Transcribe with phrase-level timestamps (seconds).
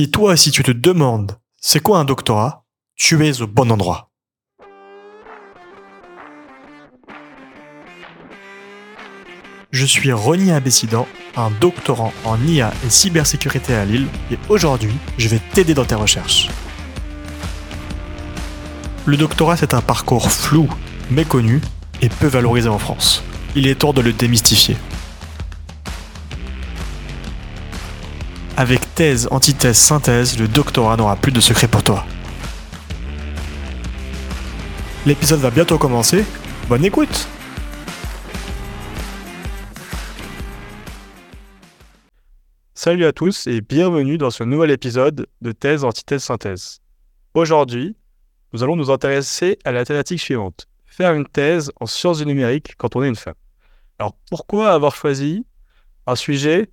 [0.00, 2.64] Si toi aussi tu te demandes c'est quoi un doctorat,
[2.96, 4.10] tu es au bon endroit.
[9.70, 15.28] Je suis Rony Abessidan, un doctorant en IA et cybersécurité à Lille, et aujourd'hui, je
[15.28, 16.48] vais t'aider dans tes recherches.
[19.04, 20.66] Le doctorat, c'est un parcours flou,
[21.10, 21.60] méconnu
[22.00, 23.22] et peu valorisé en France.
[23.54, 24.78] Il est temps de le démystifier.
[28.60, 32.04] Avec thèse, antithèse, synthèse, le doctorat n'aura plus de secret pour toi.
[35.06, 36.26] L'épisode va bientôt commencer.
[36.68, 37.26] Bonne écoute
[42.74, 46.80] Salut à tous et bienvenue dans ce nouvel épisode de Thèse, Antithèse, Synthèse.
[47.32, 47.96] Aujourd'hui,
[48.52, 50.66] nous allons nous intéresser à la thématique suivante.
[50.84, 53.32] Faire une thèse en sciences du numérique quand on est une femme.
[53.98, 55.46] Alors pourquoi avoir choisi
[56.06, 56.68] un sujet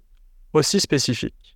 [0.52, 1.46] aussi spécifique?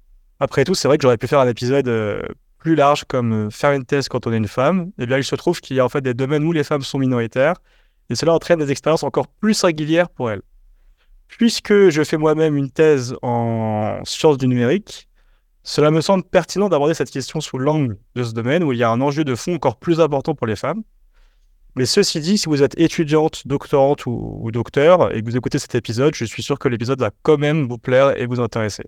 [0.41, 2.19] Après tout, c'est vrai que j'aurais pu faire un épisode euh,
[2.57, 4.91] plus large comme euh, faire une thèse quand on est une femme.
[4.97, 6.81] Et bien, il se trouve qu'il y a en fait des domaines où les femmes
[6.81, 7.57] sont minoritaires
[8.09, 10.41] et cela entraîne des expériences encore plus singulières pour elles.
[11.27, 15.07] Puisque je fais moi-même une thèse en sciences du numérique,
[15.61, 18.83] cela me semble pertinent d'aborder cette question sous l'angle de ce domaine où il y
[18.83, 20.81] a un enjeu de fond encore plus important pour les femmes.
[21.75, 25.59] Mais ceci dit, si vous êtes étudiante, doctorante ou, ou docteur et que vous écoutez
[25.59, 28.85] cet épisode, je suis sûr que l'épisode va quand même vous plaire et vous intéresser.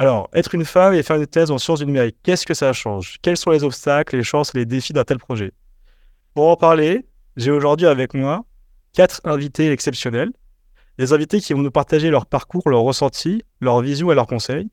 [0.00, 2.72] Alors, être une femme et faire une thèse en sciences du numérique, qu'est-ce que ça
[2.72, 3.18] change?
[3.20, 5.52] Quels sont les obstacles, les chances les défis d'un tel projet?
[6.32, 8.46] Pour en parler, j'ai aujourd'hui avec moi
[8.94, 10.32] quatre invités exceptionnels.
[10.96, 14.70] Des invités qui vont nous partager leur parcours, leurs ressentis, leurs visions et leurs conseils.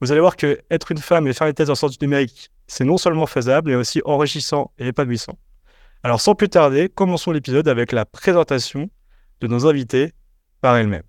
[0.00, 2.50] Vous allez voir que être une femme et faire une thèse en sciences du numérique,
[2.66, 5.38] c'est non seulement faisable, mais aussi enrichissant et épanouissant.
[6.02, 8.90] Alors, sans plus tarder, commençons l'épisode avec la présentation
[9.40, 10.14] de nos invités
[10.60, 11.06] par elles-mêmes.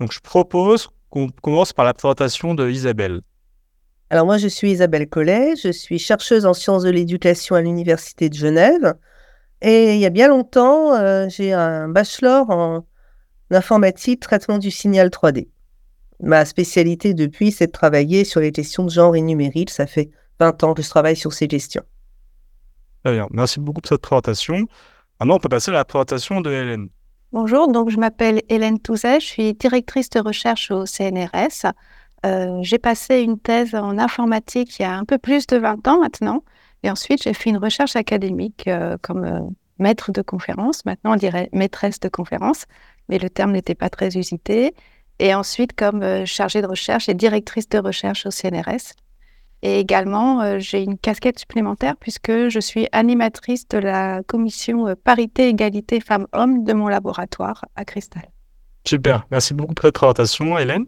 [0.00, 3.20] Donc, je propose qu'on commence par la présentation de Isabelle.
[4.08, 8.30] Alors moi, je suis Isabelle Collet, je suis chercheuse en sciences de l'éducation à l'Université
[8.30, 8.94] de Genève.
[9.60, 12.86] Et il y a bien longtemps, euh, j'ai un bachelor en
[13.50, 15.48] informatique, traitement du signal 3D.
[16.20, 19.70] Ma spécialité depuis, c'est de travailler sur les questions de genre et numérique.
[19.70, 21.82] Ça fait 20 ans que je travaille sur ces questions.
[23.04, 24.66] Très bien, merci beaucoup pour cette présentation.
[25.20, 26.88] Maintenant, on peut passer à la présentation de Hélène.
[27.32, 31.64] Bonjour, donc je m'appelle Hélène Touzet, je suis directrice de recherche au CNRS.
[32.26, 35.88] Euh, j'ai passé une thèse en informatique il y a un peu plus de 20
[35.88, 36.44] ans maintenant.
[36.82, 39.40] Et ensuite, j'ai fait une recherche académique euh, comme euh,
[39.78, 40.84] maître de conférence.
[40.84, 42.66] Maintenant, on dirait maîtresse de conférence,
[43.08, 44.74] mais le terme n'était pas très usité.
[45.18, 48.92] Et ensuite, comme chargée de recherche et directrice de recherche au CNRS.
[49.62, 54.94] Et également, euh, j'ai une casquette supplémentaire puisque je suis animatrice de la commission euh,
[54.96, 58.28] parité égalité femmes-hommes de mon laboratoire à Cristal.
[58.84, 60.86] Super, merci beaucoup pour cette présentation, Hélène.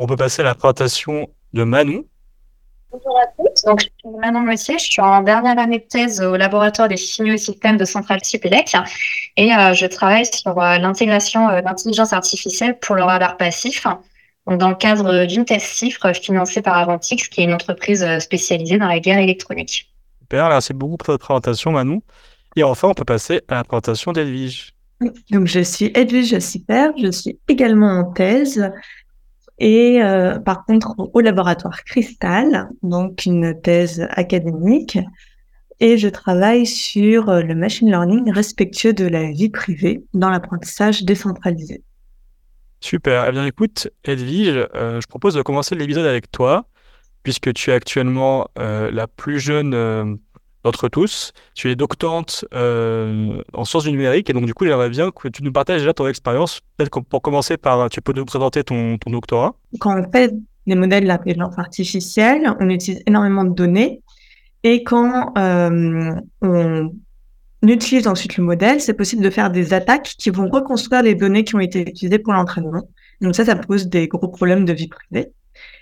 [0.00, 2.04] On peut passer à la présentation de Manon.
[2.90, 6.20] Bonjour à tous, donc, je suis Manon Messier, je suis en dernière année de thèse
[6.20, 8.74] au laboratoire des systèmes de Centrale Cipélec
[9.36, 13.86] et euh, je travaille sur l'intégration d'intelligence artificielle pour le radar passif
[14.56, 18.78] dans le cadre d'une thèse CIFRE financée par Avantix, qui est une entreprise euh, spécialisée
[18.78, 19.92] dans la guerre électronique.
[20.20, 22.02] Super, merci beaucoup pour votre présentation, Manon.
[22.56, 24.72] Et enfin, on peut passer à la présentation d'Edwige.
[25.30, 28.70] Donc, je suis Edwige Siper, je suis également en thèse
[29.60, 34.98] et euh, par contre au laboratoire Cristal, donc une thèse académique.
[35.80, 41.04] Et je travaille sur euh, le machine learning respectueux de la vie privée dans l'apprentissage
[41.04, 41.82] décentralisé.
[42.80, 43.26] Super.
[43.28, 46.66] Eh bien, écoute, Edwige, euh, je propose de commencer l'épisode avec toi,
[47.22, 50.14] puisque tu es actuellement euh, la plus jeune euh,
[50.62, 51.32] d'entre tous.
[51.54, 55.42] Tu es doctorante en sciences du numérique, et donc, du coup, j'aimerais bien que tu
[55.42, 56.60] nous partages déjà ton expérience.
[56.76, 59.54] Peut-être pour commencer par, tu peux nous présenter ton, ton doctorat.
[59.80, 60.32] Quand on fait
[60.66, 64.02] des modèles d'intelligence artificielle, on utilise énormément de données.
[64.62, 66.90] Et quand on
[67.62, 71.14] on utilise ensuite le modèle, c'est possible de faire des attaques qui vont reconstruire les
[71.14, 72.88] données qui ont été utilisées pour l'entraînement.
[73.20, 75.32] Donc ça, ça pose des gros problèmes de vie privée.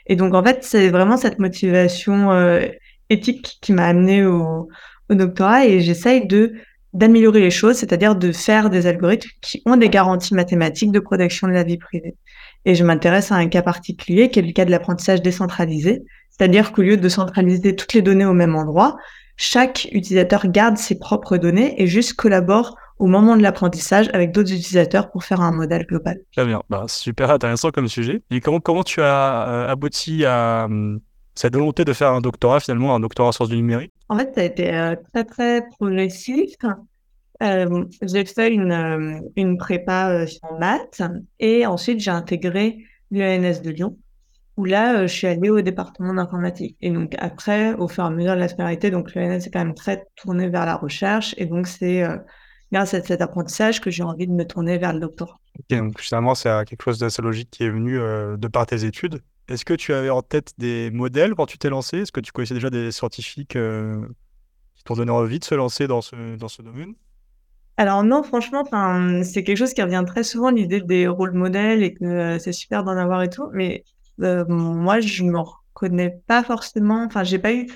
[0.06, 2.66] Et donc en fait, c'est vraiment cette motivation euh,
[3.10, 4.68] éthique qui m'a amené au,
[5.10, 6.54] au, doctorat et j'essaye de
[6.92, 11.46] d'améliorer les choses, c'est-à-dire de faire des algorithmes qui ont des garanties mathématiques de protection
[11.46, 12.16] de la vie privée.
[12.64, 16.72] Et je m'intéresse à un cas particulier qui est le cas de l'apprentissage décentralisé, c'est-à-dire
[16.72, 18.96] qu'au lieu de centraliser toutes les données au même endroit,
[19.36, 24.52] chaque utilisateur garde ses propres données et juste collabore au moment de l'apprentissage avec d'autres
[24.52, 26.18] utilisateurs pour faire un modèle global.
[26.34, 28.22] Très bien, bah, super intéressant comme sujet.
[28.30, 30.98] Et comment, comment tu as euh, abouti à euh,
[31.34, 33.92] cette volonté de faire un doctorat finalement, un doctorat en sciences du numérique?
[34.08, 36.54] En fait, ça a été euh, très très progressif.
[37.40, 41.02] j'ai fait une, une prépa en maths
[41.38, 42.78] et ensuite j'ai intégré
[43.10, 43.98] l'UNS de Lyon
[44.56, 46.76] où là, euh, je suis allée au département d'informatique.
[46.80, 49.64] Et donc après, au fur et à mesure de la scolarité, donc l'ENS est quand
[49.64, 51.34] même très tourné vers la recherche.
[51.36, 52.16] Et donc c'est euh,
[52.72, 55.36] grâce à cet apprentissage que j'ai envie de me tourner vers le doctorat.
[55.58, 58.84] Ok, donc finalement, c'est euh, quelque chose d'assez logique qui est venu de par tes
[58.84, 59.20] études.
[59.48, 62.32] Est-ce que tu avais en tête des modèles quand tu t'es lancé Est-ce que tu
[62.32, 66.62] connaissais déjà des scientifiques qui t'ont donné envie de se lancer dans ce, dans ce
[66.62, 66.94] domaine?
[67.76, 68.64] Alors non, franchement,
[69.22, 72.82] c'est quelque chose qui revient très souvent, l'idée des rôles modèles et que c'est super
[72.82, 73.48] d'en avoir et tout.
[73.52, 73.84] Mais
[74.22, 77.04] euh, moi, je me reconnais pas forcément.
[77.04, 77.66] Enfin, j'ai pas eu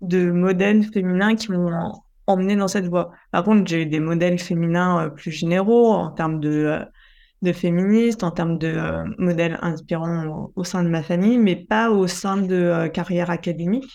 [0.00, 1.92] de modèles féminins qui m'ont
[2.26, 3.12] emmené dans cette voie.
[3.30, 6.84] Par contre, j'ai eu des modèles féminins euh, plus généraux en termes de, euh,
[7.42, 8.74] de féministes, en termes de
[9.18, 13.90] modèles inspirants au, sein de ma famille, mais pas au sein de carrière académique.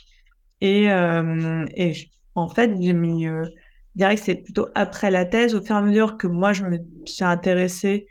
[0.59, 1.93] Et, et
[2.35, 3.49] en fait, j'ai mis, je
[3.95, 6.65] dirais que c'est plutôt après la thèse, au fur et à mesure que moi, je
[6.65, 8.07] me suis intéressée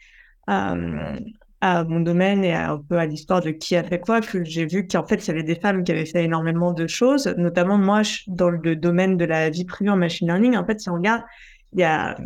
[0.46, 0.74] à,
[1.61, 4.67] à mon domaine et un peu à l'histoire de qui a fait quoi, que j'ai
[4.67, 7.79] vu qu'en fait, il y avait des femmes qui avaient fait énormément de choses, notamment
[7.79, 10.56] moi, dans le domaine de la vie privée en machine learning.
[10.56, 11.23] En fait, si on regarde,
[11.73, 12.17] il y a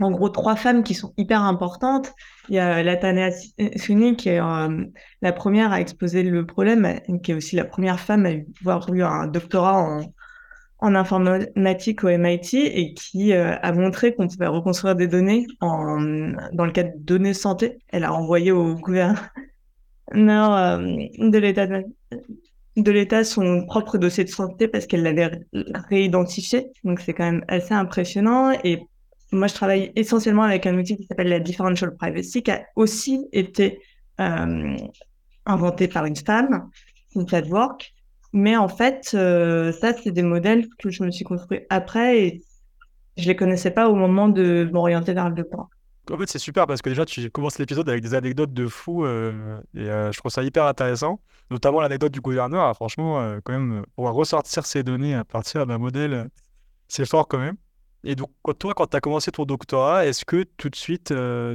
[0.00, 2.12] en gros trois femmes qui sont hyper importantes.
[2.48, 3.30] Il y a Latana
[3.76, 4.84] Suni, qui est euh,
[5.22, 8.30] la première à exposer le problème, qui est aussi la première femme à
[8.60, 10.02] avoir eu un doctorat en,
[10.80, 15.98] en informatique au MIT et qui euh, a montré qu'on pouvait reconstruire des données dans
[15.98, 17.78] le cadre de données santé.
[17.88, 19.18] Elle a envoyé au gouverneur
[20.14, 21.66] euh, de l'État
[22.78, 25.40] de l'État son propre dossier de santé parce qu'elle l'avait
[25.88, 26.70] réidentifié.
[26.84, 28.52] Donc c'est quand même assez impressionnant.
[28.62, 28.86] Et
[29.32, 33.26] moi, je travaille essentiellement avec un outil qui s'appelle la Differential Privacy, qui a aussi
[33.32, 33.80] été
[34.20, 34.76] euh,
[35.44, 36.70] inventé par une femme,
[37.14, 37.92] une work
[38.32, 42.42] mais en fait, euh, ça, c'est des modèles que je me suis construit après et
[43.16, 45.68] je les connaissais pas au moment de m'orienter vers le doctorat.
[46.10, 49.04] En fait, c'est super parce que déjà, tu commences l'épisode avec des anecdotes de fou
[49.04, 51.20] euh, et euh, je trouve ça hyper intéressant,
[51.50, 52.64] notamment l'anecdote du gouverneur.
[52.64, 56.28] Ah, franchement, quand même, pour ressortir ces données à partir d'un modèle,
[56.86, 57.56] c'est fort quand même.
[58.04, 61.12] Et donc, toi, quand tu as commencé ton doctorat, est-ce que tout de suite,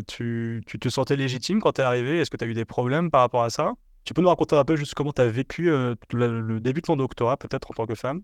[0.07, 2.19] tu, tu, te sentais légitime quand tu es arrivé?
[2.19, 3.73] Est-ce que tu as eu des problèmes par rapport à ça?
[4.03, 6.85] Tu peux nous raconter un peu juste comment tu as vécu euh, le, début de
[6.85, 8.21] ton doctorat, peut-être en tant que femme?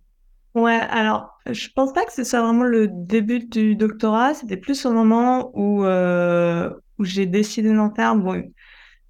[0.55, 4.85] Ouais, alors je pense pas que ce soit vraiment le début du doctorat, c'était plus
[4.85, 8.15] au moment où, euh, où j'ai décidé d'en faire.
[8.15, 8.43] Bon,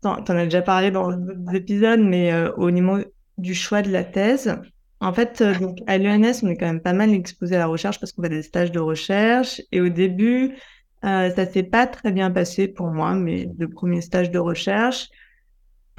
[0.01, 1.09] t'en as déjà parlé dans
[1.51, 2.99] l'épisode, mais euh, au niveau
[3.37, 4.59] du choix de la thèse,
[4.99, 8.01] en fait, donc, à l'UNS, on est quand même pas mal exposé à la recherche
[8.01, 9.61] parce qu'on fait des stages de recherche.
[9.71, 10.57] Et au début,
[11.01, 15.07] ça s'est pas très bien passé pour moi, mais le premier stage de recherche.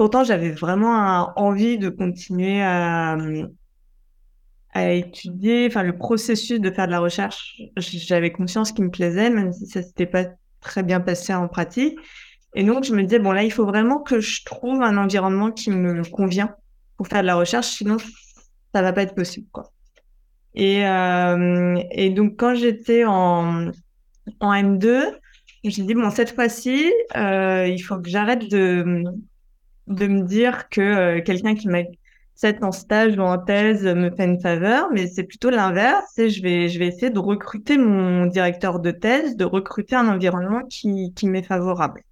[0.00, 3.18] Pourtant, j'avais vraiment envie de continuer à,
[4.74, 7.60] étudier, enfin le processus de faire de la recherche.
[7.76, 10.24] J'avais conscience qu'il me plaisait, même si ça s'était pas
[10.62, 11.98] très bien passé en pratique.
[12.54, 15.50] Et donc, je me disais, bon, là, il faut vraiment que je trouve un environnement
[15.50, 16.54] qui me convient
[16.96, 17.98] pour faire de la recherche, sinon,
[18.74, 19.48] ça va pas être possible,
[20.56, 23.70] euh, et donc, quand j'étais en,
[24.40, 25.12] en M2,
[25.62, 29.04] j'ai dit, bon, cette fois-ci, euh, il faut que j'arrête de,
[29.90, 31.82] de me dire que euh, quelqu'un qui m'a
[32.36, 36.12] fait en stage ou en thèse me fait une faveur, mais c'est plutôt l'inverse.
[36.16, 40.62] Je vais, je vais essayer de recruter mon directeur de thèse, de recruter un environnement
[40.68, 42.02] qui, qui m'est favorable.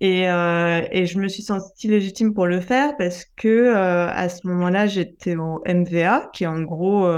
[0.00, 4.28] Et, euh, et je me suis sentie légitime pour le faire parce que euh, à
[4.28, 7.08] ce moment-là, j'étais au MVA, qui est en gros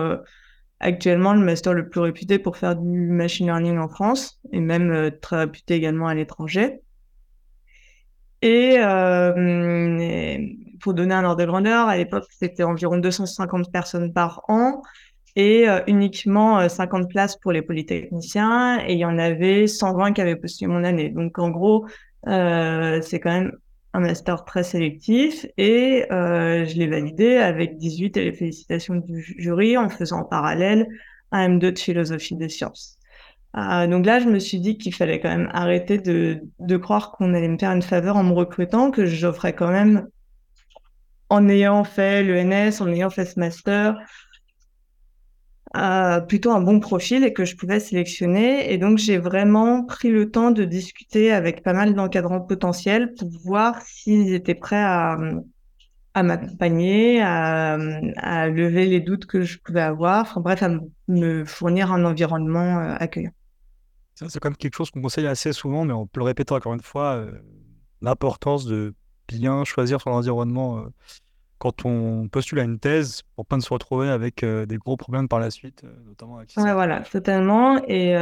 [0.81, 5.11] actuellement le master le plus réputé pour faire du machine learning en France et même
[5.21, 6.81] très réputé également à l'étranger.
[8.43, 10.39] Et euh,
[10.81, 14.83] pour donner un ordre de grandeur, à l'époque, c'était environ 250 personnes par an
[15.37, 18.85] et euh, uniquement 50 euh, places pour les polytechniciens.
[18.87, 21.11] Et il y en avait 120 qui avaient postulé mon année.
[21.11, 21.87] Donc, en gros,
[22.27, 23.53] euh, c'est quand même
[23.95, 29.79] un master très sélectif et je l'ai validé avec 18 et les félicitations du jury
[29.79, 30.87] en faisant en parallèle
[31.33, 32.98] un M2 de philosophie des sciences.
[33.57, 37.13] Euh, donc là, je me suis dit qu'il fallait quand même arrêter de, de croire
[37.13, 40.07] qu'on allait me faire une faveur en me recrutant, que j'offrais quand même,
[41.31, 43.99] en ayant fait l'ENS, en ayant fait ce master,
[45.77, 48.73] euh, plutôt un bon profil et que je pouvais sélectionner.
[48.73, 53.29] Et donc, j'ai vraiment pris le temps de discuter avec pas mal d'encadrants potentiels pour
[53.45, 55.19] voir s'ils étaient prêts à,
[56.15, 57.79] à m'accompagner, à,
[58.17, 60.71] à, lever les doutes que je pouvais avoir, enfin bref, à
[61.09, 63.33] me fournir un environnement euh, accueillant.
[64.27, 66.75] C'est quand même quelque chose qu'on conseille assez souvent, mais on peut le répéter encore
[66.75, 67.31] une fois, euh,
[68.03, 68.95] l'importance de
[69.29, 70.83] bien choisir son environnement euh,
[71.59, 75.29] quand on postule à une thèse pour pas se retrouver avec euh, des gros problèmes
[75.29, 77.81] par la suite, notamment avec Ouais, voilà, totalement.
[77.87, 78.13] Et,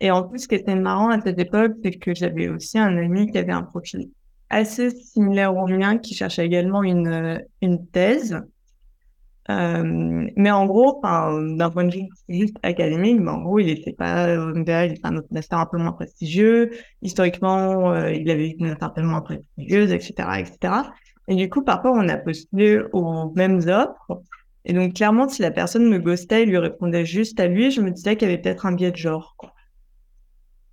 [0.00, 2.96] et en plus, ce qui était marrant à cette époque, c'est que j'avais aussi un
[2.96, 4.10] ami qui avait un profil
[4.50, 8.42] assez similaire au mien qui cherchait également une, une thèse.
[9.50, 13.92] Euh, mais en gros, d'un point de vue juste académique, mais en gros, il n'était
[13.92, 14.60] pas euh, il
[14.92, 16.70] était un autre master un peu moins prestigieux.
[17.02, 20.74] Historiquement, euh, il avait une note un peu moins prestigieuse, etc., etc.
[21.28, 24.22] Et du coup, parfois, on a postulé aux mêmes offres.
[24.64, 27.80] Et donc, clairement, si la personne me ghostait, il lui répondait juste à lui, je
[27.80, 29.34] me disais qu'il y avait peut-être un biais de genre.
[29.36, 29.52] Quoi.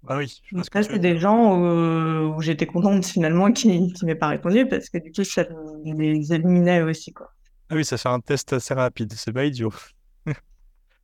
[0.08, 0.42] Ah oui.
[0.52, 4.68] Donc ça, c'est des gens où, où j'étais contente finalement qui ne m'aient pas répondu
[4.68, 5.46] parce que du coup, ça
[5.84, 7.14] les éliminait aussi.
[7.14, 7.32] Quoi.
[7.70, 9.72] Ah oui, ça fait un test assez rapide, c'est pas idiot.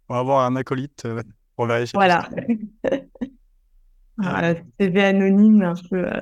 [0.09, 1.21] On va avoir un acolyte euh,
[1.55, 1.95] pour vérifier.
[1.95, 2.27] Voilà.
[4.17, 6.05] voilà CV anonyme un peu.
[6.05, 6.21] Euh.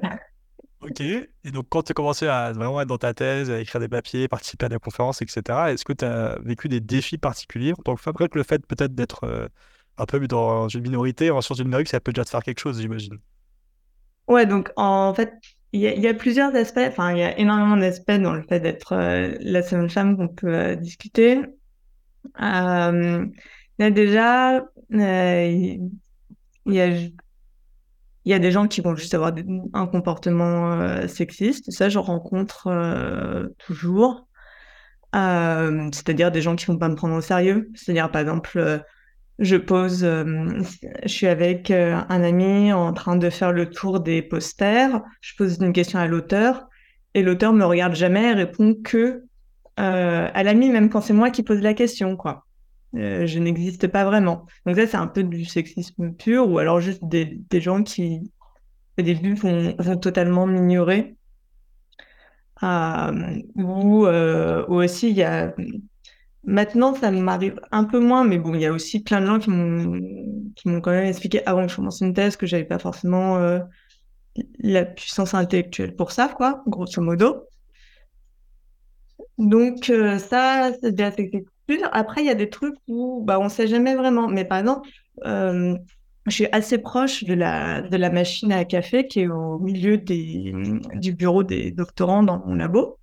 [0.82, 1.00] Ok.
[1.00, 3.88] Et donc, quand tu as commencé à vraiment être dans ta thèse, à écrire des
[3.88, 7.82] papiers, participer à des conférences, etc., est-ce que tu as vécu des défis particuliers en
[7.82, 8.14] tant que femme?
[8.14, 9.48] Que le fait peut-être d'être euh,
[9.98, 12.60] un peu dans une minorité en sciences du numérique, ça peut déjà te faire quelque
[12.60, 13.18] chose, j'imagine.
[14.28, 15.34] Ouais, donc en fait,
[15.74, 18.94] il y, a plusieurs aspects, enfin, il y a énormément d'aspects dans le fait d'être
[18.94, 21.42] euh, la seule femme qu'on peut euh, discuter.
[22.40, 23.26] Euh,
[23.80, 25.90] déjà, il
[26.68, 29.34] y a, des gens qui vont juste avoir
[29.74, 31.72] un comportement sexiste.
[31.72, 34.28] Ça, je rencontre toujours.
[35.12, 37.72] c'est-à-dire des gens qui vont pas me prendre au sérieux.
[37.74, 38.84] C'est-à-dire, par exemple,
[39.40, 40.62] je pose, euh,
[41.04, 45.02] je suis avec euh, un ami en train de faire le tour des posters.
[45.22, 46.68] Je pose une question à l'auteur
[47.14, 49.24] et l'auteur me regarde jamais et répond que
[49.80, 52.16] euh, à l'ami, même quand c'est moi qui pose la question,
[52.94, 54.46] je n'existe pas vraiment.
[54.68, 58.32] Donc ça, c'est un peu du sexisme pur ou alors juste des, gens qui,
[59.00, 61.16] au début, vont, totalement m'ignorer.
[62.62, 65.56] ou aussi, il y a
[66.46, 69.40] Maintenant, ça m'arrive un peu moins, mais bon, il y a aussi plein de gens
[69.40, 73.38] qui m'ont quand même expliqué avant que je commence une thèse que j'avais pas forcément
[73.38, 73.60] euh,
[74.60, 77.48] la puissance intellectuelle pour ça, quoi, grosso modo.
[79.38, 81.12] Donc euh, ça, c'est bien
[81.92, 84.28] Après, il y a des trucs où bah, on sait jamais vraiment.
[84.28, 84.90] Mais par exemple,
[85.26, 85.78] euh,
[86.26, 89.98] je suis assez proche de la, de la machine à café qui est au milieu
[89.98, 92.98] du bureau des doctorants dans mon labo.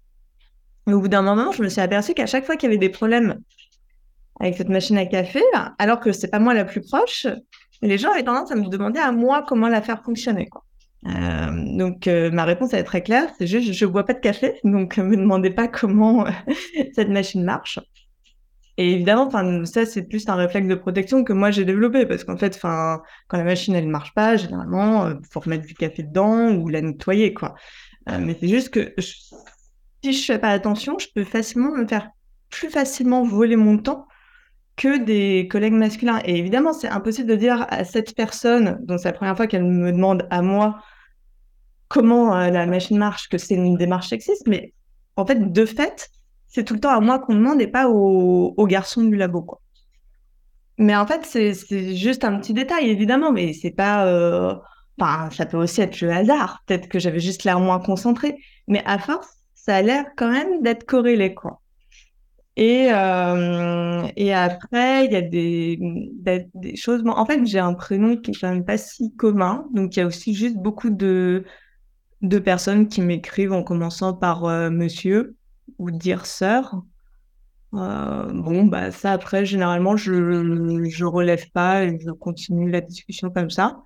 [0.90, 2.78] Et au bout d'un moment, je me suis aperçue qu'à chaque fois qu'il y avait
[2.78, 3.38] des problèmes
[4.40, 5.40] avec cette machine à café,
[5.78, 7.28] alors que c'est pas moi la plus proche,
[7.80, 10.48] les gens avaient tendance à me demander à moi comment la faire fonctionner.
[11.06, 14.58] Euh, donc euh, ma réponse est très claire, c'est juste je bois pas de café,
[14.64, 16.30] donc ne me demandez pas comment euh,
[16.92, 17.78] cette machine marche.
[18.76, 19.30] Et évidemment,
[19.64, 23.02] ça c'est plus un réflexe de protection que moi j'ai développé parce qu'en fait, quand
[23.30, 27.54] la machine elle marche pas, généralement faut remettre du café dedans ou la nettoyer quoi.
[28.08, 28.92] mais c'est juste que
[30.02, 32.10] si je fais pas attention, je peux facilement me faire
[32.50, 34.06] plus facilement voler mon temps
[34.76, 36.20] que des collègues masculins.
[36.24, 39.64] Et évidemment, c'est impossible de dire à cette personne, dont c'est la première fois qu'elle
[39.64, 40.82] me demande à moi
[41.88, 44.72] comment euh, la machine marche, que c'est une démarche sexiste, mais
[45.16, 46.08] en fait, de fait,
[46.46, 49.46] c'est tout le temps à moi qu'on demande et pas aux, garçons du labo.
[50.78, 54.06] Mais en fait, c'est juste un petit détail, évidemment, mais c'est pas.
[54.06, 54.54] Euh,
[54.98, 56.62] enfin, ça peut aussi être le hasard.
[56.66, 58.36] Peut-être que j'avais juste l'air moins concentrée.
[58.66, 59.28] Mais à force,
[59.64, 61.34] ça a l'air quand même d'être corrélé.
[62.56, 65.78] Et, euh, et après, il y a des,
[66.54, 67.02] des, choses.
[67.06, 69.66] en fait, j'ai un prénom qui est quand même pas si commun.
[69.72, 71.44] Donc, il y a aussi juste beaucoup de,
[72.22, 75.36] de personnes qui m'écrivent en commençant par euh, monsieur
[75.78, 76.82] ou dire sœur.
[77.74, 83.30] Euh, bon, bah, ça, après, généralement, je je relève pas et je continue la discussion
[83.30, 83.84] comme ça.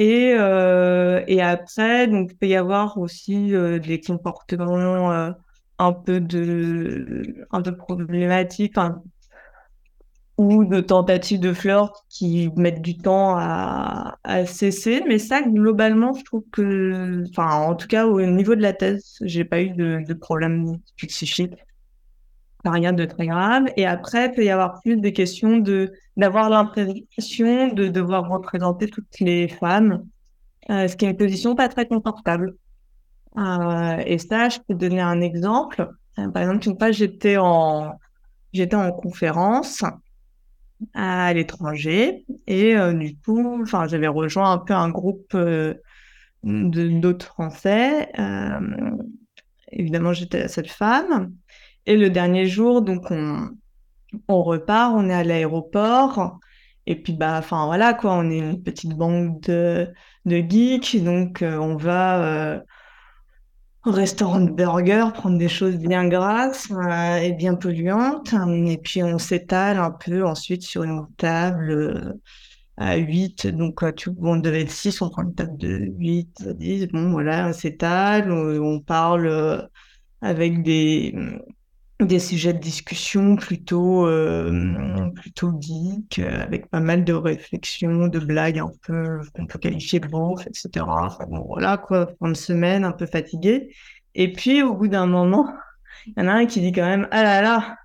[0.00, 5.30] Et, euh, et après, donc, il peut y avoir aussi euh, des comportements euh,
[5.78, 8.76] un peu de, un peu problématiques
[10.38, 14.16] ou de tentatives de flirt qui mettent du temps à,
[14.46, 15.02] cesser.
[15.06, 19.18] Mais ça, globalement, je trouve que, enfin, en tout cas, au niveau de la thèse,
[19.20, 21.52] j'ai pas eu de, de problème psychique
[22.64, 23.64] rien de très grave.
[23.76, 28.88] Et après, il peut y avoir plus des questions de d'avoir l'impression de devoir représenter
[28.88, 30.06] toutes les femmes,
[30.68, 32.54] euh, ce qui est une position pas très confortable.
[33.38, 35.88] Euh, et ça, je peux donner un exemple.
[36.18, 37.94] Euh, par exemple, une fois, j'étais en
[38.52, 39.82] j'étais en conférence
[40.92, 45.78] à l'étranger et du coup, enfin, j'avais rejoint un peu un groupe de
[46.42, 48.10] d'autres Français.
[49.70, 51.32] évidemment, j'étais cette femme.
[51.86, 53.50] Et le dernier jour, donc on,
[54.28, 56.38] on repart, on est à l'aéroport.
[56.86, 59.92] Et puis, bah, enfin, voilà, quoi, on est une petite bande de,
[60.26, 61.02] geeks.
[61.04, 62.60] Donc, euh, on va euh,
[63.86, 68.34] au restaurant de burgers, prendre des choses bien grasses euh, et bien polluantes.
[68.66, 72.18] Et puis, on s'étale un peu ensuite sur une table
[72.76, 73.46] à 8.
[73.48, 73.84] Donc,
[74.20, 76.88] on devait être 6, on prend une table de 8, 10.
[76.88, 79.68] Bon, voilà, on s'étale, on, parle
[80.22, 81.14] avec des,
[82.04, 88.58] des sujets de discussion plutôt, euh, plutôt geek, avec pas mal de réflexions, de blagues
[88.58, 90.84] un peu qu'on peut qualifier de etc.
[90.86, 93.74] Enfin, bon, voilà, quoi, fin de semaine, un peu fatigué.
[94.14, 95.52] Et puis, au bout d'un moment,
[96.06, 97.76] il y en a un qui dit quand même, ah là là,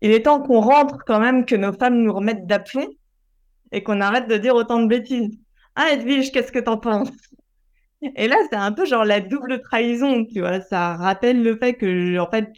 [0.00, 2.86] il est temps qu'on rentre quand même, que nos femmes nous remettent d'aplomb
[3.72, 5.38] et qu'on arrête de dire autant de bêtises.
[5.76, 7.10] Ah, Edwige, qu'est-ce que t'en penses?
[8.16, 10.60] Et là, c'est un peu genre la double trahison, tu vois.
[10.60, 12.48] Ça rappelle le fait que, en fait,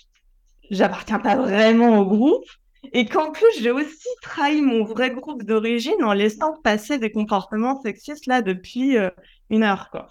[0.70, 2.44] j'appartiens pas vraiment au groupe
[2.92, 7.80] et qu'en plus, j'ai aussi trahi mon vrai groupe d'origine en laissant passer des comportements
[7.82, 9.10] sexistes là depuis euh,
[9.50, 10.08] une heure, quoi.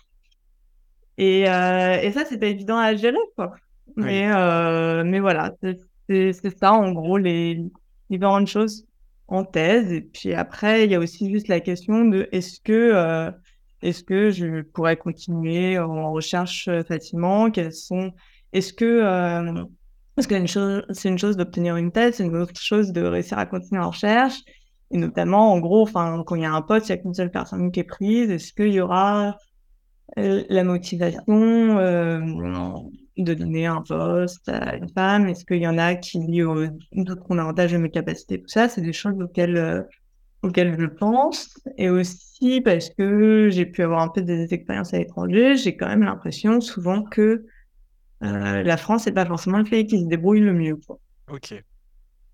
[1.18, 3.56] Et, euh, et ça, c'est pas évident à gérer, quoi.
[3.96, 5.54] Mais, euh, mais voilà,
[6.10, 7.64] c'est ça, en gros, les
[8.10, 8.86] différentes choses
[9.28, 9.92] en thèse.
[9.94, 13.32] Et puis après, il y a aussi juste la question de est-ce que, euh,
[13.82, 17.50] est-ce que je pourrais continuer en recherche facilement?
[17.50, 18.12] Quelles sont,
[18.52, 19.66] est-ce que,
[20.16, 20.36] parce que
[20.94, 23.90] c'est une chose d'obtenir une thèse, c'est une autre chose de réussir à continuer en
[23.90, 24.40] recherche.
[24.92, 27.32] Et notamment, en gros, quand il y a un poste, il n'y a qu'une seule
[27.32, 28.30] personne qui est prise.
[28.30, 29.38] Est-ce qu'il y aura
[30.16, 31.76] la motivation
[33.18, 35.28] de donner un poste à une femme?
[35.28, 36.20] Est-ce qu'il y en a qui
[36.94, 39.84] d'autres avantage de mes capacités Tout ça, c'est des choses euh,
[40.44, 41.60] auxquelles je pense.
[41.78, 45.88] Et aussi parce que j'ai pu avoir un peu des expériences à l'étranger, j'ai quand
[45.88, 47.46] même l'impression souvent que
[48.26, 50.78] euh, la France n'est pas forcément le pays qui se débrouille le mieux.
[50.88, 50.98] Quoi.
[51.32, 51.64] Ok.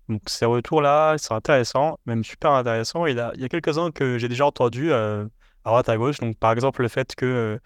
[0.08, 3.06] Donc ces retours-là, c'est intéressant, même super intéressant.
[3.06, 5.24] Il y a, il y a quelques-uns que j'ai déjà entendus euh,
[5.64, 6.18] à droite à gauche.
[6.18, 7.58] Donc par exemple le fait que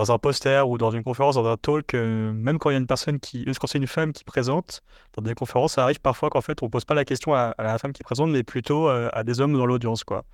[0.00, 2.76] dans un poster ou dans une conférence, dans un talk, euh, même quand il y
[2.76, 4.80] a une personne qui, quand c'est une femme qui présente,
[5.12, 7.76] dans des conférences, ça arrive parfois qu'en fait, on pose pas la question à, la
[7.76, 10.24] femme qui présente, mais plutôt euh, à des hommes dans l'audience, quoi.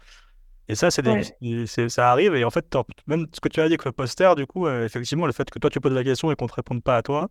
[0.68, 2.34] Et ça, c'est ça arrive.
[2.34, 2.66] Et en fait,
[3.06, 5.48] même ce que tu as dit avec le poster, du coup, euh, effectivement, le fait
[5.48, 7.30] que toi, tu poses la question et qu'on te réponde pas à toi,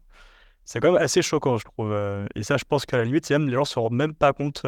[0.63, 1.93] c'est quand même assez choquant, je trouve.
[2.35, 4.63] et ça, je pense qu'à la limite, même, les gens se rendent même pas compte,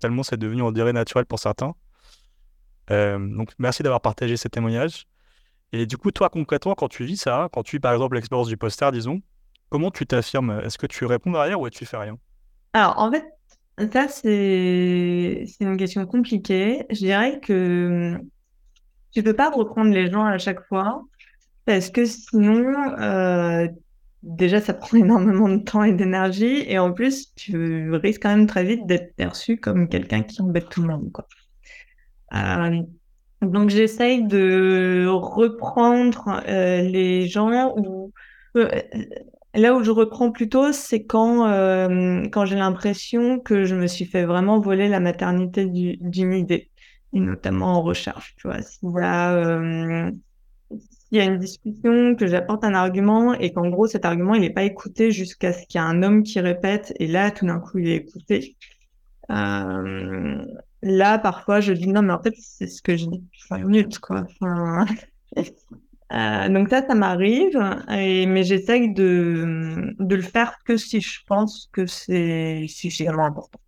[0.00, 1.74] tellement c'est devenu, on dirait, naturel pour certains.
[2.88, 5.06] donc, merci d'avoir partagé ces témoignages.
[5.72, 8.48] Et du coup, toi, concrètement, quand tu vis ça, quand tu vis par exemple l'expérience
[8.48, 9.22] du poster, disons,
[9.70, 10.60] comment tu t'affirmes?
[10.62, 12.18] Est-ce que tu réponds derrière ou tu fais rien?
[12.74, 13.24] Alors, en fait,
[13.92, 16.84] ça, c'est une question compliquée.
[16.90, 18.18] Je dirais que
[19.12, 21.04] tu ne peux pas reprendre les gens à chaque fois
[21.64, 23.68] parce que sinon, euh,
[24.22, 28.46] déjà, ça prend énormément de temps et d'énergie et en plus, tu risques quand même
[28.46, 31.12] très vite d'être perçu comme quelqu'un qui embête tout le monde.
[32.34, 32.82] Euh,
[33.42, 37.74] donc j'essaye de reprendre euh, les gens
[38.56, 38.68] euh,
[39.54, 44.04] là où je reprends plutôt, c'est quand euh, quand j'ai l'impression que je me suis
[44.04, 46.70] fait vraiment voler la maternité d'une idée,
[47.12, 48.34] et notamment en recherche.
[48.36, 50.10] Tu vois, s'il a
[51.12, 54.50] y a une discussion, que j'apporte un argument et qu'en gros cet argument il n'est
[54.50, 57.60] pas écouté jusqu'à ce qu'il y ait un homme qui répète et là tout d'un
[57.60, 58.56] coup il est écouté.
[59.30, 60.44] Euh,
[60.82, 63.22] là, parfois, je dis non, mais en fait, c'est ce que je dis.
[63.50, 64.26] minutes, quoi.
[66.12, 71.68] euh, donc ça, ça m'arrive, mais j'essaye de, de le faire que si je pense
[71.72, 73.60] que c'est si vraiment important.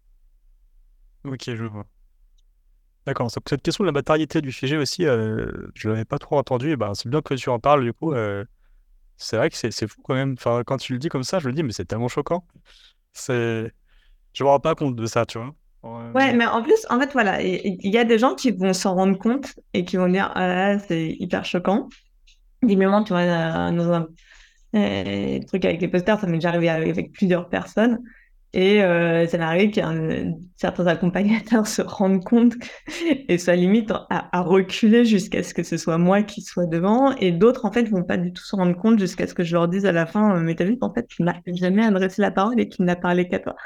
[1.24, 1.86] Ok, je vois.
[3.06, 3.30] D'accord.
[3.30, 6.70] Cette question de la matérialité du sujet aussi, euh, je ne l'avais pas trop entendu.
[6.70, 8.12] Et ben, c'est bien que tu en parles, du coup.
[8.12, 8.44] Euh,
[9.16, 10.34] c'est vrai que c'est fou quand même.
[10.38, 12.46] Enfin, quand tu le dis comme ça, je le dis, mais c'est tellement choquant.
[13.12, 13.72] C'est...
[14.32, 15.54] Je me rends pas compte de ça, tu vois.
[16.14, 18.94] Ouais, mais en plus, en fait, voilà, il y, a des gens qui vont s'en
[18.94, 21.90] rendre compte et qui vont dire, ah c'est hyper choquant.
[22.64, 24.08] Évidemment, tu vois, euh, dans un
[24.74, 28.00] euh, truc avec les posters, ça m'est déjà arrivé avec, plusieurs personnes.
[28.52, 29.80] Et euh, ça m'est arrivé que
[30.56, 32.54] certains accompagnateurs se rendent compte
[33.28, 37.16] et ça limite à, reculer jusqu'à ce que ce soit moi qui soit devant.
[37.16, 39.54] Et d'autres, en fait, vont pas du tout se rendre compte jusqu'à ce que je
[39.54, 42.30] leur dise à la fin, mais t'as vu qu'en fait, tu m'as jamais adressé la
[42.30, 43.56] parole et qu'il n'a parlé qu'à toi.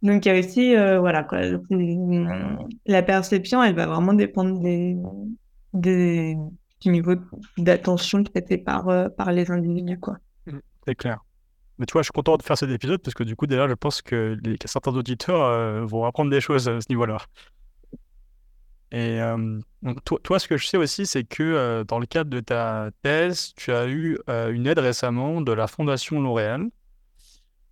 [0.00, 1.26] Donc il y a aussi, voilà,
[2.86, 4.96] la perception, elle va vraiment dépendre des,
[5.74, 6.36] des
[6.80, 7.14] du niveau
[7.56, 9.98] d'attention traité par, euh, par les individus.
[9.98, 10.18] Quoi.
[10.46, 11.20] Mmh, c'est clair.
[11.78, 13.68] Mais tu vois, je suis content de faire cet épisode parce que du coup, déjà,
[13.68, 17.18] je pense que les, certains auditeurs euh, vont apprendre des choses à ce niveau-là.
[18.90, 19.20] Et
[20.06, 23.52] toi, toi, ce que je sais aussi, c'est que dans le cadre de ta thèse,
[23.54, 26.70] tu as eu une aide récemment de la Fondation L'Oréal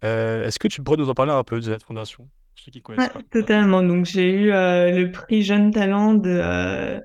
[0.04, 2.82] euh, est-ce que tu pourrais nous en parler un peu de cette fondation ceux qui
[2.82, 3.82] connaissent Totalement.
[3.82, 7.00] Donc, j'ai eu euh, le prix Jeune Talent de euh,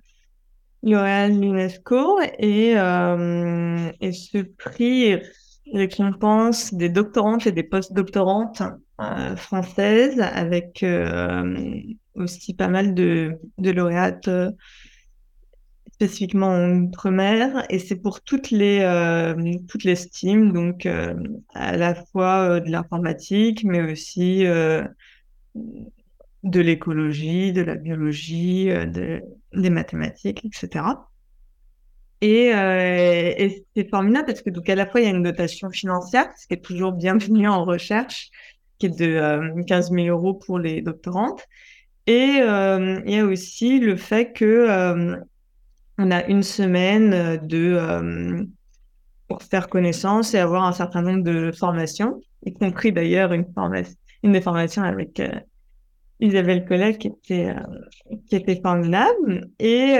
[0.83, 5.15] L'Oréal l'UNESCO et, et ce prix
[5.73, 8.63] récompense des doctorantes et des post-doctorantes
[9.35, 10.83] françaises avec
[12.15, 14.29] aussi pas mal de, de lauréates
[16.01, 17.63] spécifiquement en outre-mer.
[17.69, 19.35] Et c'est pour toutes les euh,
[19.67, 19.83] toutes
[20.51, 21.13] donc euh,
[21.53, 24.43] à la fois de l'informatique, mais aussi
[26.43, 29.21] de l'écologie, de la biologie, de,
[29.53, 30.85] des mathématiques, etc.
[32.21, 35.71] Et, et c'est formidable parce que donc à la fois il y a une dotation
[35.71, 38.29] financière, ce qui est toujours bienvenu en recherche,
[38.77, 41.43] qui est de 15 000 euros pour les doctorantes,
[42.05, 45.17] et il y a aussi le fait que
[46.01, 48.43] on a une semaine euh, de, euh,
[49.27, 53.45] pour faire connaissance et avoir un certain nombre de formations, y compris d'ailleurs une,
[54.23, 55.29] des formations avec euh,
[56.21, 57.53] Isabelle Collet qui était,
[58.27, 59.49] qui était formidable.
[59.59, 59.97] Et,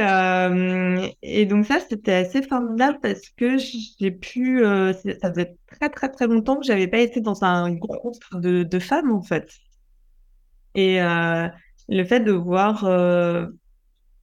[1.21, 6.27] et donc ça, c'était assez formidable parce que j'ai pu, ça faisait très très très
[6.27, 9.49] longtemps que j'avais pas été dans un groupe de, de femmes en fait.
[10.75, 12.85] Et le fait de voir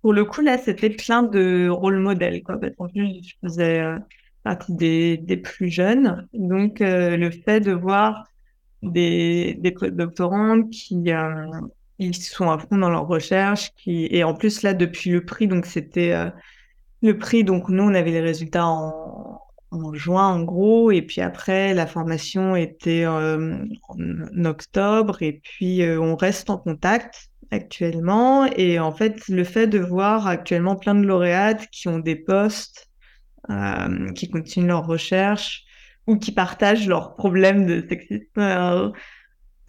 [0.02, 2.42] pour le coup, là, c'était plein de rôles modèles.
[2.42, 2.58] Quoi.
[2.58, 3.98] Parce plus, je faisais euh,
[4.44, 6.28] partie des, des, plus jeunes.
[6.32, 8.24] Donc, euh, le fait de voir
[8.82, 11.46] des, des doctorants qui euh,
[11.98, 15.66] ils sont à fond dans leur recherche, et en plus là depuis le prix, donc
[15.66, 16.14] c'était
[17.02, 17.44] le prix.
[17.44, 19.40] Donc nous, on avait les résultats en,
[19.94, 26.50] juin en gros, et puis après la formation était en octobre, et puis on reste
[26.50, 28.46] en contact actuellement.
[28.56, 32.88] Et en fait, le fait de voir actuellement plein de lauréates qui ont des postes,
[33.50, 35.64] euh, qui continuent leurs recherches
[36.06, 38.90] ou qui partagent leurs problèmes de sexisme, euh,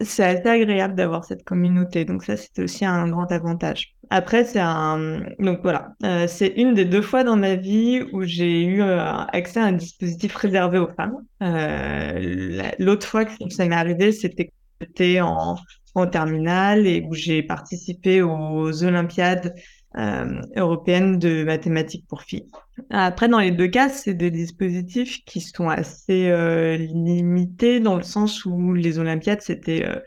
[0.00, 2.04] c'est assez agréable d'avoir cette communauté.
[2.04, 3.94] Donc ça, c'est aussi un grand avantage.
[4.10, 5.20] Après, c'est un...
[5.38, 9.60] Donc voilà, euh, c'est une des deux fois dans ma vie où j'ai eu accès
[9.60, 11.16] à un dispositif réservé aux femmes.
[12.78, 14.50] L'autre fois que ça m'est arrivé, c'était
[15.20, 15.56] en
[15.94, 19.54] en terminale et où j'ai participé aux Olympiades
[19.96, 22.46] euh, européennes de mathématiques pour filles.
[22.90, 28.02] Après, dans les deux cas, c'est des dispositifs qui sont assez euh, limités dans le
[28.02, 29.98] sens où les Olympiades, c'était euh,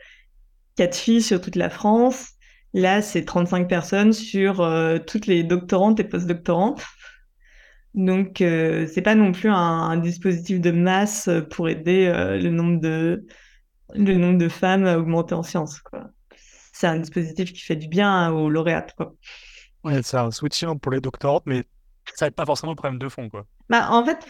[0.76, 2.30] quatre filles sur toute la France.
[2.72, 6.82] Là, c'est 35 personnes sur euh, toutes les doctorantes et postdoctorantes.
[7.94, 13.24] Donc, c'est pas non plus un, dispositif de masse pour aider le nombre de,
[13.94, 15.80] le nombre de femmes a augmenté en sciences.
[16.72, 18.94] C'est un dispositif qui fait du bien aux lauréates.
[18.96, 19.14] Quoi.
[19.84, 21.62] Ouais, c'est un soutien pour les doctorantes, mais
[22.14, 23.28] ça n'aide pas forcément le problème de fond.
[23.28, 23.46] Quoi.
[23.68, 24.26] Bah, en fait,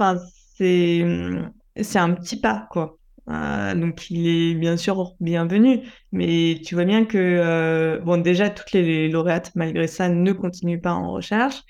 [0.57, 2.69] c'est, un petit pas.
[2.71, 2.99] Quoi.
[3.29, 5.81] Euh, donc, il est bien sûr bienvenu,
[6.13, 10.81] mais tu vois bien que, euh, bon, déjà, toutes les lauréates, malgré ça, ne continuent
[10.81, 11.63] pas en recherche.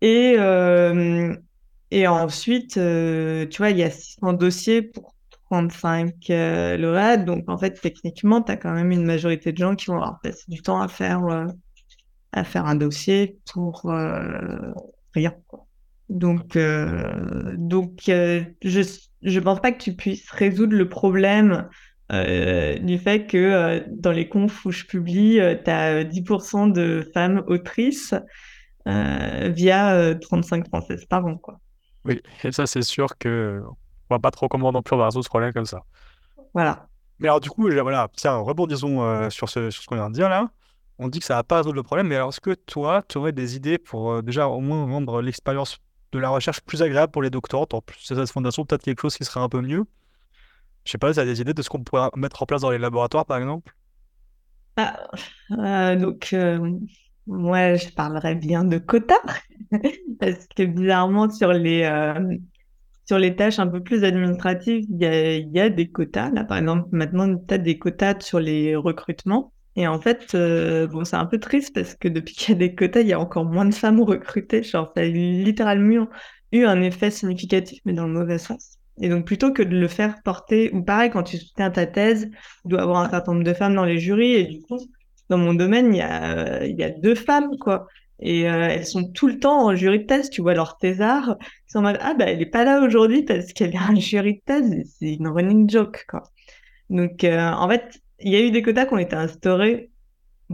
[0.00, 1.34] Et, euh,
[1.90, 5.14] et ensuite, tu vois, il y a 600 dossiers pour
[5.50, 7.16] 35 euh, lauréats.
[7.16, 10.20] Donc, en fait, techniquement, tu as quand même une majorité de gens qui vont avoir
[10.20, 11.22] passé du temps à faire,
[12.32, 13.90] à faire un dossier pour
[15.16, 15.34] euh, rien.
[16.08, 18.80] Donc, euh, donc je
[19.22, 21.68] ne pense pas que tu puisses résoudre le problème
[22.10, 28.14] du fait que dans les confs où je publie, tu as 10% de femmes autrices
[28.86, 31.36] via 35 françaises par an.
[31.36, 31.58] Quoi.
[32.04, 33.60] Oui, et ça, c'est sûr que
[34.08, 35.82] on voit pas trop comment non plus on va résoudre ce problème comme ça.
[36.54, 36.86] Voilà.
[37.18, 40.14] Mais alors, du coup, voilà, tiens, rebondissons euh, sur ce, sur ce qu'on vient de
[40.14, 40.50] dire là.
[40.98, 43.18] On dit que ça va pas résoudre le problème, mais alors est-ce que toi, tu
[43.18, 45.78] aurais des idées pour euh, déjà au moins rendre l'expérience
[46.12, 49.16] de la recherche plus agréable pour les doctorantes En plus cette fondation, peut-être quelque chose
[49.16, 49.84] qui serait un peu mieux?
[50.84, 52.70] Je sais pas, tu as des idées de ce qu'on pourrait mettre en place dans
[52.70, 53.74] les laboratoires, par exemple?
[54.76, 55.08] Ah,
[55.50, 56.34] euh, Donc,
[57.26, 59.14] moi, je parlerais bien de quotas.
[60.20, 61.84] Parce que bizarrement, sur les,
[63.06, 66.30] sur les tâches un peu plus administratives, il y y a, des quotas.
[66.30, 69.52] Là, par exemple, maintenant, tu as des quotas sur les recrutements.
[69.76, 72.58] Et en fait, euh, bon, c'est un peu triste parce que depuis qu'il y a
[72.58, 74.62] des quotas, il y a encore moins de femmes recrutées.
[74.62, 76.08] Genre, ça a littéralement
[76.52, 78.78] eu un effet significatif, mais dans le mauvais sens.
[79.00, 82.30] Et donc, plutôt que de le faire porter, ou pareil, quand tu soutiens ta thèse,
[82.62, 84.32] tu dois avoir un certain nombre de femmes dans les jurys.
[84.32, 84.78] Et du coup,
[85.28, 87.86] dans mon domaine, il y a, il y a deux femmes, quoi.
[88.20, 91.36] Et euh, elles sont tout le temps en jury de thèse, tu vois leur thésard,
[91.40, 93.94] ils sont en mode ah bah elle est pas là aujourd'hui parce qu'elle est en
[94.00, 96.22] jury de thèse, c'est une running joke quoi.
[96.88, 99.90] Donc euh, en fait, il y a eu des quotas qui ont été instaurés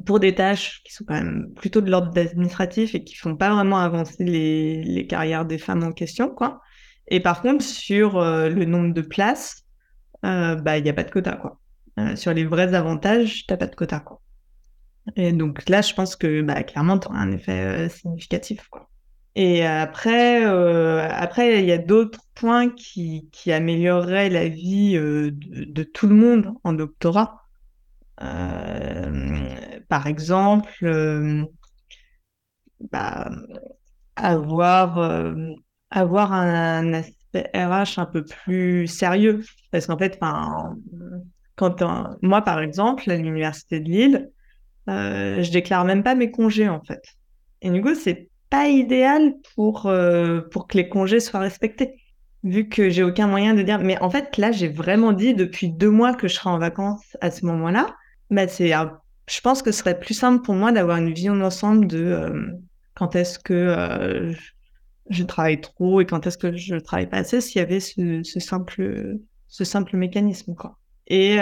[0.06, 3.54] pour des tâches qui sont quand même plutôt de l'ordre administratif et qui font pas
[3.54, 6.60] vraiment avancer les, carrières des femmes en question quoi.
[7.08, 9.64] Et par contre sur euh, le nombre de places,
[10.22, 11.60] bah il y a pas de quota quoi.
[12.16, 14.22] sur les vrais avantages, t'as pas de quota quoi.
[15.16, 18.68] Et donc là, je pense que bah, clairement, tu un effet euh, significatif.
[18.68, 18.88] Quoi.
[19.34, 25.30] Et après, euh, après, il y a d'autres points qui, qui amélioreraient la vie euh,
[25.32, 27.41] de, tout le monde en doctorat.
[29.88, 30.86] Par exemple,
[32.90, 33.30] bah,
[34.16, 35.34] avoir, euh,
[35.90, 37.02] avoir un,
[37.34, 39.42] RH un peu plus sérieux.
[39.70, 40.18] Parce qu'en fait,
[41.56, 41.82] quand
[42.22, 44.30] moi, par exemple, à l'université de Lille,
[44.88, 47.02] euh, je déclare même pas mes congés, en fait.
[47.62, 51.94] Et du coup, c'est pas idéal pour, euh, pour que les congés soient respectés.
[52.42, 55.68] Vu que j'ai aucun moyen de dire, mais en fait, là, j'ai vraiment dit depuis
[55.70, 57.94] deux mois que je serai en vacances à ce moment-là.
[58.32, 58.72] Bah, c'est,
[59.28, 62.46] je pense que ce serait plus simple pour moi d'avoir une vision d'ensemble de euh,
[62.94, 64.32] quand est-ce que euh,
[65.10, 68.22] je travaille trop et quand est-ce que je travaille pas assez s'il y avait ce,
[68.40, 69.18] simple,
[69.48, 70.78] ce simple mécanisme, quoi.
[71.08, 71.36] Et,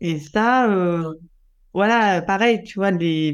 [0.00, 0.68] et ça,
[1.74, 3.32] voilà, pareil, tu vois, les...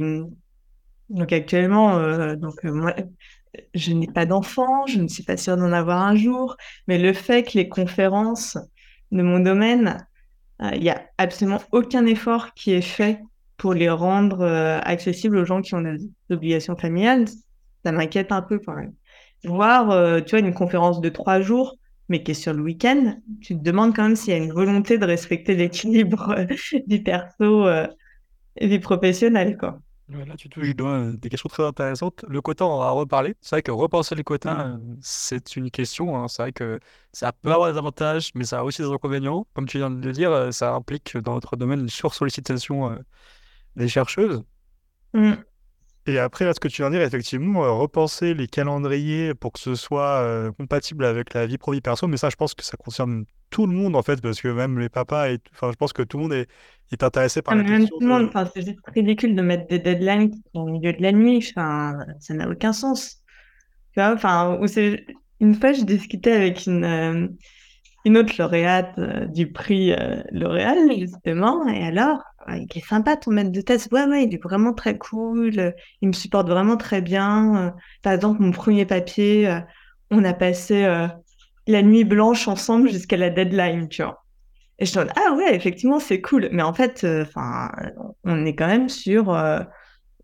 [1.08, 2.94] donc actuellement, euh, donc euh, moi,
[3.74, 7.12] je n'ai pas d'enfant, je ne suis pas sûre d'en avoir un jour, mais le
[7.12, 8.58] fait que les conférences
[9.10, 9.98] de mon domaine, euh,
[10.60, 13.20] il n'y a absolument aucun effort qui est fait
[13.56, 14.44] pour les rendre
[14.84, 15.98] accessibles aux gens qui ont des
[16.30, 17.26] obligations familiales,
[17.84, 18.92] ça m'inquiète un peu quand même.
[19.44, 21.76] Voir, tu vois, une conférence de trois jours,
[22.08, 24.52] mais qui est sur le week-end, tu te demandes quand même s'il y a une
[24.52, 26.36] volonté de respecter l'équilibre
[26.86, 27.68] du perso
[28.56, 29.80] et des professionnels, quoi.
[30.10, 32.24] Là, tu touches des questions très intéressantes.
[32.28, 33.34] Le quota, on va reparler.
[33.40, 36.16] C'est vrai que repenser les quotas, euh, c'est une question.
[36.16, 36.28] Hein.
[36.28, 36.80] C'est vrai que
[37.12, 39.46] ça peut avoir des avantages, mais ça a aussi des inconvénients.
[39.54, 42.96] Comme tu viens de le dire, euh, ça implique dans notre domaine une sursollicitation euh,
[43.76, 44.42] des chercheuses.
[45.14, 45.34] Mmh.
[46.08, 49.52] Et après, là, ce que tu viens de dire, effectivement, euh, repenser les calendriers pour
[49.52, 52.64] que ce soit euh, compatible avec la vie pro-vie perso, mais ça, je pense que
[52.64, 55.38] ça concerne tout le monde, en fait, parce que même les papas, et...
[55.52, 56.48] enfin, je pense que tout le monde est,
[56.92, 57.98] est intéressé par ah, la question.
[57.98, 61.12] Tout le monde, enfin, c'est juste ridicule de mettre des deadlines au milieu de la
[61.12, 63.22] nuit, enfin, ça n'a aucun sens.
[63.92, 64.58] Tu vois, enfin,
[65.40, 67.28] une fois, je discutais avec une, euh,
[68.04, 68.98] une autre lauréate
[69.32, 69.94] du prix
[70.32, 72.22] L'Oréal, justement, et alors,
[72.56, 73.88] il est sympa ton maître de thèse.
[73.92, 75.74] Ouais, ouais, il est vraiment très cool.
[76.00, 77.74] Il me supporte vraiment très bien.
[78.02, 79.60] Par exemple, mon premier papier, euh,
[80.10, 81.08] on a passé euh,
[81.66, 84.24] la nuit blanche ensemble jusqu'à la deadline, tu vois.
[84.78, 86.48] Et je dis, ah ouais, effectivement, c'est cool.
[86.52, 87.70] Mais en fait, euh, enfin,
[88.24, 89.36] on est quand même sur,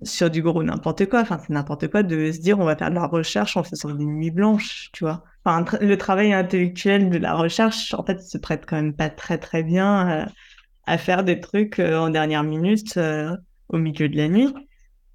[0.02, 1.20] sur du gros n'importe quoi.
[1.20, 3.92] Enfin, c'est n'importe quoi de se dire, on va faire de la recherche en faisant
[3.94, 5.24] des nuits blanches, tu vois.
[5.44, 9.38] Enfin, le travail intellectuel de la recherche, en fait, se prête quand même pas très,
[9.38, 10.26] très bien
[10.86, 13.36] à faire des trucs euh, en dernière minute euh,
[13.68, 14.54] au milieu de la nuit.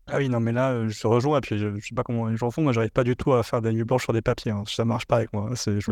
[0.07, 2.01] Ah oui, non, mais là, euh, je te rejoins, et puis je, je sais pas
[2.03, 4.13] comment les gens font, moi, j'arrive pas du tout à faire des nuits blanches sur
[4.13, 4.63] des papiers, hein.
[4.65, 5.55] ça marche pas avec moi, hein.
[5.55, 5.91] Je...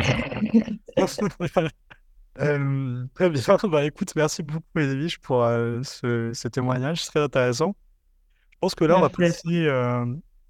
[3.13, 7.75] très bien, bah, écoute, merci beaucoup, Edwige, pour ce, ce, témoignage, c'est très intéressant.
[8.53, 9.69] Je pense que là, on va passer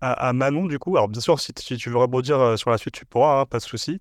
[0.01, 0.95] à, Manon, du coup.
[0.95, 3.63] Alors, bien sûr, si, tu veux rebondir sur la suite, tu pourras, hein, pas de
[3.63, 3.99] souci.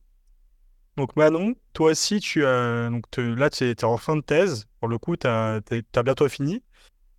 [0.97, 4.67] Donc Manon, toi aussi, tu as, donc là, tu es, en fin de thèse.
[4.81, 5.61] Pour le coup, tu as,
[6.05, 6.63] bientôt fini.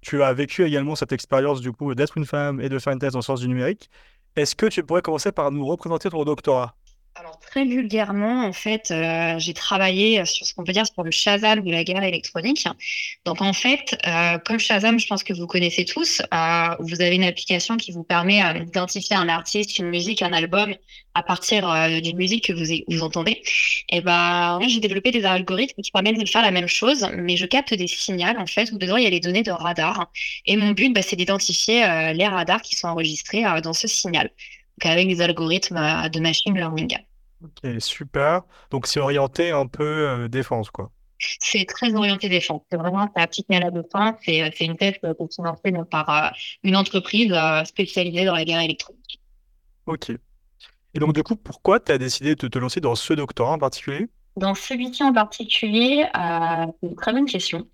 [0.02, 3.00] Tu as vécu également cette expérience du coup d'être une femme et de faire une
[3.00, 3.90] thèse en sciences du numérique.
[4.36, 6.76] Est-ce que tu pourrais commencer par nous représenter ton doctorat?
[7.42, 11.62] Très vulgairement, en fait, euh, j'ai travaillé sur ce qu'on peut dire pour le Shazam
[11.62, 12.68] de la guerre électronique.
[13.26, 17.16] Donc en fait, euh, comme Shazam, je pense que vous connaissez tous, euh, vous avez
[17.16, 20.76] une application qui vous permet d'identifier un artiste, une musique, un album
[21.14, 21.68] à partir
[22.04, 23.42] d'une musique que vous, entendez.
[23.90, 27.48] Et ben, j'ai développé des algorithmes qui permettent de faire la même chose, mais je
[27.48, 30.12] capte des signaux en fait où dedans il y a les données de radar.
[30.46, 31.82] Et mon but, bah, c'est d'identifier
[32.14, 34.30] les radars qui sont enregistrés dans ce signal.
[34.78, 36.98] Donc avec des algorithmes de machine learning.
[37.44, 38.42] Ok, super.
[38.72, 40.92] Donc c'est orienté un peu euh, défense, quoi.
[41.20, 42.62] C'est très orienté défense.
[42.72, 44.16] C'est vraiment appliqué à la défense.
[44.24, 46.30] C'est, euh, c'est une thèse euh, financée par euh,
[46.64, 47.34] une entreprise
[47.66, 49.20] spécialisée dans la guerre électronique.
[49.86, 50.12] Ok.
[50.94, 53.60] Et donc, du coup, pourquoi tu as décidé de te lancer dans ce doctorat en
[53.60, 54.08] particulier?
[54.36, 57.68] Dans celui-ci en particulier, c'est une très bonne question.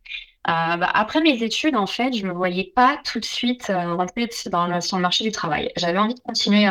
[0.46, 4.82] Bah, après mes études, en fait, je me voyais pas tout de suite rentrer dans
[4.82, 5.72] sur le marché du travail.
[5.78, 6.68] J'avais envie de continuer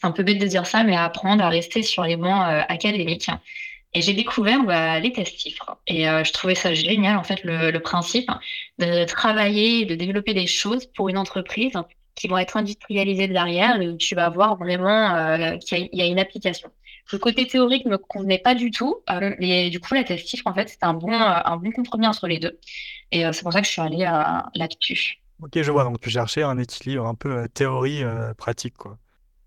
[0.00, 2.62] c'est un peu bête de dire ça, mais apprendre à rester sur les bancs euh,
[2.68, 3.30] académiques.
[3.94, 5.78] Et j'ai découvert bah, les tests chiffres.
[5.86, 8.30] Et euh, je trouvais ça génial, en fait, le, le, principe
[8.78, 11.72] de travailler, de développer des choses pour une entreprise
[12.14, 16.06] qui vont être industrialisées derrière, et où tu vas voir vraiment euh, qu'il y, a
[16.06, 16.70] une application.
[17.12, 19.02] Le côté théorique ne me convenait pas du tout.
[19.10, 22.06] Euh, et du coup, la test chiffre, en fait, c'était un bon, un bon compromis
[22.06, 22.58] entre les deux.
[23.12, 24.04] Et c'est pour ça que je suis allée
[24.54, 25.20] là-dessus.
[25.42, 25.84] Ok, je vois.
[25.84, 28.98] Donc, tu cherchais un équilibre un peu théorie-pratique, quoi.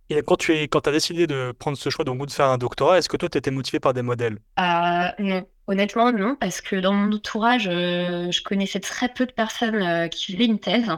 [0.10, 2.58] Et quand tu es, quand as décidé de prendre ce choix donc, de faire un
[2.58, 4.40] doctorat, est-ce que toi, tu étais motivé par des modèles?
[4.60, 9.32] Euh, Non, honnêtement, non, parce que dans mon entourage, euh, je connaissais très peu de
[9.32, 10.90] personnes euh, qui faisaient une thèse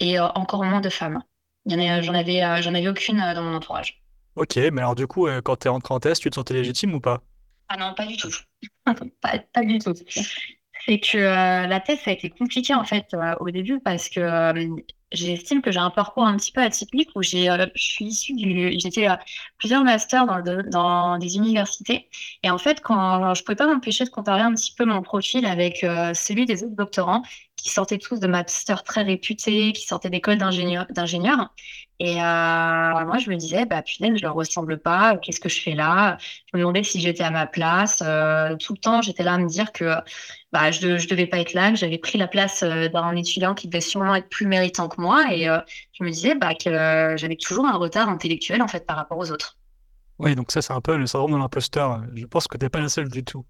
[0.00, 1.22] et encore moins de femmes.
[1.66, 1.78] J'en
[2.14, 4.01] avais, j'en avais aucune dans mon entourage.
[4.36, 6.94] Ok, mais alors du coup, quand tu es rentré en thèse, tu te sentais légitime
[6.94, 7.22] ou pas?
[7.68, 8.30] Ah non, pas du tout.
[9.20, 9.94] pas, du tout.
[10.86, 13.06] C'est que la thèse, ça a été compliqué en fait
[13.40, 14.20] au début parce que
[15.12, 18.34] j'estime que j'ai un parcours un petit peu atypique où j'ai, euh, je suis issue
[18.34, 19.16] du, euh,
[19.58, 22.08] plusieurs masters dans, dans des universités.
[22.42, 25.46] Et en fait, quand je pouvais pas m'empêcher de comparer un petit peu mon profil
[25.46, 27.22] avec euh, celui des autres doctorants
[27.62, 31.54] qui sortaient tous de masters très réputés, qui sortaient d'écoles d'ingénieurs.
[32.00, 35.16] Et euh, moi, je me disais, bah putain, je leur ressemble pas.
[35.18, 36.18] Qu'est-ce que je fais là?
[36.20, 38.02] Je me demandais si j'étais à ma place.
[38.04, 39.94] Euh, tout le temps, j'étais là à me dire que
[40.50, 43.54] bah je, je devais pas être là, que j'avais pris la place euh, d'un étudiant
[43.54, 45.32] qui devait sûrement être plus méritant que moi.
[45.32, 49.18] Et je me disais bah que j'avais toujours un retard intellectuel en fait par rapport
[49.18, 49.56] aux autres.
[50.18, 52.02] Oui, donc ça c'est un peu le syndrome de l'imposteur.
[52.14, 53.46] Je pense que t'es pas la seule du tout.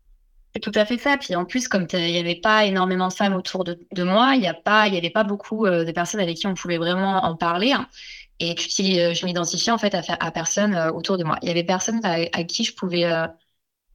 [0.54, 1.16] C'est tout à fait ça.
[1.16, 4.40] Puis en plus, comme il n'y avait pas énormément de femmes autour de, moi, il
[4.40, 7.72] n'y avait pas beaucoup de personnes avec qui on pouvait vraiment en parler.
[7.72, 7.88] Hein.
[8.40, 11.38] Et puis, euh, je m'identifiais en fait à, personne euh, autour de moi.
[11.42, 13.26] Il y avait personne à, qui je pouvais euh,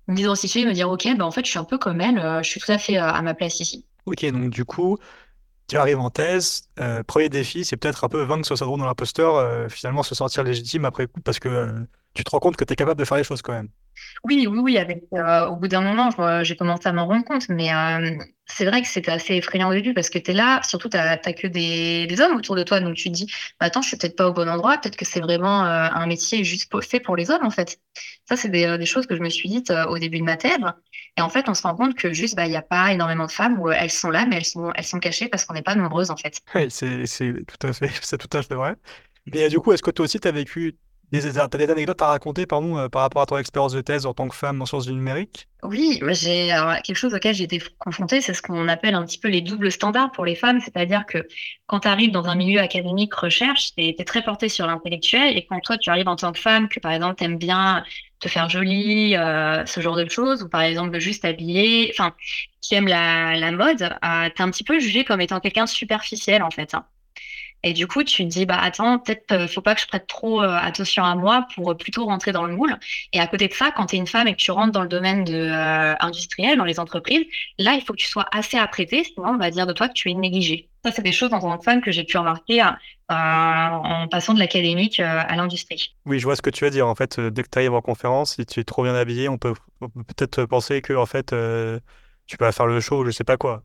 [0.07, 2.49] m'identifier et me dire, OK, ben, en fait, je suis un peu comme elle, je
[2.49, 3.85] suis tout à fait à ma place ici.
[4.05, 4.97] Ok, donc du coup,
[5.67, 6.69] tu arrives en thèse.
[6.79, 10.15] Euh, premier défi, c'est peut-être un peu vaincre ce syndrome de l'imposteur, euh, finalement se
[10.15, 11.71] sentir légitime après coup, parce que euh,
[12.17, 13.69] tu te rends compte que tu es capable de faire les choses quand même.
[14.23, 14.77] Oui, oui, oui.
[14.77, 16.09] Avec, au bout d'un moment,
[16.43, 17.69] j'ai commencé à m'en rendre compte, mais
[18.45, 20.97] c'est vrai que c'était assez effrayant au début parce que tu es là, surtout tu
[20.97, 23.25] n'as que des, des, hommes autour de toi, donc tu te dis,
[23.59, 26.43] bah, attends, je suis peut-être pas au bon endroit, peut-être que c'est vraiment un métier
[26.43, 27.79] juste fait pour les hommes en fait.
[28.25, 30.59] Ça, c'est des, des, choses que je me suis dites au début de ma thèse.
[31.17, 33.25] Et en fait, on se rend compte que juste, bah, il n'y a pas énormément
[33.25, 35.63] de femmes où elles sont là, mais elles sont, elles sont cachées parce qu'on n'est
[35.63, 36.41] pas nombreuses, en fait.
[36.53, 38.75] Oui, c'est, tout à fait, c'est tout à fait vrai.
[39.33, 40.77] Mais du coup, est-ce que toi aussi, tu as vécu
[41.11, 44.13] des, des anecdotes à raconter pardon, euh, par rapport à ton expérience de thèse en
[44.13, 45.47] tant que femme en sciences du numérique?
[45.63, 46.49] Oui, j'ai
[46.83, 49.71] quelque chose auquel j'ai été confrontée, c'est ce qu'on appelle un petit peu les doubles
[49.71, 51.27] standards pour les femmes, c'est-à-dire que
[51.65, 55.45] quand tu arrives dans un milieu académique recherche, tu es, très porté sur l'intellectuel, et
[55.45, 57.83] quand toi tu arrives en tant que femme, que par exemple tu aimes bien
[58.19, 62.13] te faire jolie, euh, ce genre de choses, ou par exemple juste habiller, enfin,
[62.61, 65.65] qui aime la, la mode, euh, tu es un petit peu jugé comme étant quelqu'un
[65.65, 66.73] de superficiel en fait.
[66.75, 66.85] Hein.
[67.67, 70.07] Et du coup, tu te dis, bah attends, peut-être euh, faut pas que je prête
[70.07, 72.77] trop euh, attention à moi pour plutôt rentrer dans le moule.
[73.11, 74.83] Et à côté de ça, quand tu es une femme et que tu rentres dans
[74.83, 77.25] le domaine de, euh, industriel, dans les entreprises,
[77.59, 79.93] là, il faut que tu sois assez apprêtée, sinon on va dire de toi que
[79.93, 80.69] tu es négligée.
[80.85, 82.65] Ça, c'est des choses en tant que femme que j'ai pu remarquer euh,
[83.09, 85.93] en passant de l'académique à l'industrie.
[86.05, 86.87] Oui, je vois ce que tu veux dire.
[86.87, 89.37] En fait, dès que tu arrives en conférence, si tu es trop bien habillée, on
[89.37, 91.81] peut, peut-être penser que en fait, euh,
[92.27, 93.63] tu vas faire le show, je sais pas quoi.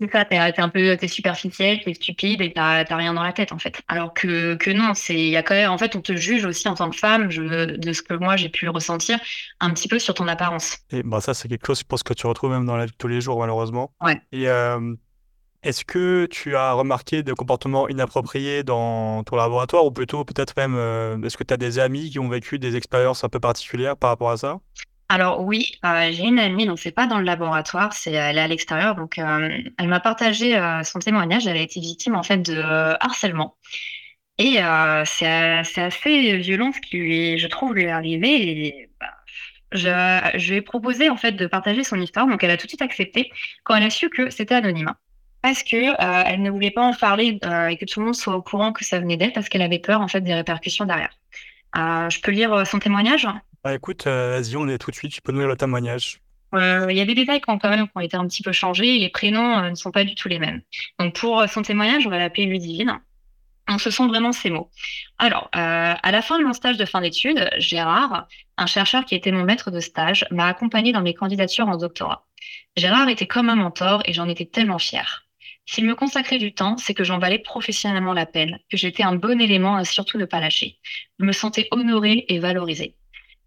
[0.00, 3.52] C'est ça, t'es, un peu, t'es superficiel, t'es stupide et t'as, rien dans la tête
[3.52, 3.80] en fait.
[3.86, 6.44] Alors que, que non, c'est, il y a quand même, en fait, on te juge
[6.44, 9.20] aussi en tant que femme, je, de ce que moi j'ai pu ressentir,
[9.60, 10.78] un petit peu sur ton apparence.
[10.90, 12.92] Et bah ça, c'est quelque chose, je pense que tu retrouves même dans la vie
[12.92, 13.92] de tous les jours, malheureusement.
[14.00, 14.20] Ouais.
[14.32, 14.94] Et euh,
[15.62, 20.74] est-ce que tu as remarqué des comportements inappropriés dans ton laboratoire ou plutôt peut-être même,
[20.76, 23.96] euh, est-ce que tu as des amis qui ont vécu des expériences un peu particulières
[23.96, 24.58] par rapport à ça?
[25.08, 28.40] Alors oui, euh, j'ai une amie, donc c'est pas dans le laboratoire, c'est elle est
[28.40, 28.94] à l'extérieur.
[28.94, 31.46] Donc euh, elle m'a partagé euh, son témoignage.
[31.46, 32.60] Elle a été victime en fait de
[33.00, 33.56] harcèlement.
[34.38, 34.58] Et
[35.06, 38.66] c'est c'est assez violent ce qui lui, je trouve, lui est arrivé.
[38.68, 39.06] Et, bah,
[39.72, 42.26] je, je lui ai proposé en fait de partager son histoire.
[42.26, 43.30] Donc elle a tout de suite accepté
[43.64, 44.94] quand elle a su que c'était anonyme.
[45.42, 45.76] Parce que
[46.30, 47.38] elle ne voulait pas en parler
[47.70, 49.78] et que tout le monde soit au courant que ça venait d'elle parce qu'elle avait
[49.78, 51.10] peur en fait des répercussions derrière.
[51.74, 53.28] je peux lire son témoignage?
[53.64, 56.20] Bah écoute, euh, vas-y, on est tout de suite, tu peux nous lire le témoignage.
[56.54, 58.98] Euh, il y a des détails qui ont quand même été un petit peu changés
[58.98, 60.60] les prénoms euh, ne sont pas du tout les mêmes.
[60.98, 63.00] Donc pour son témoignage, on va l'appeler Ludivine.
[63.66, 64.70] Donc ce sont vraiment ces mots.
[65.16, 69.32] Alors, à la fin de mon stage de fin d'études, Gérard, un chercheur qui était
[69.32, 72.26] mon maître de stage, m'a accompagné dans mes candidatures en doctorat.
[72.76, 75.24] Gérard était comme un mentor et j'en étais tellement fière.
[75.64, 79.14] S'il me consacrait du temps, c'est que j'en valais professionnellement la peine, que j'étais un
[79.14, 80.78] bon élément à surtout ne pas lâcher.
[81.18, 82.94] Je me sentais honorée et valorisée.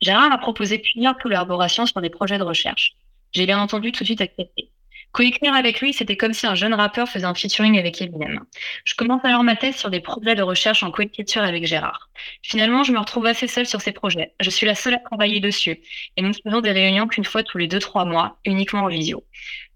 [0.02, 2.96] Gérard a proposé plusieurs collaborations sur des projets de recherche.
[3.34, 4.70] J'ai bien entendu tout de suite accepté.
[5.12, 8.42] Coécrire avec lui, c'était comme si un jeune rappeur faisait un featuring avec Eminem.
[8.84, 12.10] Je commence alors ma thèse sur des projets de recherche en coécriture avec Gérard.
[12.44, 14.34] Finalement, je me retrouve assez seule sur ces projets.
[14.40, 15.80] Je suis la seule à travailler dessus.
[16.18, 18.90] Et nous ne faisons des réunions qu'une fois tous les deux, trois mois, uniquement en
[18.90, 19.24] visio.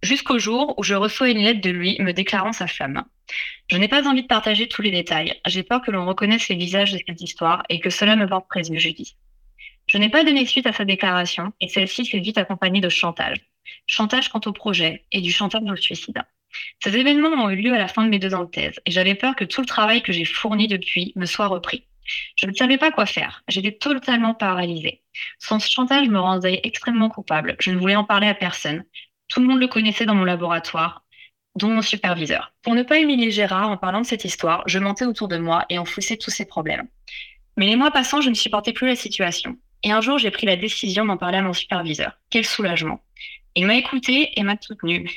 [0.03, 3.03] Jusqu'au jour où je reçois une lettre de lui me déclarant sa flamme.
[3.67, 5.39] Je n'ai pas envie de partager tous les détails.
[5.47, 8.47] J'ai peur que l'on reconnaisse les visages de cette histoire et que cela me porte
[8.47, 9.15] préjudice.
[9.91, 13.35] Je n'ai pas donné suite à sa déclaration et celle-ci s'est vite accompagnée de chantage.
[13.87, 16.23] Chantage quant au projet et du chantage au suicide.
[16.81, 18.91] Ces événements ont eu lieu à la fin de mes deux ans de thèse et
[18.91, 21.83] j'avais peur que tout le travail que j'ai fourni depuis me soit repris.
[22.37, 23.43] Je ne savais pas quoi faire.
[23.49, 25.01] J'étais totalement paralysée.
[25.39, 27.57] Son chantage me rendait extrêmement coupable.
[27.59, 28.85] Je ne voulais en parler à personne.
[29.27, 31.03] Tout le monde le connaissait dans mon laboratoire,
[31.57, 32.53] dont mon superviseur.
[32.61, 35.65] Pour ne pas humilier Gérard en parlant de cette histoire, je mentais autour de moi
[35.67, 36.87] et enfouissais tous ses problèmes.
[37.57, 39.57] Mais les mois passant, je ne supportais plus la situation.
[39.83, 42.17] Et un jour, j'ai pris la décision d'en parler à mon superviseur.
[42.29, 43.01] Quel soulagement.
[43.55, 45.09] Il m'a écouté et m'a soutenu.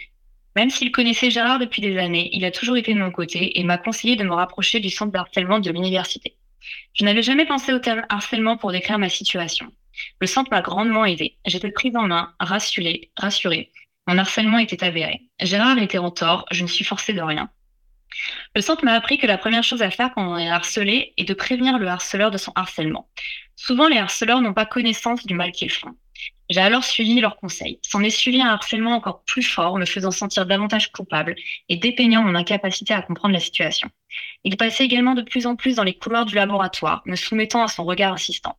[0.57, 3.65] Même s'il connaissait Gérard depuis des années, il a toujours été de mon côté et
[3.65, 6.37] m'a conseillé de me rapprocher du centre d'harcèlement de l'université.
[6.95, 9.71] Je n'avais jamais pensé au terme harcèlement pour décrire ma situation.
[10.21, 11.37] Le centre m'a grandement aidé.
[11.45, 13.71] J'étais prise en main, rassurée, rassurée.
[14.07, 15.23] Mon harcèlement était avéré.
[15.41, 17.51] Gérard était en tort, je ne suis forcée de rien.
[18.55, 21.25] Le centre m'a appris que la première chose à faire quand on est harcelé est
[21.25, 23.09] de prévenir le harceleur de son harcèlement.
[23.57, 25.95] Souvent, les harceleurs n'ont pas connaissance du mal qu'ils font.
[26.51, 27.79] J'ai alors suivi leurs conseils.
[27.83, 31.37] S'en est suivi un harcèlement encore plus fort, me faisant sentir davantage coupable
[31.69, 33.89] et dépeignant mon incapacité à comprendre la situation.
[34.45, 37.69] Il passait également de plus en plus dans les couloirs du laboratoire, me soumettant à
[37.69, 38.59] son regard insistant.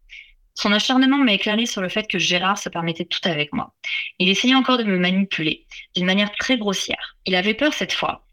[0.56, 3.74] Son acharnement m'a éclairé sur le fait que Gérard se permettait tout avec moi.
[4.20, 7.18] Il essayait encore de me manipuler, d'une manière très grossière.
[7.26, 8.25] Il avait peur cette fois,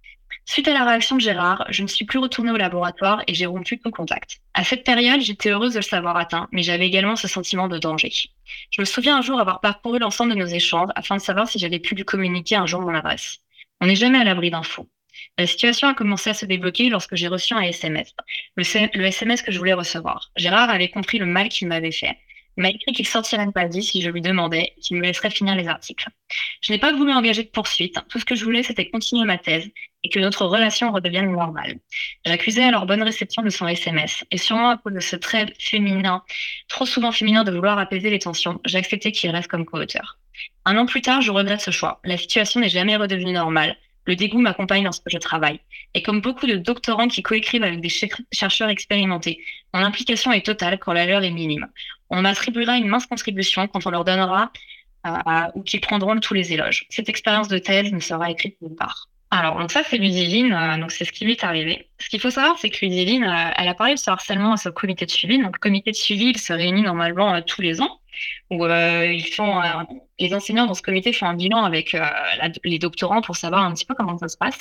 [0.44, 3.46] Suite à la réaction de Gérard, je ne suis plus retournée au laboratoire et j'ai
[3.46, 4.38] rompu tout contact.
[4.54, 7.78] À cette période, j'étais heureuse de le savoir atteint, mais j'avais également ce sentiment de
[7.78, 8.12] danger.
[8.70, 11.58] Je me souviens un jour avoir parcouru l'ensemble de nos échanges afin de savoir si
[11.58, 13.38] j'avais pu lui communiquer un jour mon adresse.
[13.80, 14.88] On n'est jamais à l'abri d'infos.
[15.38, 18.14] La situation a commencé à se débloquer lorsque j'ai reçu un SMS,
[18.56, 20.30] le, le SMS que je voulais recevoir.
[20.36, 22.18] Gérard avait compris le mal qu'il m'avait fait.
[22.56, 25.54] Il m'a écrit qu'il sortirait pas vie si je lui demandais, qu'il me laisserait finir
[25.54, 26.08] les articles.
[26.60, 27.96] Je n'ai pas voulu engager de poursuite.
[28.08, 29.70] Tout ce que je voulais, c'était continuer ma thèse
[30.04, 31.78] et que notre relation redevienne normale.
[32.26, 36.22] J'accusais alors bonne réception de son SMS, et sûrement à cause de ce trait féminin,
[36.68, 40.18] trop souvent féminin de vouloir apaiser les tensions, j'acceptais qu'il reste comme co-auteur.
[40.64, 42.00] Un an plus tard, je regrette ce choix.
[42.04, 43.76] La situation n'est jamais redevenue normale.
[44.04, 45.60] Le dégoût m'accompagne lorsque je travaille.
[45.94, 47.92] Et comme beaucoup de doctorants qui coécrivent avec des
[48.32, 49.40] chercheurs expérimentés,
[49.72, 51.68] mon implication est totale quand la leur est minime.
[52.12, 54.52] On m'attribuera une mince contribution quand on leur donnera
[55.06, 55.10] euh,
[55.54, 56.86] ou qu'ils prendront tous les éloges.
[56.90, 59.08] Cette expérience de thèse ne sera écrite nulle part.
[59.34, 61.88] Alors, donc ça, c'est Ludivine, euh, donc c'est ce qui lui est arrivé.
[61.98, 64.56] Ce qu'il faut savoir, c'est que Ludivine, euh, elle a parlé de ce harcèlement à
[64.58, 65.38] ce comité de suivi.
[65.38, 68.00] Donc, le comité de suivi, il se réunit normalement euh, tous les ans,
[68.50, 69.62] où ils font,
[70.18, 71.96] les enseignants dans ce comité font un bilan avec
[72.62, 74.60] les doctorants pour savoir un petit peu comment ça se passe.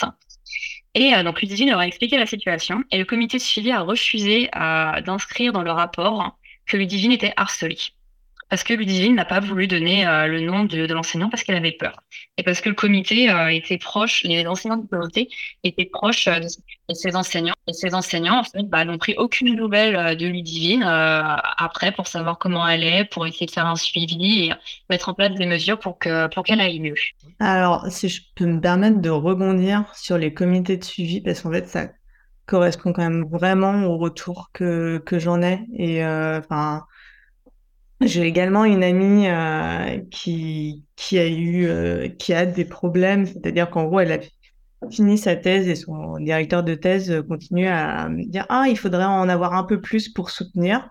[0.95, 4.49] Et donc, Ludivine leur a expliqué la situation, et le comité de suivi a refusé
[4.53, 6.37] d'inscrire dans le rapport
[6.71, 7.77] que Ludivine était harcelée
[8.51, 11.71] parce que Ludivine n'a pas voulu donner euh, le nom de, l'enseignant parce qu'elle avait
[11.71, 12.03] peur.
[12.37, 15.29] Et parce que le comité euh, était proche, les enseignants du comité
[15.63, 17.53] étaient proches euh, de ces enseignants.
[17.67, 22.37] Et ces enseignants, en fait, bah, n'ont pris aucune nouvelle de Ludivine après pour savoir
[22.37, 24.53] comment elle est, pour essayer de faire un suivi et
[24.89, 26.95] mettre en place des mesures pour que pour qu'elle aille mieux.
[27.39, 31.51] Alors, si je peux me permettre de rebondir sur les comités de suivi, parce qu'en
[31.51, 31.87] fait, ça
[32.45, 35.65] correspond quand même vraiment au retour que, que j'en ai.
[35.73, 36.83] Et enfin
[38.01, 43.69] j'ai également une amie euh, qui, qui a eu euh, qui a des problèmes, c'est-à-dire
[43.69, 44.19] qu'en gros, elle a
[44.89, 49.05] fini sa thèse et son directeur de thèse continue à me dire Ah, il faudrait
[49.05, 50.89] en avoir un peu plus pour soutenir.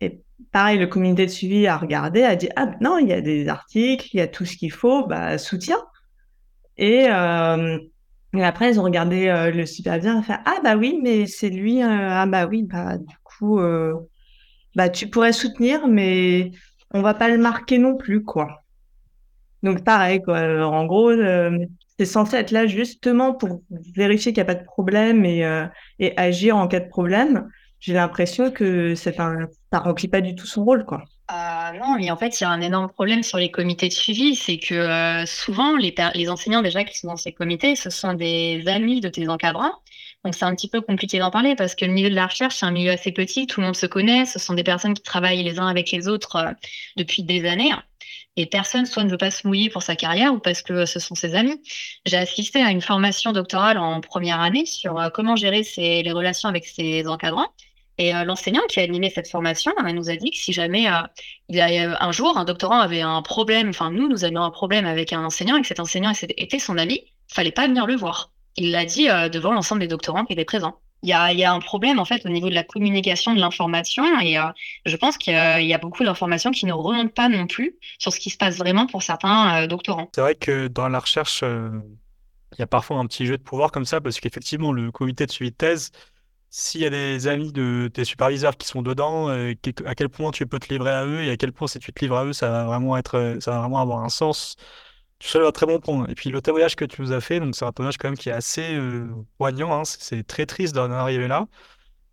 [0.00, 0.22] Et
[0.52, 3.48] pareil, le comité de suivi a regardé, a dit Ah, non, il y a des
[3.48, 5.78] articles, il y a tout ce qu'il faut, bah, soutien.
[6.76, 7.78] Et, euh,
[8.34, 11.82] et après, ils ont regardé le superviseur et fait Ah, bah oui, mais c'est lui,
[11.82, 13.60] ah, bah oui, bah, du coup
[14.74, 16.50] bah, tu pourrais soutenir, mais
[16.90, 18.64] on va pas le marquer non plus, quoi.
[19.62, 20.40] Donc, pareil, quoi.
[20.66, 21.58] en gros, euh,
[21.98, 23.62] c'est censé être là justement pour
[23.94, 25.66] vérifier qu'il n'y a pas de problème et, euh,
[25.98, 27.48] et, agir en cas de problème.
[27.80, 29.46] J'ai l'impression que ça ne
[29.78, 31.04] remplit pas du tout son rôle, quoi.
[31.30, 33.94] Euh, non, mais en fait, il y a un énorme problème sur les comités de
[33.94, 38.12] suivi, c'est que souvent, les, les enseignants déjà qui sont dans ces comités, ce sont
[38.12, 39.72] des amis de tes encadrants.
[40.24, 42.56] Donc c'est un petit peu compliqué d'en parler parce que le milieu de la recherche,
[42.56, 45.02] c'est un milieu assez petit, tout le monde se connaît, ce sont des personnes qui
[45.02, 46.52] travaillent les uns avec les autres euh,
[46.96, 47.72] depuis des années.
[48.36, 50.98] Et personne soit ne veut pas se mouiller pour sa carrière ou parce que ce
[50.98, 51.62] sont ses amis.
[52.06, 56.48] J'ai assisté à une formation doctorale en première année sur euh, comment gérer les relations
[56.48, 57.48] avec ses encadrants.
[57.98, 60.86] Et euh, l'enseignant qui a animé cette formation elle nous a dit que si jamais
[61.48, 64.50] il y a un jour un doctorant avait un problème, enfin nous, nous avions un
[64.50, 67.96] problème avec un enseignant et que cet enseignant était son ami, fallait pas venir le
[67.96, 70.78] voir il l'a dit euh, devant l'ensemble des doctorants qui étaient présents.
[71.02, 74.04] Il y, a, il un problème en fait au niveau de la communication de l'information
[74.20, 74.44] et euh,
[74.86, 78.10] je pense qu'il y, y, a beaucoup d'informations qui ne remontent pas non plus sur
[78.10, 80.08] ce qui se passe vraiment pour certains euh, doctorants.
[80.14, 83.70] C'est vrai que dans la recherche, il y a parfois un petit jeu de pouvoir
[83.70, 85.90] comme ça parce qu'effectivement le comité de suivi de thèse,
[86.56, 90.46] s'il y a des amis de tes superviseurs qui sont dedans, à quel point tu
[90.46, 92.32] peux te livrer à eux et à quel point si tu te livres à eux,
[92.32, 94.56] ça va vraiment être, ça va vraiment avoir un sens
[95.24, 96.06] tu soulèves un très bon point.
[96.08, 98.16] Et puis le témoignage que tu nous as fait, donc c'est un témoignage quand même
[98.16, 99.72] qui est assez euh, poignant.
[99.72, 99.84] Hein.
[99.84, 101.46] c'est très triste d'en arriver là.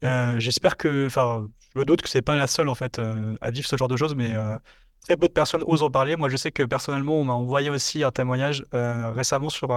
[0.03, 3.35] Euh, j'espère que, enfin, je me doute que c'est pas la seule en fait euh,
[3.41, 4.33] à vivre ce genre de choses, mais
[5.01, 6.15] très peu de personnes osent en parler.
[6.15, 9.69] Moi, je sais que personnellement, on m'a envoyé aussi un témoignage récemment sur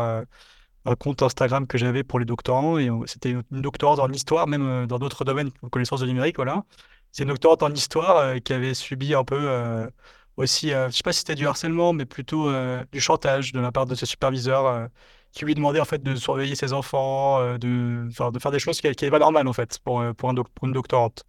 [0.85, 4.87] un compte Instagram que j'avais pour les doctorants, et c'était une, doctorante en histoire, même
[4.87, 6.65] dans d'autres domaines, connaissances de numérique, voilà.
[7.13, 9.89] C'est une doctorante en histoire qui avait subi un peu
[10.37, 13.61] aussi, euh, je sais pas si c'était du harcèlement, mais plutôt euh, du chantage de
[13.61, 14.87] la part de ses superviseurs euh,
[15.33, 18.81] qui lui demandait en fait de surveiller ses enfants, euh, de, de faire des choses
[18.81, 21.25] qui n'étaient pas normales en fait pour, euh, pour, un pour, une doctorante.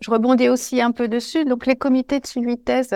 [0.00, 1.44] Je rebondis aussi un peu dessus.
[1.44, 2.94] Donc les comités de suivi de thèse,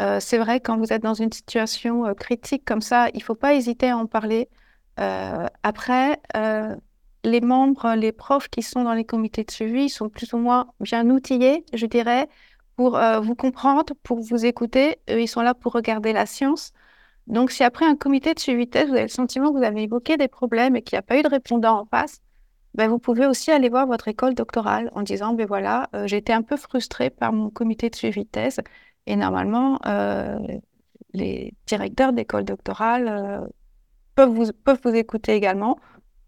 [0.00, 3.34] euh, c'est vrai quand vous êtes dans une situation critique comme ça, il ne faut
[3.34, 4.48] pas hésiter à en parler.
[4.96, 6.20] Après,
[7.24, 10.68] les membres, les profs qui sont dans les comités de suivi sont plus ou moins
[10.80, 12.28] bien outillés, je dirais,
[12.76, 14.98] pour vous comprendre, pour vous écouter.
[15.10, 16.72] Eux, ils sont là pour regarder la science.
[17.26, 19.84] Donc, si après un comité de suivi thèse, vous avez le sentiment que vous avez
[19.84, 22.20] évoqué des problèmes et qu'il n'y a pas eu de répondant en face,
[22.74, 26.18] ben, vous pouvez aussi aller voir votre école doctorale en disant, ben voilà, euh, j'ai
[26.18, 28.60] été un peu frustrée par mon comité de suivi thèse.
[29.06, 30.38] Et normalement, euh,
[31.12, 33.46] les directeurs d'école doctorale euh,
[34.14, 35.78] peuvent, vous, peuvent vous écouter également.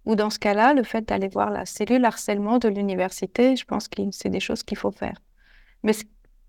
[0.04, 3.88] Ou dans ce cas-là, le fait d'aller voir la cellule harcèlement de l'université, je pense
[3.88, 5.20] que c'est des choses qu'il faut faire.
[5.82, 5.92] Mais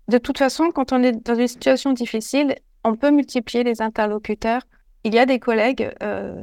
[0.08, 4.62] de toute façon, quand on est dans une situation difficile, on peut multiplier les interlocuteurs.
[5.04, 6.42] Il y a des collègues euh,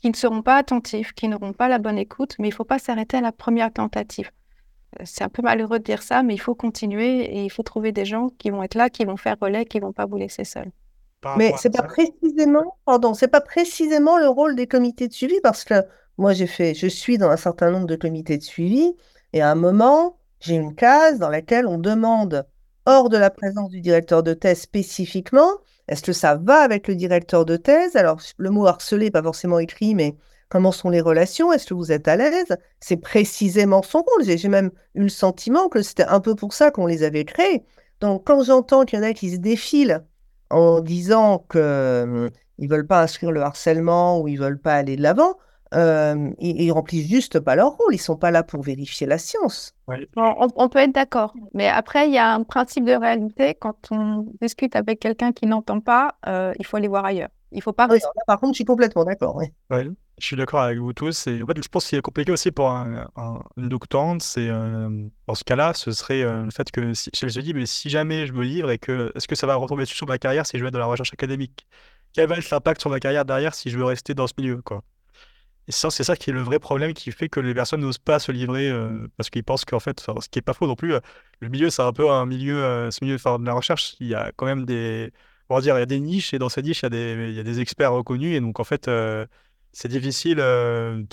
[0.00, 2.64] qui ne seront pas attentifs, qui n'auront pas la bonne écoute, mais il ne faut
[2.64, 4.30] pas s'arrêter à la première tentative.
[4.98, 7.62] Euh, c'est un peu malheureux de dire ça, mais il faut continuer et il faut
[7.62, 10.06] trouver des gens qui vont être là, qui vont faire relais, qui ne vont pas
[10.06, 10.70] vous laisser seul.
[11.36, 15.64] Mais c'est pas précisément, pardon, c'est pas précisément le rôle des comités de suivi parce
[15.64, 15.84] que
[16.16, 18.94] moi j'ai fait, je suis dans un certain nombre de comités de suivi
[19.32, 22.46] et à un moment j'ai une case dans laquelle on demande
[22.86, 25.50] hors de la présence du directeur de thèse spécifiquement,
[25.88, 27.96] est-ce que ça va avec le directeur de thèse?
[27.96, 30.16] Alors, le mot harceler n'est pas forcément écrit, mais
[30.48, 31.52] comment sont les relations?
[31.52, 32.56] Est-ce que vous êtes à l'aise?
[32.78, 34.24] C'est précisément son rôle.
[34.24, 37.64] J'ai même eu le sentiment que c'était un peu pour ça qu'on les avait créés.
[38.00, 40.04] Donc, quand j'entends qu'il y en a qui se défilent
[40.50, 44.96] en disant qu'ils ne veulent pas inscrire le harcèlement ou ils ne veulent pas aller
[44.96, 45.36] de l'avant,
[45.74, 47.94] euh, ils, ils, remplissent juste pas leur rôle.
[47.94, 49.74] Ils sont pas là pour vérifier la science.
[50.16, 53.54] On, peut être d'accord, mais après il y a un principe de réalité.
[53.54, 57.30] Quand on discute avec quelqu'un qui n'entend pas, euh, il faut aller voir ailleurs.
[57.52, 57.88] Il faut pas.
[58.26, 59.36] par contre, je suis complètement d'accord.
[59.36, 59.46] Oui.
[60.18, 61.26] je suis d'accord avec vous tous.
[61.26, 63.08] Et en fait, je pense qu'il est compliqué aussi pour un,
[63.56, 67.42] une doctorante, c'est euh, dans ce cas-là, ce serait le fait que si, je me
[67.42, 70.06] dis, mais si jamais je me livre et que est-ce que ça va retomber sur
[70.06, 71.66] ma carrière si je vais être dans la recherche académique?
[72.12, 74.62] Quel va être l'impact sur ma carrière derrière si je veux rester dans ce milieu,
[74.62, 74.82] quoi?
[75.68, 77.98] Et ça, c'est ça qui est le vrai problème qui fait que les personnes n'osent
[77.98, 80.74] pas se livrer euh, parce qu'ils pensent qu'en fait, ce qui n'est pas faux non
[80.74, 81.00] plus, euh,
[81.38, 84.14] le milieu, c'est un peu un milieu, euh, ce milieu de la recherche, il y
[84.14, 85.12] a quand même des,
[85.54, 87.60] va dire, il y a des niches et dans ces niches, il y a des,
[87.60, 88.90] experts reconnus et donc en fait,
[89.72, 91.04] c'est difficile de,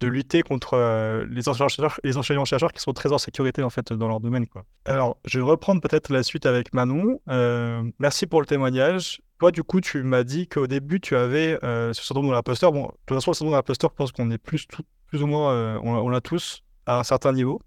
[0.00, 3.92] de lutter contre les enseignants-chercheurs les enseignants chercheurs qui sont très en sécurité en fait
[3.92, 4.46] dans leur domaine.
[4.46, 4.64] Quoi.
[4.84, 7.20] Alors, je vais reprendre peut-être la suite avec Manon.
[7.98, 9.20] merci pour le témoignage.
[9.40, 12.72] Toi, du coup, tu m'as dit qu'au début, tu avais euh, ce syndrome de l'imposteur.
[12.72, 14.66] Bon, de toute façon, le syndrome de l'imposteur, je pense qu'on est plus,
[15.14, 17.58] ou moins, euh, on, l'a tous à un certain niveau.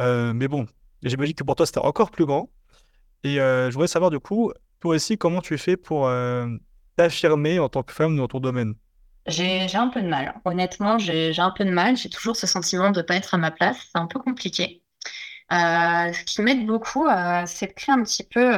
[0.00, 0.66] Euh, mais bon,
[1.02, 2.50] j'imagine que pour toi, c'était encore plus grand.
[3.24, 4.52] Et je voudrais savoir, du coup,
[4.82, 6.10] toi aussi, comment tu fais pour
[6.96, 8.74] t'affirmer en tant que femme dans ton domaine?
[9.26, 10.34] J'ai un peu de mal.
[10.44, 11.96] Honnêtement, j'ai un peu de mal.
[11.96, 13.76] J'ai toujours ce sentiment de ne pas être à ma place.
[13.92, 14.82] C'est un peu compliqué.
[15.50, 17.06] ce qui m'aide beaucoup,
[17.46, 18.52] c'est de créer un petit peu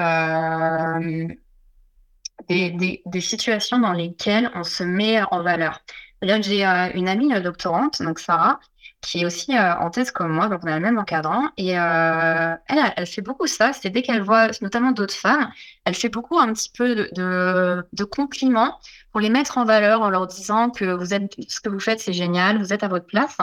[2.49, 5.81] des, des, situations dans lesquelles on se met en valeur.
[6.23, 8.59] J'ai euh, une amie euh, doctorante, donc Sarah,
[9.01, 11.51] qui est aussi euh, en thèse comme moi, donc on a le même encadrant.
[11.57, 15.51] Et elle, elle fait beaucoup ça, c'est dès qu'elle voit notamment d'autres femmes,
[15.85, 18.79] elle fait beaucoup un petit peu de, compliments
[19.13, 22.01] pour les mettre en valeur en leur disant que vous êtes, ce que vous faites,
[22.01, 23.37] c'est génial, vous êtes à votre place.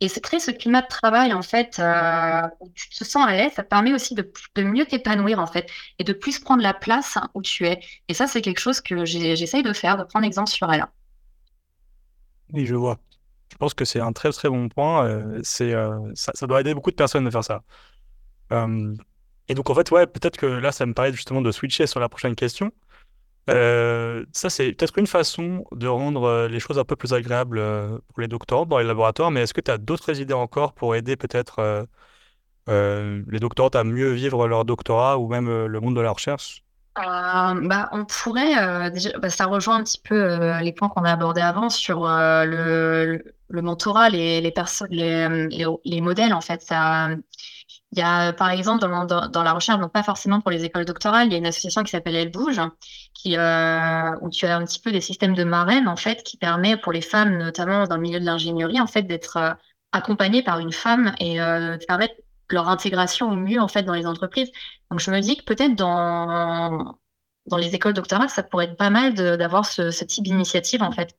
[0.00, 3.32] Et c'est créer ce climat de travail, en fait, euh, où tu te sens à
[3.32, 4.30] l'aise, ça permet aussi de
[4.62, 5.68] mieux t'épanouir, en fait,
[5.98, 7.80] et de plus prendre la place où tu es.
[8.06, 10.86] Et ça, c'est quelque chose que j'essaye de faire, de prendre exemple sur elle.
[12.52, 12.98] Oui, je vois.
[13.58, 15.04] Je pense que c'est un très très bon point.
[15.08, 17.62] Euh, c'est, euh, ça, ça, doit aider beaucoup de personnes de faire ça.
[19.48, 21.98] et donc, en fait, ouais, peut-être que là, ça me paraît justement de switcher sur
[21.98, 22.70] la prochaine question.
[23.50, 27.60] Euh, ça, c'est peut-être une façon de rendre les choses un peu plus agréables
[28.08, 30.94] pour les doctorants dans les laboratoires, mais est-ce que tu as d'autres idées encore pour
[30.94, 31.88] aider peut-être
[32.68, 36.62] les doctorants à mieux vivre leur doctorat ou même le monde de la recherche?
[36.98, 41.40] Bah, on pourrait, déjà, bah, ça rejoint un petit peu les points qu'on a abordés
[41.40, 46.72] avant sur le, le, mentorat, les, les, personnes, les, les, les, modèles, en fait.
[47.92, 50.84] Il y a, par exemple, dans, dans, la recherche, donc pas forcément pour les écoles
[50.84, 52.60] doctorales, il y a une association qui s'appelle Elle Bouge,
[53.14, 56.36] qui, euh, où tu as un petit peu des systèmes de marraine, en fait, qui
[56.36, 59.54] permet pour les femmes, notamment dans le milieu de l'ingénierie, en fait, d'être euh,
[59.92, 62.14] accompagnées par une femme et euh, de permettre
[62.54, 64.50] leur intégration au mieux, en fait, dans les entreprises.
[64.90, 66.98] Donc, je me dis que peut-être dans,
[67.46, 71.16] dans les écoles doctorales, ça pourrait être pas mal d'avoir ce, type d'initiative, en fait,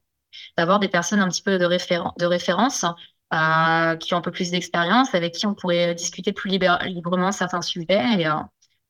[0.57, 2.85] d'avoir des personnes un petit peu de, référen de référence
[3.33, 7.61] euh, qui ont un peu plus d'expérience, avec qui on pourrait discuter plus librement certains
[7.61, 8.33] sujets et euh,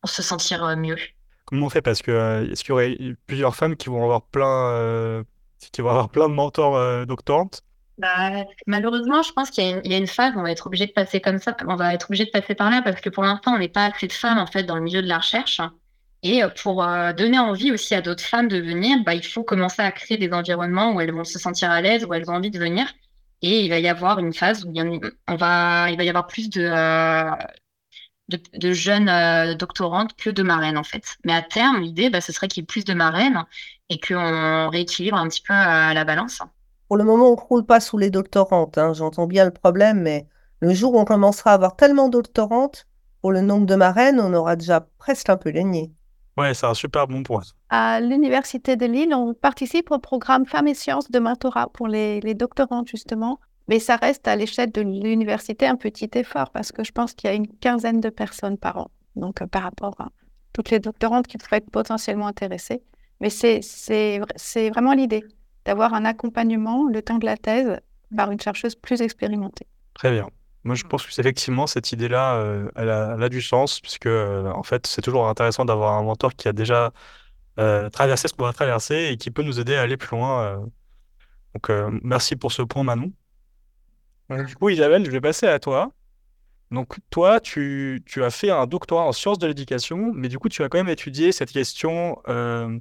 [0.06, 0.98] se sentir euh, mieux.
[1.46, 1.82] Comment on fait?
[1.82, 5.24] Parce que est-ce qu'il y aurait plusieurs femmes qui vont avoir plein,
[5.78, 7.64] va y avoir plein de mentors euh, doctorantes?
[8.00, 10.94] Bah, malheureusement, je pense qu'il y, a une- phase où on va être obligé de
[10.94, 11.56] passer comme ça.
[11.68, 13.88] On va être obligé de passer par là parce que pour l'instant, on n'est pas
[13.88, 15.60] assez de femmes en fait dans le milieu de la recherche.
[16.24, 19.44] Et euh, pour euh, donner envie aussi à d'autres femmes de venir, bah, il faut
[19.44, 22.36] commencer à créer des environnements où elles vont se sentir à l'aise, où elles ont
[22.36, 22.88] envie de venir.
[23.42, 26.28] Et il va y avoir une phase où il on va, il va y avoir
[26.28, 27.32] plus de, euh,
[28.74, 31.18] jeunes doctorantes que de marraines en fait.
[31.26, 33.44] Mais à terme, l'idée, bah, ce serait qu'il y ait plus de marraines
[33.90, 36.42] et qu'on rééquilibre un petit peu la balance.
[36.90, 38.80] Pour le moment, on ne croule pas sous les doctorantes.
[38.80, 40.26] hein, J'entends bien le problème, mais
[40.60, 42.88] le jour où on commencera à avoir tellement de doctorantes,
[43.22, 45.92] pour le nombre de marraines, on aura déjà presque un peu gagné.
[46.36, 47.44] Ouais, c'est un super bon point.
[47.70, 52.22] À l'Université de Lille, on participe au programme Femmes et Sciences de mentorat pour les,
[52.22, 53.40] les doctorantes, justement.
[53.68, 57.30] Mais ça reste à l'échelle de l'université un petit effort parce que je pense qu'il
[57.30, 58.88] y a une quinzaine de personnes par an.
[59.16, 60.10] Donc, euh, par rapport à
[60.54, 62.82] toutes les doctorantes qui pourraient être potentiellement intéressées.
[63.22, 64.20] Mais c'est
[64.70, 65.24] vraiment l'idée
[65.66, 67.80] d'avoir un accompagnement le temps de la thèse
[68.16, 69.68] par une chercheuse plus expérimentée.
[69.94, 70.28] Très bien.
[70.64, 74.08] Moi, je pense que effectivement cette idée-là, euh, elle a, elle a du sens, puisque
[74.08, 76.92] euh, en fait, c'est toujours intéressant d'avoir un mentor qui a déjà
[77.60, 80.42] euh, traversé ce qu'on va traverser et qui peut nous aider à aller plus loin.
[80.44, 80.58] euh.
[81.54, 83.12] Donc, euh, merci pour ce point, Manon.
[84.30, 85.92] Du coup, Isabelle, je vais passer à toi.
[86.72, 90.50] Donc, toi, tu, tu as fait un doctorat en sciences de l'éducation, mais du coup,
[90.50, 92.78] tu as quand même étudié cette question euh,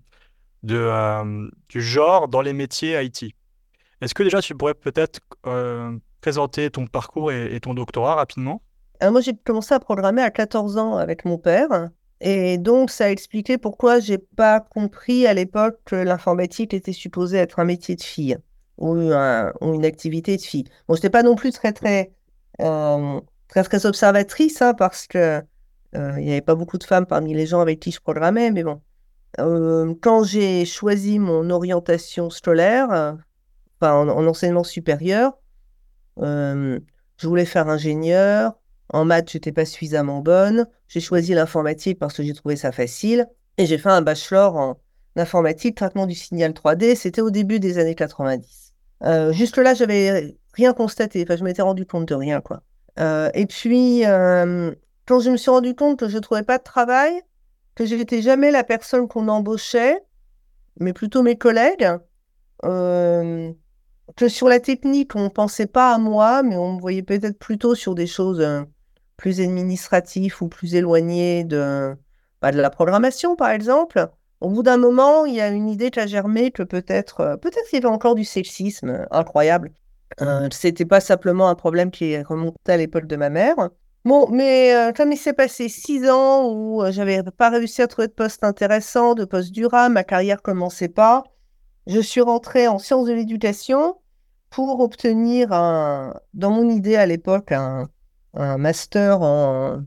[0.63, 3.35] de, euh, du genre dans les métiers IT.
[4.01, 8.63] Est-ce que déjà, tu pourrais peut-être euh, présenter ton parcours et, ton doctorat rapidement?
[9.03, 11.91] Euh, moi, j'ai commencé à programmer à 14 ans avec mon père.
[12.21, 17.39] Et donc, ça a expliqué pourquoi j'ai pas compris à l'époque que l'informatique était supposée
[17.39, 18.37] être un métier de fille
[18.77, 20.65] ou, un- ou une activité de fille.
[20.89, 22.13] Bon, je n'étais pas non plus très, très,
[22.59, 25.43] très, très observatrice hein, parce que
[25.95, 28.51] il n'y avait pas beaucoup de femmes parmi les gens avec qui je programmais.
[28.51, 28.81] Mais bon,
[29.39, 33.16] Quand j'ai choisi mon orientation scolaire,
[33.80, 35.39] enfin, en, en enseignement supérieur,
[37.18, 38.59] je voulais faire ingénieur.
[38.91, 40.66] En maths, j'étais pas suffisamment bonne.
[40.89, 43.26] J'ai choisi l'informatique parce que j'ai trouvé ça facile.
[43.59, 44.80] Et j'ai fait un bachelor en
[45.16, 46.95] informatique, traitement du signal 3D.
[46.95, 48.72] C'était au début des années 90.
[49.05, 51.22] Euh, jusque-là, j'avais rien constaté.
[51.22, 52.62] Enfin, je m'étais rendu compte de rien, quoi.
[52.99, 57.20] Euh, et puis, quand je me suis rendu compte que je trouvais pas de travail,
[57.79, 60.01] que je n'étais jamais la personne qu'on embauchait,
[60.81, 61.89] mais plutôt mes collègues,
[62.64, 63.53] euh,
[64.16, 67.39] que sur la technique, on ne pensait pas à moi, mais on me voyait peut-être
[67.39, 68.62] plutôt sur des choses euh,
[69.16, 71.95] plus administratives ou plus éloignées de,
[72.43, 74.09] bah, de la programmation, par exemple.
[74.41, 77.37] Au bout d'un moment, il y a une idée qui a germé que peut-être euh,
[77.37, 79.70] peut-être qu'il y avait encore du sexisme incroyable.
[80.20, 83.55] Euh, c'était pas simplement un problème qui remontait à l'époque de ma mère.
[84.05, 87.87] Bon, mais euh, comme il s'est passé six ans où euh, j'avais pas réussi à
[87.89, 91.25] trouver de poste intéressant, de poste durable, ma carrière commençait pas,
[91.87, 93.97] je suis rentrée en sciences de l'éducation
[94.51, 97.89] pour obtenir, un, dans mon idée à l'époque, un,
[98.35, 99.83] master en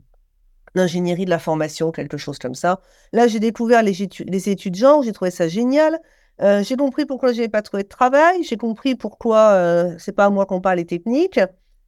[0.74, 2.80] ingénierie de la formation, quelque chose comme ça.
[3.12, 5.98] Là, j'ai découvert les, les études genre, j'ai trouvé ça génial.
[6.40, 10.12] Euh, j'ai compris pourquoi je n'avais pas trouvé de travail, j'ai compris pourquoi euh, c'est
[10.12, 11.40] pas à moi qu'on parle les techniques.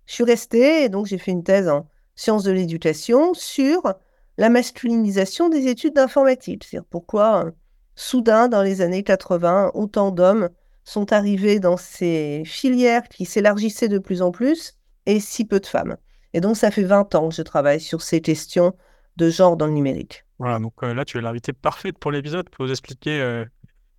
[0.06, 3.94] Je suis restée et donc j'ai fait une thèse en sciences de l'éducation sur
[4.36, 6.64] la masculinisation des études d'informatique.
[6.64, 7.50] C'est-à-dire pourquoi, euh,
[7.94, 10.48] soudain, dans les années 80, autant d'hommes
[10.84, 15.66] sont arrivés dans ces filières qui s'élargissaient de plus en plus et si peu de
[15.66, 15.96] femmes.
[16.32, 18.74] Et donc, ça fait 20 ans que je travaille sur ces questions
[19.16, 20.24] de genre dans le numérique.
[20.38, 23.44] Voilà, donc euh, là, tu es l'invité parfaite pour l'épisode pour nous expliquer euh,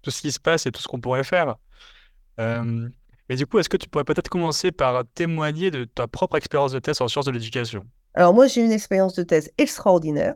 [0.01, 1.55] tout ce qui se passe et tout ce qu'on pourrait faire.
[2.39, 2.89] Euh,
[3.29, 6.73] mais du coup, est-ce que tu pourrais peut-être commencer par témoigner de ta propre expérience
[6.73, 7.85] de thèse en sciences de l'éducation?
[8.15, 10.35] Alors moi, j'ai une expérience de thèse extraordinaire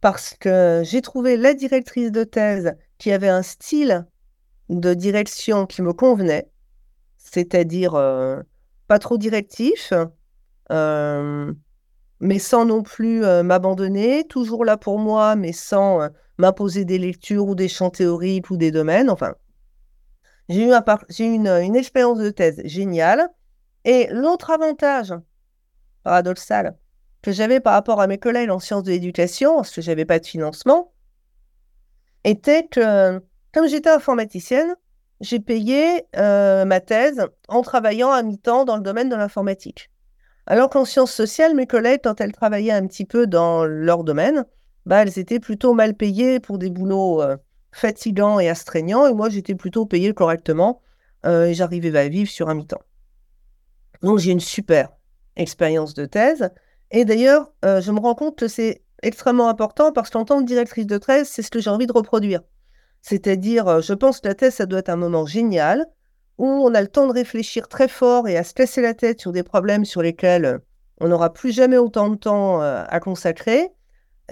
[0.00, 4.06] parce que j'ai trouvé la directrice de thèse qui avait un style
[4.68, 6.50] de direction qui me convenait,
[7.16, 8.40] c'est-à-dire euh,
[8.88, 9.92] pas trop directif,
[10.72, 11.52] euh,
[12.18, 16.00] mais sans non plus euh, m'abandonner, toujours là pour moi, mais sans
[16.36, 19.08] m'imposer des lectures ou des champs théoriques ou des domaines.
[19.08, 19.36] Enfin,
[20.48, 23.28] j'ai eu une, une expérience de thèse géniale.
[23.84, 25.14] Et l'autre avantage
[26.02, 26.76] paradoxal
[27.22, 30.18] que j'avais par rapport à mes collègues en sciences de l'éducation, parce que j'avais pas
[30.18, 30.92] de financement,
[32.24, 33.20] était que,
[33.52, 34.74] comme j'étais informaticienne,
[35.20, 39.90] j'ai payé euh, ma thèse en travaillant à mi-temps dans le domaine de l'informatique.
[40.46, 44.44] Alors qu'en sciences sociales, mes collègues, quand elles travaillaient un petit peu dans leur domaine,
[44.86, 47.36] bah, elles étaient plutôt mal payées pour des boulots euh,
[47.72, 50.80] fatigants et astreignants, et moi, j'étais plutôt payée correctement,
[51.26, 52.82] euh, et j'arrivais à vivre sur un mi-temps.
[54.02, 54.90] Donc, j'ai une super
[55.36, 56.50] expérience de thèse.
[56.90, 60.46] Et d'ailleurs, euh, je me rends compte que c'est extrêmement important parce qu'en tant que
[60.46, 62.40] directrice de thèse, c'est ce que j'ai envie de reproduire.
[63.02, 65.86] C'est-à-dire, je pense que la thèse, ça doit être un moment génial
[66.36, 69.20] où on a le temps de réfléchir très fort et à se casser la tête
[69.20, 70.60] sur des problèmes sur lesquels
[71.00, 73.68] on n'aura plus jamais autant de temps à consacrer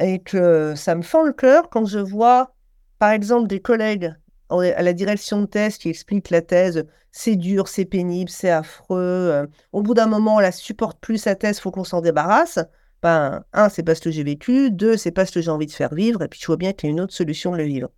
[0.01, 2.53] et que ça me fend le cœur quand je vois,
[2.99, 4.15] par exemple, des collègues
[4.51, 9.49] à la direction de thèse qui expliquent la thèse, c'est dur, c'est pénible, c'est affreux.
[9.73, 12.59] au bout d'un moment, on la supporte plus, sa thèse, faut qu'on s'en débarrasse.
[13.03, 14.71] Ben, un, c'est pas ce que j'ai vécu.
[14.71, 16.23] Deux, c'est pas ce que j'ai envie de faire vivre.
[16.23, 17.89] Et puis, je vois bien qu'il y a une autre solution de le vivre,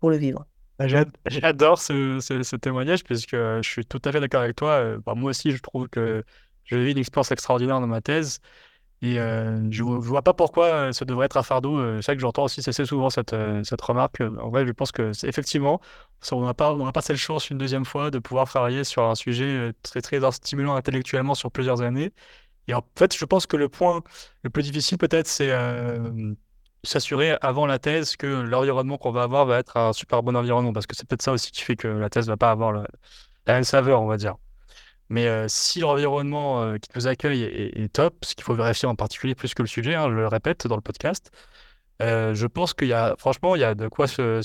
[0.00, 0.46] pour le vivre.
[0.78, 4.96] Bah, j'adore ce, témoignage puisque je suis tout à fait d'accord avec toi.
[5.06, 6.24] Bah, moi aussi, je trouve que
[6.64, 8.40] j'ai eu une expérience extraordinaire dans ma thèse.
[9.02, 12.00] Et euh, je ne vois pas pourquoi ça devrait être un fardeau.
[12.00, 14.20] C'est vrai que j'entends aussi assez souvent cette, cette remarque.
[14.20, 15.80] En vrai, je pense que effectivement,
[16.32, 19.72] on n'a pas, pas cette chance une deuxième fois de pouvoir travailler sur un sujet
[19.82, 22.12] très, très stimulant intellectuellement sur plusieurs années.
[22.66, 24.02] Et en fait, je pense que le point
[24.42, 25.50] le plus difficile, peut-être, c'est
[26.84, 30.72] s'assurer avant la thèse que l'environnement qu'on va avoir va être un super bon environnement.
[30.72, 32.72] Parce que c'est peut-être ça aussi qui fait que la thèse ne va pas avoir
[32.72, 32.86] la
[33.46, 34.36] même saveur, on va dire.
[35.10, 39.54] Mais si l'environnement qui nous accueille est, top, ce qu'il faut vérifier en particulier plus
[39.54, 41.30] que le sujet, hein, je le répète dans le podcast,
[42.00, 44.40] je pense qu'il y a, franchement, il y a de quoi se,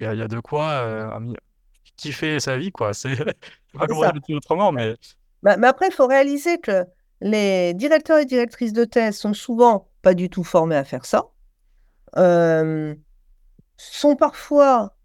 [0.00, 1.20] il, y a, de quoi
[1.96, 2.94] kiffer sa vie, quoi.
[2.94, 3.16] C'est
[3.74, 4.96] pas comment dire autrement, mais.
[5.42, 6.84] Bah, mais après, il faut réaliser que
[7.20, 11.24] les directeurs et directrices de thèse sont souvent pas du tout formés à faire ça.
[13.76, 14.96] sont parfois.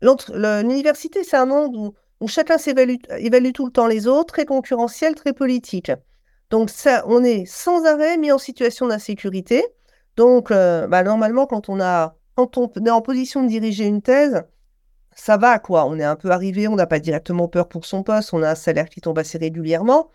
[0.00, 4.44] L'université, c'est un monde où où chacun s'évalue évalue tout le temps les autres, très
[4.44, 5.92] concurrentiel, très politique.
[6.50, 9.64] Donc ça, on est sans arrêt mis en situation d'insécurité.
[10.16, 14.44] Donc euh, bah, normalement, quand on, est en position de diriger une thèse,
[15.14, 15.86] ça va quoi.
[15.86, 18.50] On est un peu arrivé, on n'a pas directement peur pour son poste, on a
[18.50, 20.10] un salaire qui tombe assez régulièrement.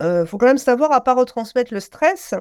[0.00, 2.34] Il euh, faut quand même savoir à pas retransmettre le stress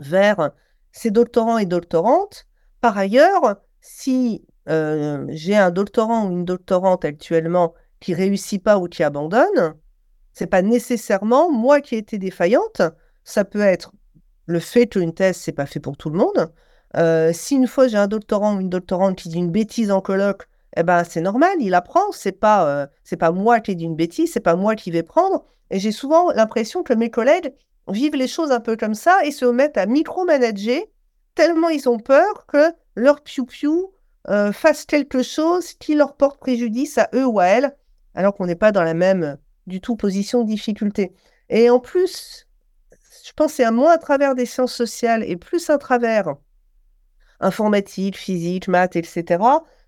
[0.00, 0.50] vers
[0.92, 2.46] ses doctorants et doctorantes.
[2.80, 8.88] Par ailleurs, si euh, j'ai un doctorant ou une doctorante actuellement qui réussit pas ou
[8.88, 9.74] qui abandonne,
[10.32, 12.82] c'est pas nécessairement moi qui ai été défaillante.
[13.24, 13.92] Ça peut être
[14.46, 16.52] le fait qu'une thèse, c'est pas fait pour tout le monde.
[16.96, 20.00] Euh, si une fois j'ai un doctorant ou une doctorante qui dit une bêtise en
[20.00, 22.12] colloque, eh ben c'est normal, il apprend.
[22.12, 24.90] C'est pas euh, c'est pas moi qui ai dit une bêtise, c'est pas moi qui
[24.90, 25.44] vais prendre.
[25.70, 27.52] Et j'ai souvent l'impression que mes collègues
[27.88, 30.90] vivent les choses un peu comme ça et se mettent à micromanager
[31.34, 33.92] tellement ils ont peur que leur piou-piou
[34.28, 37.76] euh, fasse quelque chose qui leur porte préjudice à eux ou à elles
[38.18, 39.38] alors qu'on n'est pas dans la même
[39.68, 41.12] du tout position de difficulté.
[41.50, 42.48] Et en plus,
[43.24, 46.34] je pense c'est moins à travers des sciences sociales et plus à travers
[47.38, 49.40] informatique, physique, maths, etc.,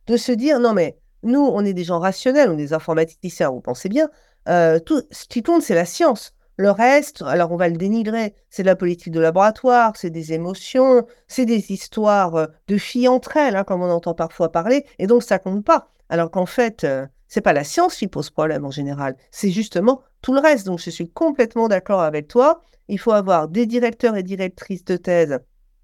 [0.07, 3.51] de se dire non mais nous, on est des gens rationnels, on est des informaticiens,
[3.51, 4.09] vous pensez bien,
[4.49, 6.33] euh, tout ce qui compte, c'est la science.
[6.57, 10.35] Le reste, alors on va le dénigrer, c'est de la politique de laboratoire, c'est des
[10.35, 14.87] émotions, c'est des histoires euh, de filles entre elles, hein, comme on entend parfois parler,
[15.01, 15.89] et donc ça compte pas.
[16.09, 20.03] Alors qu'en fait, euh, c'est pas la science qui pose problème en général, c'est justement
[20.21, 20.67] tout le reste.
[20.67, 22.61] Donc je suis complètement d'accord avec toi.
[22.89, 25.39] Il faut avoir des directeurs et directrices de thèse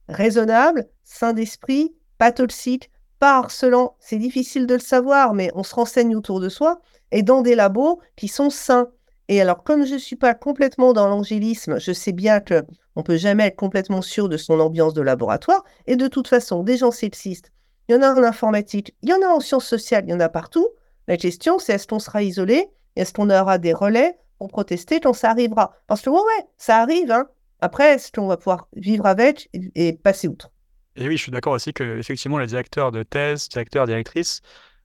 [0.09, 2.91] raisonnables, sains d'esprit, pas toxiques,
[3.21, 3.97] pas harcelants.
[4.01, 6.81] C'est difficile de le savoir, mais on se renseigne autour de soi
[7.13, 8.89] et dans des labos qui sont sains.
[9.29, 12.65] Et alors, comme je ne suis pas complètement dans l'angélisme, je sais bien que
[12.97, 15.65] on peut jamais être complètement sûr de son ambiance de laboratoire.
[15.87, 17.53] Et de toute façon, des gens sexistes,
[17.89, 20.15] il y en a en informatique, il y en a en sciences sociales, il y
[20.15, 20.69] en a partout.
[21.09, 22.69] La question, c'est est-ce qu'on sera isolé?
[22.97, 25.75] Est-ce qu'on aura des relais pour protester quand ça arrivera?
[25.87, 27.11] Parce que, ouais, ouais, ça arrive.
[27.13, 27.27] Hein.
[27.61, 30.51] Après, est-ce qu'on va pouvoir vivre avec et, passer outre?
[30.97, 34.41] Et oui, je suis d'accord aussi que, effectivement, les directeurs de thèse, directeurs, directrices,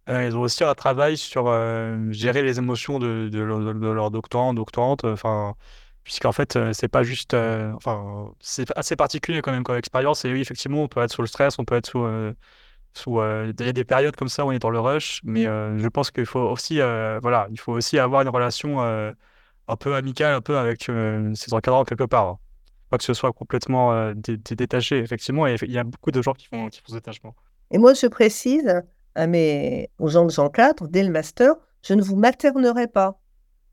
[0.10, 5.06] euh, ils ont aussi un travail sur euh, gérer les émotions de, leurs doctorants, doctorantes.
[5.06, 5.56] Enfin,
[6.04, 7.34] puisqu'en fait, euh, c'est pas juste.
[7.34, 10.26] enfin, c'est assez particulier quand même comme expérience.
[10.26, 12.06] Et oui, effectivement, on peut être sous le stress, on peut être sous
[13.08, 15.46] euh, il y a des périodes comme ça où on est dans le rush, mais
[15.48, 19.76] euh, je pense qu'il faut aussi, euh, voilà, il faut aussi avoir une relation un
[19.78, 20.84] peu amicale, un peu avec
[21.36, 22.28] ses encadrants quelque part.
[22.28, 22.40] Hein.
[22.90, 26.48] Pas que ce soit complètement détaché, effectivement, et il y a beaucoup de gens qui
[26.48, 27.34] font, qui font ce détachement.
[27.72, 28.84] Et moi, je précise
[29.16, 33.22] à mes, aux gens que j'encadre, dès le master, je ne vous maternerai pas.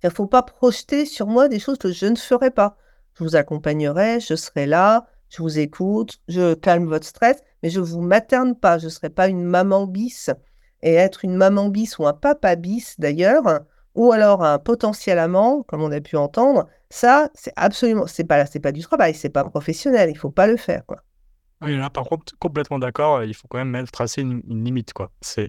[0.05, 2.77] Il ne faut pas projeter sur moi des choses que je ne ferai pas.
[3.15, 7.81] Je vous accompagnerai, je serai là, je vous écoute, je calme votre stress, mais je
[7.81, 8.79] ne vous materne pas.
[8.79, 10.31] Je ne serai pas une maman bis.
[10.83, 13.43] Et être une maman bis ou un papa bis d'ailleurs,
[13.95, 18.45] ou alors un potentiel amant, comme on a pu entendre, ça, c'est absolument, c'est pas,
[18.45, 21.03] pas du travail, c'est pas professionnel, il faut pas le faire, quoi.
[21.61, 25.11] Oui, là, par contre, complètement d'accord, il faut quand même tracer une, limite, quoi.
[25.21, 25.49] Je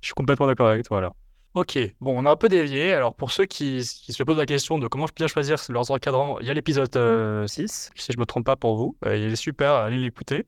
[0.00, 1.12] suis complètement d'accord avec toi, là.
[1.54, 2.92] Ok, bon, on a un peu dévié.
[2.92, 6.46] Alors, pour ceux qui, se posent la question de comment bien choisir leurs encadrants, il
[6.46, 8.96] y a l'épisode 6, euh, si je ne me trompe pas pour vous.
[9.04, 10.46] Euh, il est super, allez l'écouter.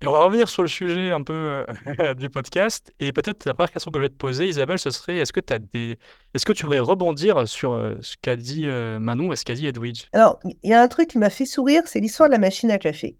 [0.00, 1.64] Et on va revenir sur le sujet un peu
[1.98, 2.92] euh, du podcast.
[3.00, 5.40] Et peut-être la première question que je vais te poser, Isabelle, ce serait est-ce que,
[5.72, 5.98] des...
[6.34, 9.66] est-ce que tu voudrais rebondir sur euh, ce qu'a dit Manon et ce qu'a dit
[9.66, 12.38] Edwidge Alors, il y a un truc qui m'a fait sourire, c'est l'histoire de la
[12.38, 13.16] machine à café.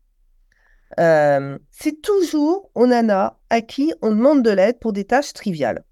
[0.96, 5.82] c'est toujours on nana à qui on demande de l'aide pour des tâches triviales.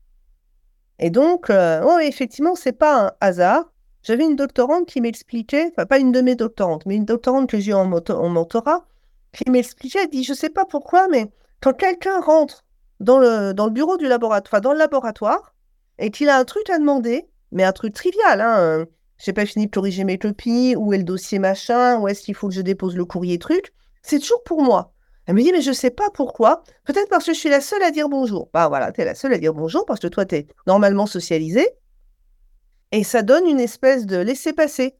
[1.01, 3.65] Et donc, oh, effectivement, c'est pas un hasard.
[4.03, 7.59] J'avais une doctorante qui m'expliquait, enfin pas une de mes doctorantes, mais une doctorante que
[7.59, 8.87] j'ai en, en mentorat,
[9.33, 11.31] qui m'expliquait, elle dit, je sais pas pourquoi, mais
[11.61, 12.65] quand quelqu'un rentre
[13.01, 15.55] dans le, dans le bureau du laboratoire, dans le laboratoire,
[15.99, 18.87] et qu'il a un truc à demander, mais un truc trivial, hein, euh,
[19.19, 22.35] j'ai pas fini de corriger mes copies, où est le dossier machin, où est-ce qu'il
[22.35, 23.73] faut que je dépose le courrier truc,
[24.03, 24.95] c'est toujours pour moi.
[25.31, 26.65] Elle me dit, mais je sais pas pourquoi.
[26.85, 28.51] Peut-être parce que je suis la seule à dire bonjour.
[28.53, 31.07] Bah voilà, tu es la seule à dire bonjour parce que toi, tu es normalement
[31.07, 31.69] socialisée.
[32.91, 34.97] Et ça donne une espèce de laisser-passer.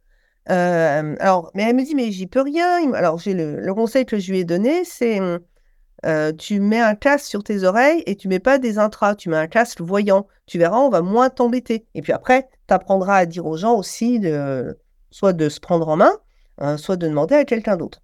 [0.49, 2.93] Euh, alors, mais elle me dit, mais j'y peux rien.
[2.93, 5.19] Alors, j'ai le, conseil que je lui ai donné, c'est
[6.07, 9.31] euh, tu mets un casque sur tes oreilles et tu mets pas des intras, tu
[9.31, 10.29] mets un casque voyant.
[10.47, 11.89] Tu verras, on va moins t'embêter.
[11.97, 14.23] Et puis après, tu apprendras à dire aux gens aussi
[15.11, 16.13] soit de se prendre en main,
[16.59, 18.01] hein, soit de demander à quelqu'un d'autre.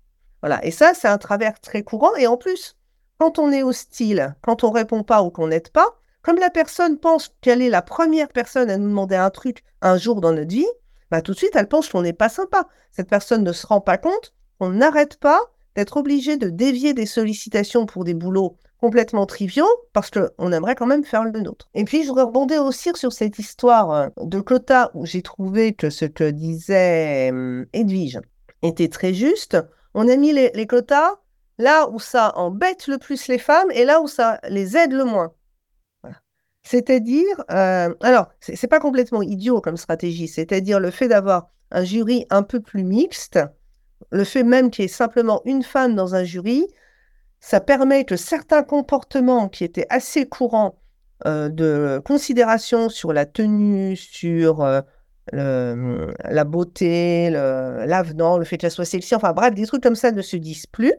[0.62, 2.14] Et ça, c'est un travers très courant.
[2.16, 2.76] Et en plus,
[3.18, 6.98] quand on est hostile, quand on répond pas ou qu'on n'aide pas, comme la personne
[6.98, 10.50] pense qu'elle est la première personne à nous demander un truc un jour dans notre
[10.50, 10.66] vie,
[11.10, 12.66] bah, tout de suite, elle pense qu'on n'est pas sympa.
[12.90, 15.40] Cette personne ne se rend pas compte qu'on n'arrête pas
[15.76, 20.86] d'être obligé de dévier des sollicitations pour des boulots complètement triviaux parce qu'on aimerait quand
[20.86, 21.68] même faire le nôtre.
[21.74, 25.74] Et puis, je voudrais rebondir aussi sur cette histoire euh, de quota où j'ai trouvé
[25.74, 28.20] que ce que disait hum, Edwige
[28.62, 29.56] était très juste.
[29.98, 31.14] On a mis les, quotas
[31.56, 35.04] là où ça embête le plus les femmes et là où ça les aide le
[35.04, 35.32] moins.
[36.62, 42.26] C'est-à-dire, euh, alors, c'est pas complètement idiot comme stratégie, c'est-à-dire le fait d'avoir un jury
[42.28, 43.38] un peu plus mixte,
[44.10, 46.66] le fait même qu'il y ait simplement une femme dans un jury,
[47.40, 50.78] ça permet que certains comportements qui étaient assez courants
[51.24, 54.82] euh, de considération sur la tenue, sur euh,
[55.32, 60.22] la beauté, l'avenant, le, fait qu'elle soit sexy, enfin bref, des trucs comme ça ne
[60.22, 60.94] se disent plus,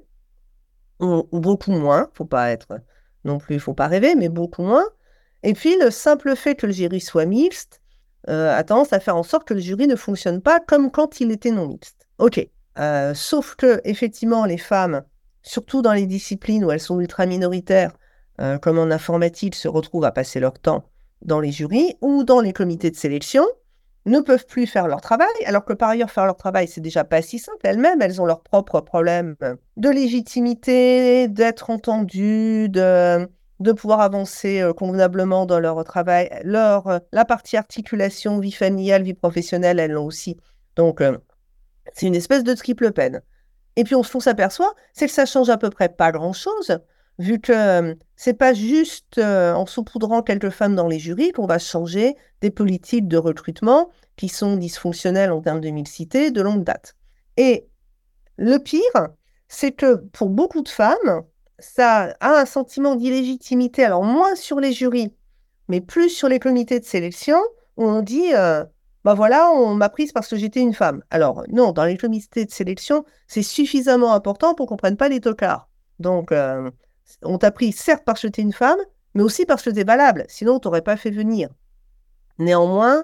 [1.00, 2.80] ou, ou beaucoup moins, faut pas être
[3.24, 4.86] non plus, faut pas rêver, mais beaucoup moins.
[5.44, 7.82] Et puis, le simple fait que le jury soit mixte
[8.30, 11.20] euh, a tendance à faire en sorte que le jury ne fonctionne pas comme quand
[11.20, 12.08] il était non mixte.
[12.18, 12.46] Ok.
[12.80, 15.04] Euh, sauf que, effectivement, les femmes,
[15.44, 17.92] surtout dans les disciplines où elles sont ultra minoritaires,
[18.42, 20.90] euh, comme en informatique, se retrouvent à passer leur temps
[21.22, 23.46] dans les jurys ou dans les comités de sélection,
[24.08, 27.04] ne peuvent plus faire leur travail, alors que par ailleurs, faire leur travail, c'est déjà
[27.04, 27.60] pas si simple.
[27.64, 29.36] Elles-mêmes, elles ont leurs propres problèmes
[29.78, 33.28] de légitimité, d'être entendues, de
[33.60, 36.30] de pouvoir avancer euh, convenablement dans leur travail.
[36.44, 40.38] Leur, euh, la partie articulation, vie familiale, vie professionnelle, elles l'ont aussi.
[40.76, 41.18] Donc, euh,
[41.94, 43.22] c'est une espèce de triple peine.
[43.76, 46.80] Et puis, on, on s'aperçoit, c'est que ça change à peu près pas grand-chose,
[47.20, 52.16] vu que c'est pas juste en saupoudrant quelques femmes dans les jurys qu'on va changer
[52.42, 56.96] des politiques de recrutement qui sont dysfonctionnelles en termes de mixité de longue date.
[57.38, 57.68] Et
[58.38, 59.10] le pire,
[59.48, 61.24] c'est que pour beaucoup de femmes,
[61.60, 65.14] ça a un sentiment d'illégitimité, alors moins sur les jurys,
[65.68, 67.40] mais plus sur les comités de sélection,
[67.78, 68.64] où on dit, euh,
[69.04, 71.04] bah voilà, on m'a prise parce que j'étais une femme.
[71.10, 75.10] Alors non, dans les comités de sélection, c'est suffisamment important pour qu'on ne prenne pas
[75.10, 75.70] les tocards.
[76.00, 76.32] Donc,
[77.24, 78.80] on t'a pris certes parce que tu es une femme,
[79.14, 81.50] mais aussi parce que tu es valable, sinon on t'aurait pas fait venir.
[82.40, 83.04] Néanmoins,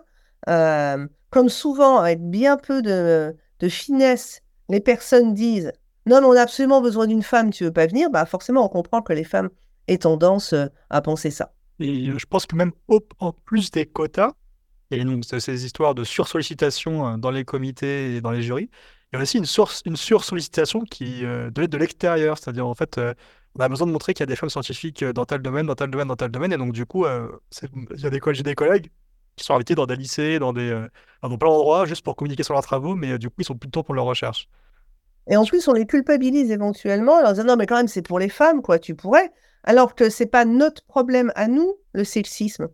[0.50, 3.36] euh, comme souvent, avec bien peu de
[3.70, 5.72] finesse, les personnes disent
[6.06, 8.70] non, mais on a absolument besoin d'une femme, tu veux pas venir, bah forcément, on
[8.70, 9.50] comprend que les femmes
[9.88, 11.54] aient tendance euh, à penser ça.
[11.80, 12.72] Et je pense que même
[13.20, 14.34] en plus des quotas,
[14.92, 18.70] et donc ces histoires de sursollicitation euh, dans les comités et dans les jurys,
[19.12, 22.76] il y a aussi une, source, une sursollicitation qui euh, de de l'extérieur, c'est-à-dire en
[22.76, 23.00] fait,
[23.56, 25.76] on a besoin de montrer qu'il y a des femmes scientifiques dans tel domaine, dans
[25.76, 28.56] tel domaine, dans tel domaine, et donc du coup, il y a des, j'ai des
[28.56, 28.90] collègues
[29.36, 30.88] qui sont invités dans des lycées, dans des,
[31.22, 33.68] dans plein d'endroits, juste pour communiquer sur leurs travaux, mais du coup, ils sont plus
[33.68, 34.48] de temps pour leur recherche.
[35.28, 38.20] Et en plus, on les culpabilise éventuellement en disant non, mais quand même, c'est pour
[38.20, 39.32] les femmes, quoi, tu pourrais.
[39.64, 42.68] Alors que c'est pas notre problème à nous, le sexisme.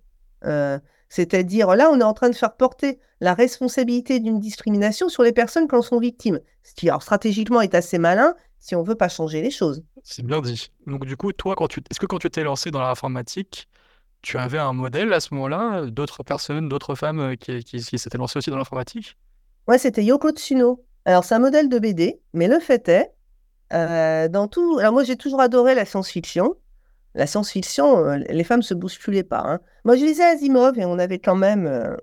[0.45, 5.23] Euh, c'est-à-dire, là, on est en train de faire porter la responsabilité d'une discrimination sur
[5.23, 6.39] les personnes qui en sont victimes.
[6.63, 9.83] Ce qui, alors, stratégiquement, est assez malin si on veut pas changer les choses.
[10.03, 10.71] C'est bien dit.
[10.87, 11.81] Donc, du coup, toi, quand tu...
[11.89, 13.67] est-ce que quand tu t'es lancé dans l'informatique,
[14.21, 17.97] tu avais un modèle à ce moment-là, d'autres personnes, d'autres femmes euh, qui, qui, qui
[17.97, 19.17] s'étaient lancées aussi dans l'informatique?
[19.67, 20.83] Ouais, c'était Yoko Tsuno.
[21.05, 23.13] Alors, c'est un modèle de BD, mais le fait est,
[23.71, 24.77] euh, dans tout.
[24.79, 26.55] Alors, moi, j'ai toujours adoré la science-fiction.
[27.15, 29.43] La science-fiction, euh, les femmes se bousculaient pas.
[29.45, 29.59] Hein.
[29.85, 31.95] Moi, je lisais Asimov et on avait quand même euh,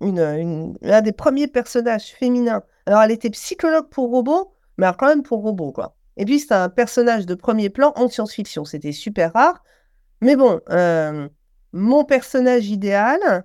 [0.00, 2.62] une, une, des premiers personnages féminins.
[2.86, 5.94] Alors, elle était psychologue pour robots, mais alors quand même pour robots, quoi.
[6.18, 8.64] Et puis, c'était un personnage de premier plan en science-fiction.
[8.64, 9.62] C'était super rare.
[10.20, 11.28] Mais bon, euh,
[11.72, 13.44] mon personnage idéal,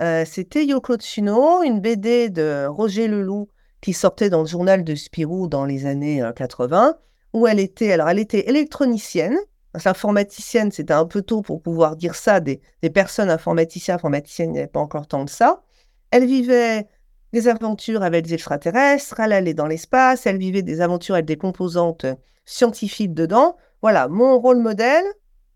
[0.00, 3.48] euh, c'était Yoko Tsuno, une BD de Roger Leloup
[3.80, 6.96] qui sortait dans le journal de Spirou dans les années 80,
[7.34, 9.36] où elle était, alors elle était électronicienne,
[9.84, 12.60] informaticienne, c'était un peu tôt pour pouvoir dire ça, des,
[12.92, 15.62] personnes informaticiens, informaticiennes, il n'y avait pas encore tant de ça.
[16.10, 16.86] Elle vivait
[17.34, 21.36] des aventures avec des extraterrestres, elle allait dans l'espace, elle vivait des aventures avec des
[21.36, 22.06] composantes
[22.46, 23.56] scientifiques dedans.
[23.82, 25.04] Voilà, mon rôle modèle,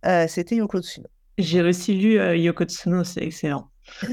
[0.05, 1.07] euh, c'était Yoko Tsuno.
[1.39, 3.70] J'ai aussi lu euh, Yoko Tsuno, c'est excellent.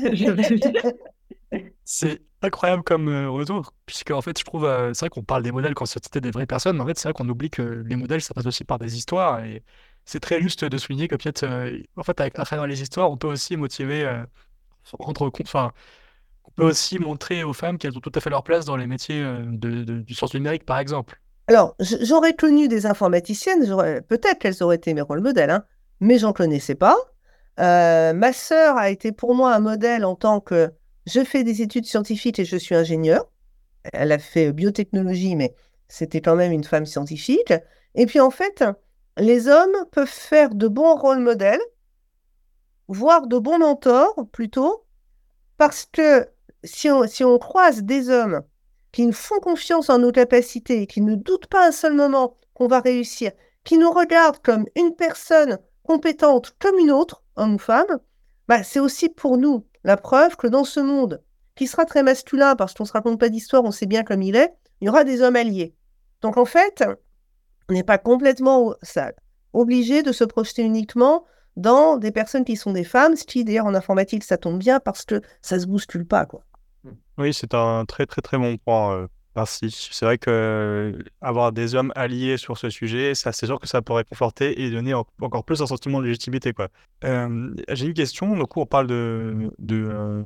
[1.84, 5.52] c'est incroyable comme euh, retour, puisque en fait, je trouve, c'est vrai qu'on parle des
[5.52, 7.96] modèles quand c'était des vraies personnes, mais en fait, c'est vrai qu'on oublie que les
[7.96, 9.64] modèles, ça passe aussi par des histoires, et
[10.06, 11.46] c'est très juste de souligner que peut-être,
[11.98, 14.24] en fait, à, travers les histoires, on peut aussi motiver,
[14.94, 15.74] rendre compte, enfin,
[16.48, 18.88] on peut aussi montrer aux femmes qu'elles ont tout à fait leur place dans les
[18.88, 21.20] métiers de, du sens numérique, par exemple.
[21.48, 23.66] Alors, j'aurais connu des informaticiennes,
[24.08, 25.64] peut-être qu'elles auraient été mes rôles modèles, hein,
[26.00, 26.98] mais j'en connaissais pas.
[27.60, 30.74] Euh, ma sœur a été pour moi un modèle en tant que
[31.06, 33.30] je fais des études scientifiques et je suis ingénieur.
[33.94, 35.56] Elle a fait biotechnologie, mais
[35.88, 37.54] c'était quand même une femme scientifique.
[37.94, 38.64] Et puis en fait,
[39.18, 41.62] les hommes peuvent faire de bons rôles modèles,
[42.88, 44.86] voire de bons mentors plutôt,
[45.58, 46.28] parce que
[46.66, 48.42] si on, croise des hommes
[48.92, 52.68] qui nous font confiance en nos capacités, qui ne doutent pas un seul moment qu'on
[52.68, 53.32] va réussir,
[53.64, 58.00] qui nous regardent comme une personne compétente comme une autre, homme ou femme,
[58.48, 61.22] bah, c'est aussi pour nous la preuve que dans ce monde
[61.56, 64.22] qui sera très masculin parce qu'on ne se raconte pas d'histoire, on sait bien comme
[64.22, 65.76] il est, il y aura des hommes alliés.
[66.22, 66.84] Donc en fait,
[67.70, 68.76] on n'est pas complètement
[69.54, 73.66] obligé de se projeter uniquement dans des personnes qui sont des femmes, ce qui d'ailleurs
[73.66, 76.44] en informatique ça tombe bien parce que ça se bouscule pas quoi.
[77.18, 78.94] Oui, c'est un très très très bon point.
[78.96, 79.70] Euh, Merci.
[79.92, 83.68] C'est vrai que euh, avoir des hommes alliés sur ce sujet, ça, c'est sûr que
[83.68, 86.70] ça pourrait conforter et donner encore plus un sentiment de légitimité, quoi.
[87.04, 88.34] Euh, j'ai une question.
[88.38, 90.24] Du coup, on parle de, de euh,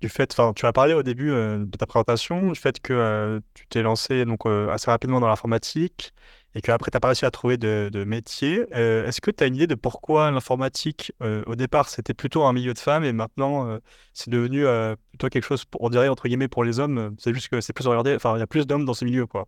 [0.00, 3.66] du fait, enfin, tu as parlé au début de ta présentation du fait que tu
[3.66, 6.12] t'es lancé donc assez rapidement dans l'informatique
[6.54, 8.66] et qu'après, tu n'as pas réussi à trouver de, de métier.
[8.74, 12.42] Euh, est-ce que tu as une idée de pourquoi l'informatique, euh, au départ, c'était plutôt
[12.42, 13.78] un milieu de femmes et maintenant, euh,
[14.14, 14.64] c'est devenu
[15.10, 17.72] plutôt quelque chose, pour, on dirait, entre guillemets, pour les hommes C'est juste que c'est
[17.72, 19.46] plus regardé, enfin, il y a plus d'hommes dans ce milieu, quoi?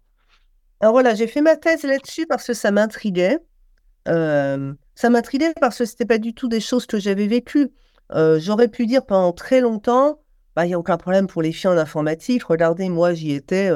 [0.80, 3.38] Alors voilà, j'ai fait ma thèse là-dessus parce que ça m'intriguait.
[4.06, 7.70] ça m'intriguait parce que c'était pas du tout des choses que j'avais vécues.
[8.14, 10.21] J'aurais pu dire pendant très longtemps,
[10.54, 12.44] bah, il n'y a aucun problème pour les filles en informatique.
[12.44, 13.70] Regardez, moi, j'y étais,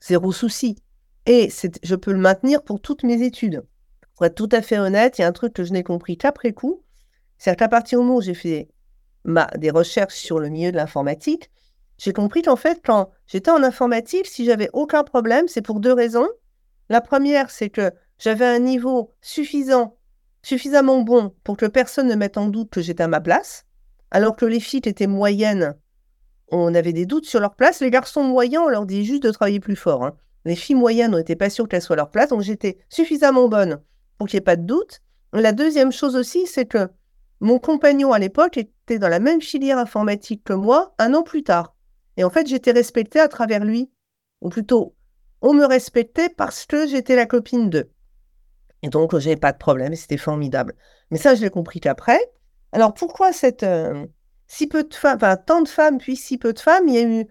[0.00, 0.76] zéro souci.
[1.26, 1.50] Et
[1.82, 3.64] je peux le maintenir pour toutes mes études.
[4.14, 6.16] Pour être tout à fait honnête, il y a un truc que je n'ai compris
[6.16, 6.82] qu'après coup.
[7.36, 8.68] C'est qu'à partir du moment où j'ai fait
[9.58, 11.50] des recherches sur le milieu de l'informatique,
[11.98, 15.92] j'ai compris qu'en fait, quand j'étais en informatique, si j'avais aucun problème, c'est pour deux
[15.92, 16.28] raisons.
[16.88, 19.96] La première, c'est que j'avais un niveau suffisant,
[20.42, 23.64] suffisamment bon pour que personne ne mette en doute que j'étais à ma place,
[24.10, 25.74] alors que les filles étaient moyennes,
[26.48, 27.80] on avait des doutes sur leur place.
[27.80, 30.04] Les garçons moyens, on leur dit juste de travailler plus fort.
[30.04, 30.16] Hein.
[30.44, 33.80] Les filles moyennes, on n'était pas sûr qu'elles soient leur place, donc j'étais suffisamment bonne
[34.18, 35.00] pour qu'il n'y ait pas de doute.
[35.32, 36.88] La deuxième chose aussi, c'est que
[37.40, 41.42] mon compagnon à l'époque était dans la même filière informatique que moi un an plus
[41.42, 41.74] tard.
[42.16, 43.90] Et en fait, j'étais respectée à travers lui.
[44.40, 44.94] Ou plutôt,
[45.42, 47.90] on me respectait parce que j'étais la copine d'eux.
[48.82, 50.74] Et donc, j'avais pas de problème, c'était formidable.
[51.10, 52.20] Mais ça, je l'ai compris qu'après.
[52.72, 54.06] Alors, pourquoi cette, euh,
[54.48, 56.98] si peu de femmes, enfin, tant de femmes puis si peu de femmes Il y
[56.98, 57.26] a eu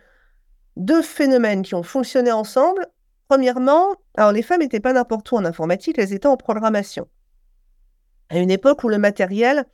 [0.75, 2.85] deux phénomènes qui ont fonctionné ensemble.
[3.27, 7.07] Premièrement, alors les femmes n'étaient pas n'importe où en informatique, elles étaient en programmation.
[8.29, 9.65] À une époque où le matériel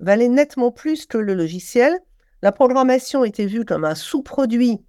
[0.00, 1.98] valait nettement plus que le logiciel,
[2.42, 4.80] la programmation était vue comme un sous-produit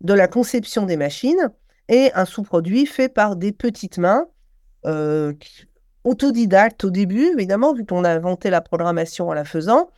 [0.00, 1.50] de la conception des machines
[1.88, 4.26] et un sous-produit fait par des petites mains
[4.86, 5.32] euh,
[6.04, 9.90] autodidactes au début, évidemment, vu qu'on a inventé la programmation en la faisant.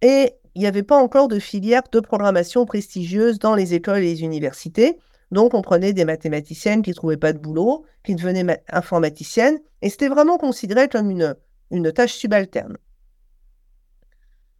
[0.00, 4.14] Et il n'y avait pas encore de filière de programmation prestigieuse dans les écoles et
[4.14, 4.98] les universités.
[5.30, 9.90] Donc, on prenait des mathématiciennes qui ne trouvaient pas de boulot, qui devenaient informaticiennes, et
[9.90, 11.36] c'était vraiment considéré comme une,
[11.70, 12.76] une tâche subalterne.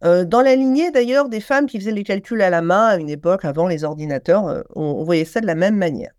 [0.03, 2.97] Euh, dans la lignée d'ailleurs des femmes qui faisaient les calculs à la main à
[2.97, 6.11] une époque avant les ordinateurs, euh, on, voyait ça de la même manière.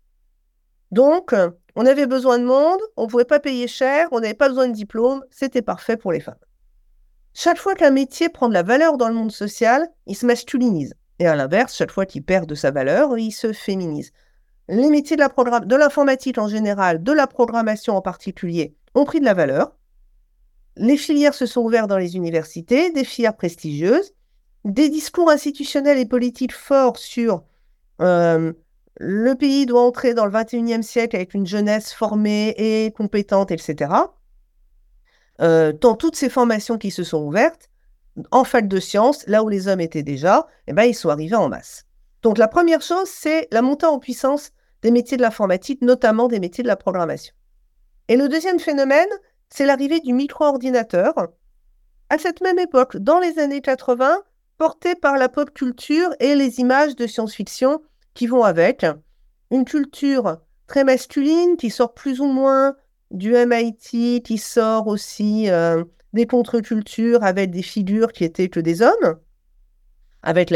[0.91, 4.35] Donc, euh, on avait besoin de monde, on ne pouvait pas payer cher, on n'avait
[4.35, 6.35] pas besoin de diplôme, c'était parfait pour les femmes.
[7.33, 10.93] Chaque fois qu'un métier prend de la valeur dans le monde social, il se masculinise.
[11.19, 14.11] Et à l'inverse, chaque fois qu'il perd de sa valeur, il se féminise.
[14.69, 19.33] Les métiers de l'informatique en général, de la programmation en particulier, ont pris de la
[19.33, 19.75] valeur.
[20.77, 24.13] Les filières se sont ouvertes dans les universités, des filières prestigieuses,
[24.63, 27.43] des discours institutionnels et politiques forts sur
[28.01, 28.53] euh,
[28.99, 33.91] le pays doit entrer dans le 21e siècle avec une jeunesse formée et compétente, etc.
[35.41, 37.69] Euh, dans toutes ces formations qui se sont ouvertes,
[38.31, 41.35] en fac de sciences, là où les hommes étaient déjà, eh ben, ils sont arrivés
[41.35, 41.85] en masse.
[42.21, 46.39] Donc la première chose, c'est la montée en puissance des métiers de l'informatique, notamment des
[46.39, 47.33] métiers de la programmation.
[48.07, 49.09] Et le deuxième phénomène,
[49.49, 51.13] c'est l'arrivée du micro-ordinateur.
[52.09, 54.21] À cette même époque, dans les années 80,
[54.57, 57.81] porté par la pop culture et les images de science-fiction
[58.13, 58.85] qui vont avec.
[59.51, 62.75] Une culture très masculine qui sort plus ou moins
[63.13, 65.83] du MIT, qui sort aussi euh,
[66.13, 69.17] des contre-cultures avec des figures qui étaient que des hommes,
[70.21, 70.53] avec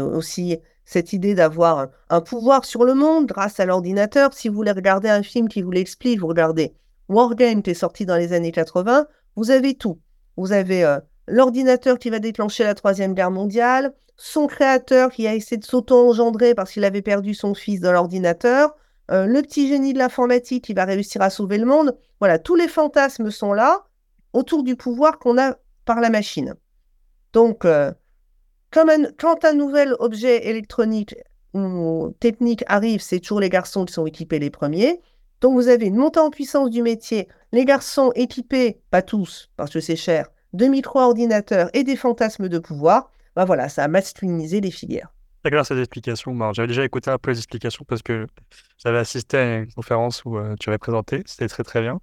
[0.00, 4.34] aussi cette idée d'avoir un pouvoir sur le monde grâce à l'ordinateur.
[4.34, 6.74] Si vous voulez regarder un film qui vous l'explique, vous regardez
[7.08, 9.98] Wargame qui est sorti dans les années 80, vous avez tout.
[10.36, 15.34] Vous avez euh, l'ordinateur qui va déclencher la Troisième Guerre mondiale, son créateur qui a
[15.34, 18.74] essayé de s'auto-engendrer parce qu'il avait perdu son fils dans l'ordinateur,
[19.10, 21.96] euh, le petit génie de l'informatique qui va réussir à sauver le monde.
[22.20, 23.84] Voilà, tous les fantasmes sont là
[24.32, 26.54] autour du pouvoir qu'on a par la machine.
[27.32, 27.92] Donc, euh,
[28.70, 31.14] quand un nouvel objet électronique
[31.52, 35.00] ou technique arrive, c'est toujours les garçons qui sont équipés les premiers.
[35.40, 37.28] Donc, vous avez une montée en puissance du métier.
[37.52, 42.58] Les garçons équipés, pas tous, parce que c'est cher, de micro-ordinateurs et des fantasmes de
[42.58, 43.10] pouvoir.
[43.36, 45.12] Ben voilà, ça a masculinisé les filières.
[45.44, 46.34] D'accord, ces explications.
[46.54, 48.26] J'avais déjà écouté un peu les explications parce que
[48.78, 51.22] j'avais assisté à une conférence où euh, tu avais présenté.
[51.26, 52.00] C'était très, très bien.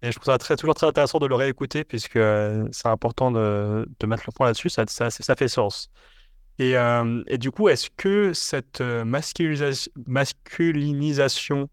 [0.00, 3.30] Et je trouve ça très, toujours très intéressant de le réécouter puisque euh, c'est important
[3.30, 5.90] de, de, mettre le point là-dessus, ça, ça, fait sens.
[6.58, 11.68] Et, euh, et du coup, est-ce que cette masculinisation,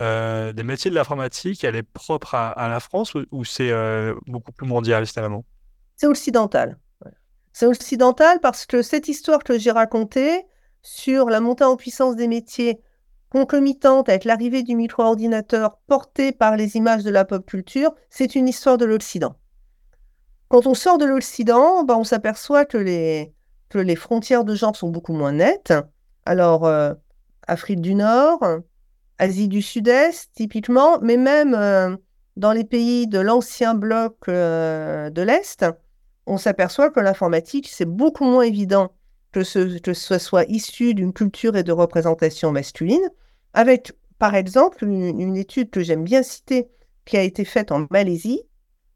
[0.00, 3.72] des métiers de l'informatique, elle est propre à, la France ou, c'est
[4.28, 5.44] beaucoup plus mondial finalement?
[5.96, 6.78] C'est occidental.
[7.52, 10.46] C'est occidental parce que cette histoire que j'ai racontée
[10.82, 12.80] sur la montée en puissance des métiers
[13.30, 18.48] concomitante avec l'arrivée du micro-ordinateur porté par les images de la pop culture, c'est une
[18.48, 19.36] histoire de l'Occident.
[20.48, 25.12] Quand on sort de l'Occident, ben, on s'aperçoit que les, frontières de genre sont beaucoup
[25.12, 25.74] moins nettes.
[26.24, 26.94] Alors, euh,
[27.46, 28.40] Afrique du Nord,
[29.18, 31.96] Asie du Sud-Est, typiquement, mais même euh,
[32.36, 35.66] dans les pays de l'ancien bloc euh, de l'Est,
[36.28, 38.92] on s'aperçoit que l'informatique, c'est beaucoup moins évident
[39.32, 43.10] que ce, soit issu d'une culture et de représentation masculine,
[43.52, 46.68] avec par exemple une, étude que j'aime bien citer
[47.04, 48.42] qui a été faite en Malaisie,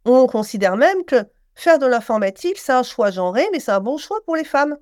[0.04, 1.24] on considère même que
[1.54, 4.76] faire de l'informatique, c'est un choix genré, mais c'est un bon choix pour les femmes.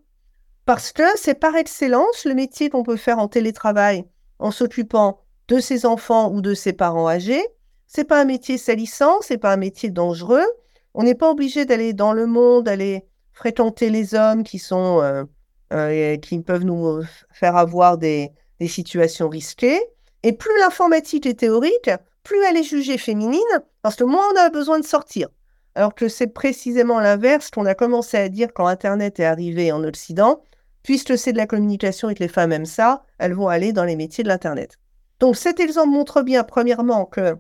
[0.64, 4.04] Parce que c'est par excellence le métier qu'on peut faire en télétravail
[4.38, 7.44] en s'occupant de ses enfants ou de ses parents âgés.
[7.86, 10.46] C'est pas un métier salissant, c'est pas un métier dangereux.
[10.94, 15.24] On n'est pas obligé d'aller dans le monde, d'aller fréquenter les hommes qui sont euh,
[15.72, 18.32] euh, qui peuvent nous euh, faire avoir des,
[18.66, 19.80] situations risquées.
[20.22, 21.90] Et plus l'informatique est théorique,
[22.22, 23.40] plus elle est jugée féminine,
[23.80, 25.28] parce que moins on a besoin de sortir.
[25.74, 29.82] Alors que c'est précisément l'inverse qu'on a commencé à dire quand Internet est arrivé en
[29.84, 30.42] Occident.
[30.82, 33.84] Puisque c'est de la communication et que les femmes aiment ça, elles vont aller dans
[33.84, 34.78] les métiers de l'Internet.
[35.20, 37.36] Donc cet exemple montre bien, premièrement, que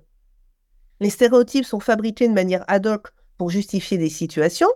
[1.00, 3.08] les stéréotypes sont fabriqués de manière ad hoc
[3.40, 4.68] pour justifier des situations,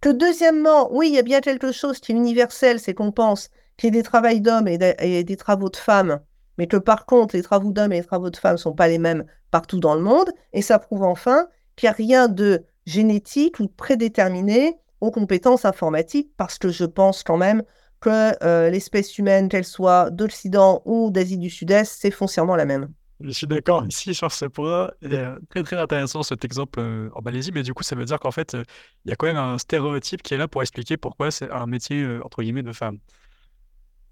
[0.00, 3.50] que deuxièmement, oui, il y a bien quelque chose qui est universel, c'est qu'on pense
[3.76, 6.18] qu'il y a des travaux d'hommes et, des travaux de femmes,
[6.58, 8.88] mais que par contre, les travaux d'hommes et les travaux de femmes ne sont pas
[8.88, 10.28] les mêmes partout dans le monde.
[10.52, 16.32] Et ça prouve enfin qu'il n'y a rien de génétique ou prédéterminé aux compétences informatiques,
[16.36, 17.62] parce que je pense quand même
[18.00, 22.88] que euh, l'espèce humaine, qu'elle soit d'Occident ou d'Asie du Sud-Est, c'est foncièrement la même.
[23.20, 24.90] Je suis d'accord ici sur ce point.
[25.04, 28.18] Euh, très très intéressant cet exemple euh, en Malaisie, mais du coup ça veut dire
[28.18, 28.62] qu'en fait euh,
[29.04, 31.66] il y a quand même un stéréotype qui est là pour expliquer pourquoi c'est un
[31.66, 32.98] métier entre guillemets de femme.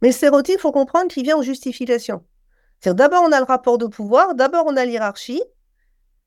[0.01, 2.25] Mais le stéréotype, il faut comprendre qu'il vient en justification.
[2.81, 5.43] C'est d'abord on a le rapport de pouvoir, d'abord on a l'hiérarchie,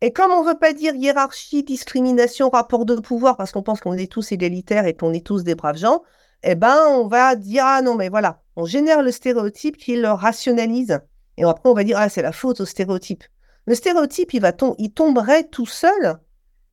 [0.02, 3.82] et comme on ne veut pas dire hiérarchie, discrimination, rapport de pouvoir, parce qu'on pense
[3.82, 6.04] qu'on est tous égalitaires et qu'on est tous des braves gens,
[6.44, 10.10] eh ben on va dire ah non mais voilà, on génère le stéréotype qui le
[10.10, 11.02] rationalise
[11.38, 13.24] et après, on va dire, ah, c'est la faute au stéréotype.
[13.66, 16.20] Le stéréotype, il, va tomberait tout seul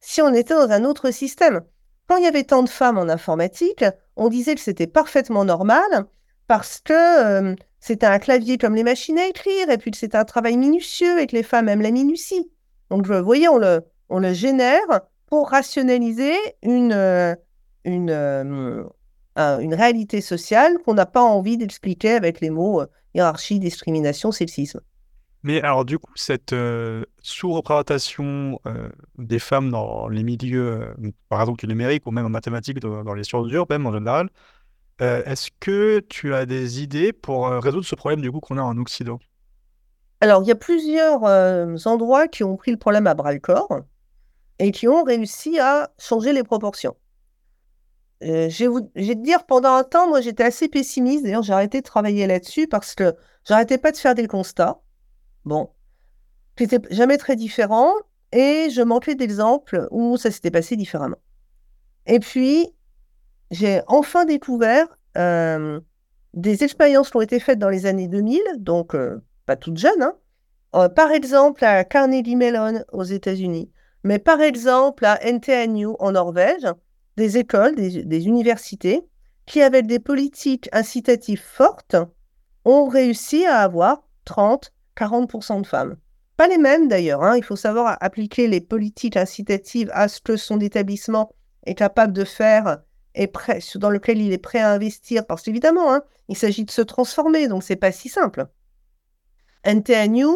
[0.01, 1.63] si on était dans un autre système.
[2.09, 3.85] Quand il y avait tant de femmes en informatique,
[4.17, 6.07] on disait que c'était parfaitement normal
[6.49, 10.19] parce que euh, c'était un clavier comme les machines à écrire et puis que c'était
[10.19, 12.51] un travail minutieux et que les femmes aiment la minutie.
[12.91, 13.81] Donc, vous voyez, on le,
[14.11, 17.35] on le génère pour rationaliser une, euh,
[17.85, 18.85] une,
[19.39, 22.83] euh, une réalité sociale qu'on n'a pas envie d'expliquer avec les mots
[23.15, 24.81] hiérarchie, discrimination, sexisme.
[25.45, 28.89] Mais alors du coup, cette euh, sous-représentation euh,
[29.19, 33.25] des femmes dans les milieux, euh, par exemple numérique ou même en mathématiques, dans, les
[33.25, 34.31] sciences dures même en général,
[35.03, 38.59] Euh, Est-ce que tu as des idées pour euh, résoudre ce problème du coup qu'on
[38.59, 39.19] a en Occident?
[40.21, 43.41] Alors, il y a plusieurs euh, endroits qui ont pris le problème à bras le
[43.41, 43.81] corps
[44.59, 46.97] et qui ont réussi à changer les proportions.
[48.23, 51.25] Euh, je vais vous, je vais te dire, pendant un temps, moi, j'étais assez pessimiste.
[51.25, 54.81] D'ailleurs, j'ai arrêté de travailler là-dessus parce que j'arrêtais pas de faire des constats.
[55.45, 55.71] Bon,
[56.57, 57.93] c'était jamais très différent
[58.33, 61.19] et je manquais d'exemples où ça s'était passé différemment.
[62.07, 62.69] Et puis,
[63.51, 64.87] j'ai enfin découvert
[66.35, 70.03] des expériences qui ont été faites dans les années 2000, donc euh, pas toutes jeunes,
[70.03, 70.15] hein.
[70.75, 73.71] Euh, par exemple à Carnegie Mellon aux États-Unis,
[74.05, 76.67] mais par exemple à NTNU en Norvège,
[77.17, 79.03] des écoles, des, universités
[79.47, 81.97] qui, avec des politiques incitatives fortes,
[82.65, 85.97] ont réussi à avoir 30-40% de femmes.
[86.37, 87.37] Pas les mêmes d'ailleurs, hein.
[87.37, 91.31] il faut savoir appliquer les politiques incitatives à ce que son établissement
[91.67, 92.79] est capable de faire
[93.15, 93.31] et
[93.77, 97.47] dans lequel il est prêt à investir, parce qu'évidemment, hein, il s'agit de se transformer,
[97.49, 98.47] donc c'est pas si simple.
[99.65, 100.27] NTNU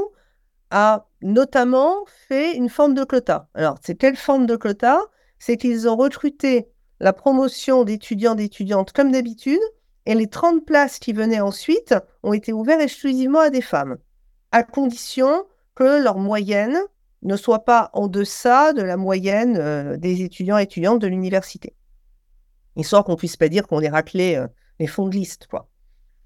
[0.71, 3.49] a notamment fait une forme de quota.
[3.55, 5.01] Alors, c'est quelle forme de quota?
[5.39, 6.69] C'est qu'ils ont recruté
[7.01, 9.61] la promotion d'étudiants, d'étudiantes comme d'habitude,
[10.07, 13.99] et les 30 places qui venaient ensuite ont été ouvertes exclusivement à des femmes,
[14.53, 15.45] à condition
[15.75, 16.79] que leur moyenne
[17.23, 21.75] ne soit pas en deçà de la moyenne euh, des étudiants et étudiantes de l'université.
[22.77, 24.47] Histoire qu'on puisse pas dire qu'on les raclait euh,
[24.79, 25.69] les fonds de liste, quoi.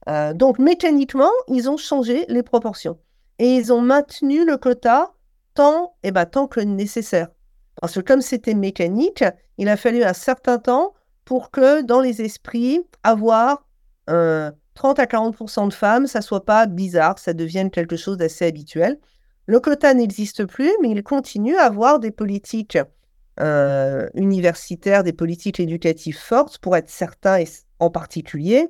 [0.09, 2.99] Euh, donc, mécaniquement, ils ont changé les proportions.
[3.39, 5.13] Et ils ont maintenu le quota
[5.55, 7.29] tant, eh ben, tant que nécessaire.
[7.81, 9.25] Parce que comme c'était mécanique,
[9.59, 10.95] il a fallu un certain temps
[11.25, 13.67] pour que dans les esprits, avoir
[14.09, 18.47] euh, 30 à 40% de femmes, ça soit pas bizarre, ça devienne quelque chose d'assez
[18.47, 18.99] habituel.
[19.47, 22.79] Le quota n'existe plus, mais il continue à avoir des politiques
[23.41, 27.49] euh, universitaires, des politiques éducatives fortes pour être certain, et
[27.79, 28.69] en particulier,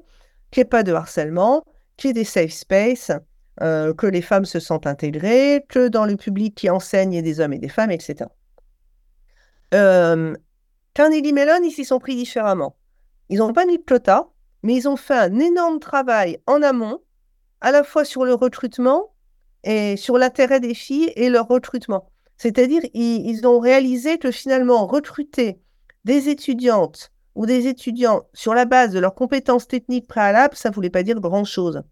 [0.51, 1.65] qu'il n'y ait pas de harcèlement,
[1.97, 3.11] qu'il y ait des safe spaces,
[3.63, 7.19] euh, que les femmes se sentent intégrées, que dans le public qui enseigne, il y
[7.19, 8.27] ait des hommes et des femmes, etc.
[9.75, 10.35] Euh,
[10.95, 12.77] Carnegie Mellon, ils s'y sont pris différemment.
[13.29, 14.29] Ils n'ont pas mis de quota,
[14.63, 17.01] mais ils ont fait un énorme travail en amont,
[17.61, 19.13] à la fois sur le recrutement
[19.65, 22.11] et sur l'intérêt des filles et leur recrutement.
[22.37, 25.61] C'est-à-dire, ils, ils ont réalisé que finalement, recruter
[26.05, 30.75] des étudiantes ou des étudiants sur la base de leurs compétences techniques préalables, ça ne
[30.75, 31.83] voulait pas dire grand-chose.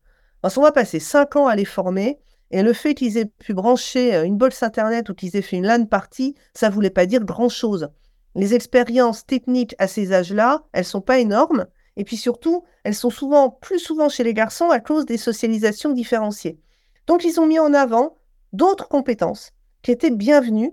[0.41, 2.19] Parce qu'on va passer cinq ans à les former,
[2.51, 5.57] et le fait qu'ils aient pu brancher euh, une box Internet ou qu'ils aient fait
[5.57, 7.89] une LAN party, ça ne voulait pas dire grand-chose.
[8.35, 11.67] Les expériences techniques à ces âges-là, elles sont pas énormes,
[11.97, 15.93] et puis surtout, elles sont souvent plus souvent chez les garçons à cause des socialisations
[15.93, 16.59] différenciées.
[17.07, 18.17] Donc, ils ont mis en avant
[18.53, 19.51] d'autres compétences
[19.83, 20.73] qui étaient bienvenues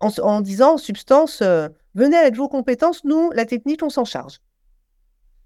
[0.00, 4.40] en, disant, en substance, euh, venez avec vos compétences, nous, la technique, on s'en charge.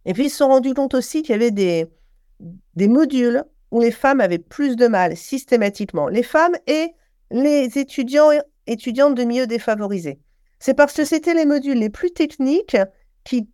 [0.05, 3.91] Et puis, ils se sont rendus compte aussi qu'il y avait des modules où les
[3.91, 6.95] femmes avaient plus de mal systématiquement, les femmes et
[7.31, 10.21] les étudiants et étudiantes de milieux défavorisés.
[10.59, 12.77] C'est parce que c'était les modules les plus techniques
[13.25, 13.49] qui,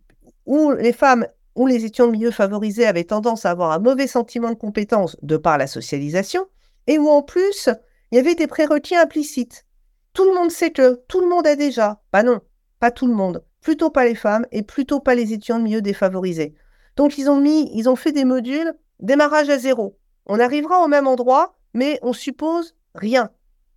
[0.45, 4.07] où les femmes ou les étudiants de milieux favorisés avaient tendance à avoir un mauvais
[4.07, 6.45] sentiment de compétence de par la socialisation,
[6.87, 7.69] et où en plus,
[8.11, 9.65] il y avait des prérequis implicites.
[10.13, 12.01] Tout le monde sait que, tout le monde a déjà.
[12.11, 12.41] Bah non,
[12.79, 13.43] pas tout le monde.
[13.61, 16.53] Plutôt pas les femmes et plutôt pas les étudiants de milieux défavorisés.
[16.95, 19.97] Donc ils ont mis, ils ont fait des modules démarrage à zéro.
[20.25, 23.29] On arrivera au même endroit, mais on suppose rien.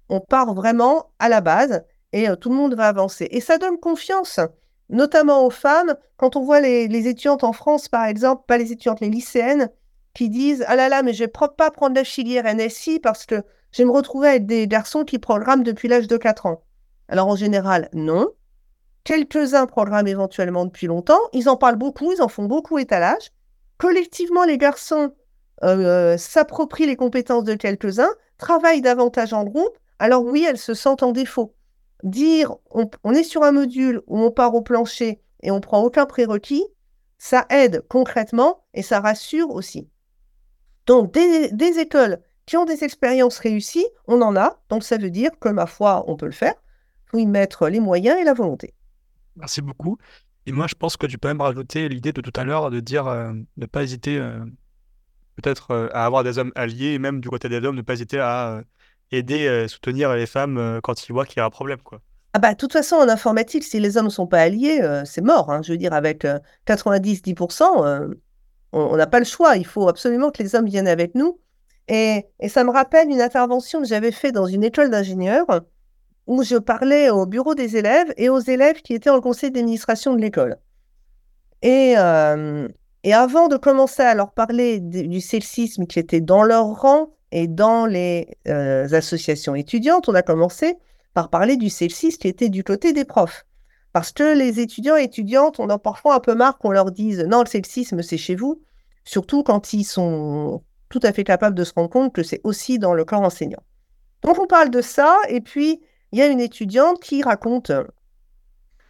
[0.09, 3.29] On part vraiment à la base et euh, tout le monde va avancer.
[3.31, 4.41] Et ça donne confiance,
[4.89, 8.73] notamment aux femmes, quand on voit les, les étudiantes en France, par exemple, pas les
[8.73, 9.71] étudiantes, les lycéennes,
[10.15, 13.27] qui disent Ah là là, mais je ne vais pas prendre la filière NSI parce
[13.27, 13.43] que
[13.73, 16.63] je vais me retrouver avec des garçons qui programment depuis l'âge de 4 ans.
[17.09, 18.29] Alors en général, non.
[19.05, 21.21] Quelques-uns programment éventuellement depuis longtemps.
[21.33, 23.31] Ils en parlent beaucoup, ils en font beaucoup étalage.
[23.79, 25.13] Collectivement, les garçons
[25.65, 29.79] euh, s'approprient les compétences de quelques-uns, travaillent davantage en groupe.
[29.99, 31.55] Alors oui, elles se sentent en défaut.
[32.03, 36.05] Dire on, est sur un module où on part au plancher et on prend aucun
[36.05, 36.65] prérequis,
[37.19, 39.89] ça aide concrètement et ça rassure aussi.
[40.87, 44.61] Donc, des, écoles qui ont des expériences réussies, on en a.
[44.69, 46.55] Donc, ça veut dire que, ma foi, on peut le faire.
[47.07, 48.75] Il faut y mettre les moyens et la volonté.
[49.35, 49.99] Merci beaucoup.
[50.47, 52.79] Et moi, je pense que tu peux même rajouter l'idée de tout à l'heure de
[52.79, 54.45] dire euh, ne pas hésiter euh,
[55.37, 58.19] peut-être euh, à avoir des hommes alliés même du côté des hommes, ne pas hésiter
[58.19, 58.63] à
[59.13, 61.79] aider, soutenir les femmes quand ils voient qu'il y a un problème.
[61.79, 62.01] Quoi.
[62.33, 65.23] Ah bah, de toute façon, en informatique, si les hommes ne sont pas alliés, c'est
[65.23, 65.51] mort.
[65.51, 65.63] Hein.
[65.63, 66.27] Je veux dire, avec
[66.67, 68.11] 90-10%,
[68.73, 69.57] on n'a pas le choix.
[69.57, 71.39] Il faut absolument que les hommes viennent avec nous.
[71.89, 75.47] Et, ça me rappelle une intervention que j'avais faite dans une école d'ingénieurs
[76.27, 80.15] où je parlais au bureau des élèves et aux élèves qui étaient en conseil d'administration
[80.15, 80.57] de l'école.
[81.63, 82.69] Et, euh,
[83.07, 87.47] Et avant de commencer à leur parler du sexisme qui était dans leur rang et
[87.47, 90.75] dans les euh, associations étudiantes, on a commencé
[91.15, 93.47] par parler du sexisme qui était du côté des profs.
[93.93, 97.21] Parce que les étudiants et étudiantes, on a parfois un peu marre qu'on leur dise
[97.21, 98.61] non, le sexisme, c'est chez vous,
[99.05, 102.81] surtout quand ils sont tout à fait capables de se rendre compte que c'est aussi
[102.81, 103.63] dans le corps enseignant.
[104.23, 105.81] Donc on parle de ça, et puis
[106.11, 107.71] il y a une étudiante qui raconte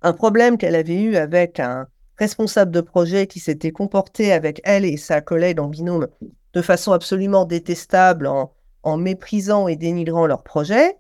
[0.00, 1.86] un problème qu'elle avait eu avec un
[2.18, 6.08] responsable de projet qui s'était comporté avec elle et sa collègue en binôme
[6.52, 10.96] de façon absolument détestable en, méprisant et dénigrant leur projet.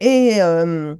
[0.00, 0.94] Et, euh,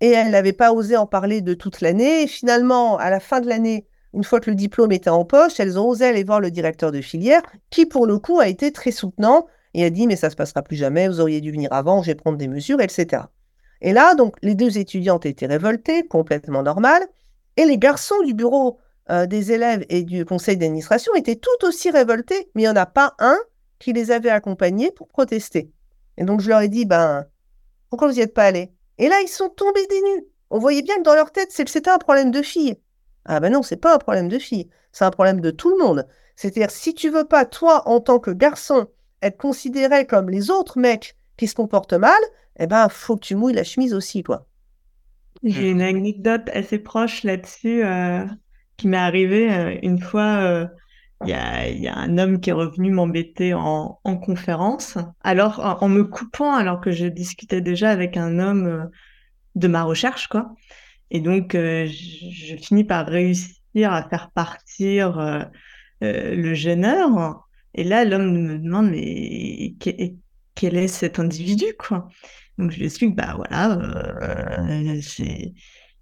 [0.00, 2.24] et elle n'avait pas osé en parler de toute l'année.
[2.24, 5.58] Et finalement, à la fin de l'année, une fois que le diplôme était en poche,
[5.58, 8.72] elles ont osé aller voir le directeur de filière, qui pour le coup a été
[8.72, 11.72] très soutenant et a dit mais ça se passera plus jamais, vous auriez dû venir
[11.72, 13.24] avant, je vais prendre des mesures, etc.
[13.82, 17.02] Et là, donc, les deux étudiantes étaient révoltées, complètement normal,
[17.60, 18.78] et les garçons du bureau
[19.10, 22.76] euh, des élèves et du conseil d'administration étaient tout aussi révoltés, mais il n'y en
[22.76, 23.38] a pas un
[23.78, 25.70] qui les avait accompagnés pour protester.
[26.16, 27.26] Et donc, je leur ai dit, ben,
[27.90, 28.72] pourquoi vous n'y êtes pas allés?
[28.96, 30.26] Et là, ils sont tombés des nues.
[30.48, 32.78] On voyait bien que dans leur tête, c'était un problème de fille.
[33.26, 35.84] Ah ben non, c'est pas un problème de fille, c'est un problème de tout le
[35.84, 36.08] monde.
[36.36, 38.86] C'est-à-dire, si tu veux pas, toi, en tant que garçon,
[39.20, 42.20] être considéré comme les autres mecs qui se comportent mal,
[42.58, 44.46] eh ben, faut que tu mouilles la chemise aussi, quoi.
[45.42, 48.26] J'ai une anecdote assez proche là-dessus euh,
[48.76, 50.36] qui m'est arrivée euh, une fois.
[50.42, 50.66] Euh,
[51.22, 51.34] il y,
[51.88, 56.92] a, un homme qui est revenu m'embêter en, conférence, alors en, me coupant alors que
[56.92, 58.88] je discutais déjà avec un homme
[59.54, 60.54] de ma recherche, quoi.
[61.10, 65.44] Et donc, je, finis par réussir à faire partir
[66.00, 67.46] le gêneur.
[67.74, 69.74] Et là, l'homme me demande, mais
[70.54, 72.08] quel est cet individu, quoi?
[72.60, 75.54] Donc je lui explique, bah voilà, euh, c'est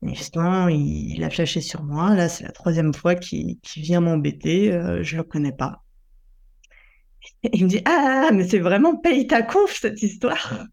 [0.03, 2.15] justement, il, il, a flashé sur moi.
[2.15, 4.73] Là, c'est la troisième fois qu'il vient m'embêter.
[4.73, 5.83] Euh, je le connais pas.
[7.43, 10.65] Et il me dit, ah, mais c'est vraiment paye ta conf cette histoire.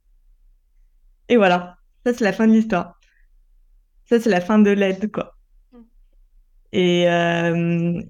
[1.30, 3.00] Et voilà, ça c'est la fin de l'histoire.
[4.06, 5.36] Ça c'est la fin de l'aide, quoi.
[6.72, 8.02] Et, euh,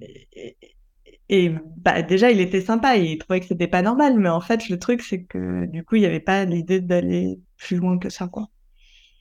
[1.30, 4.70] et bah, déjà, il était sympa, il trouvait que c'était pas normal, mais en fait,
[4.70, 8.10] le truc, c'est que du coup, il n'y avait pas l'idée d'aller plus loin que
[8.10, 8.48] ça, quoi.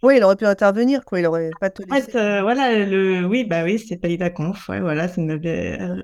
[0.03, 1.91] Oui, il aurait pu intervenir, quoi, il aurait pas laissé.
[1.91, 3.25] En fait, euh, voilà, le...
[3.25, 5.41] oui, bah oui, c'est pas la conf, ouais, voilà, c'est une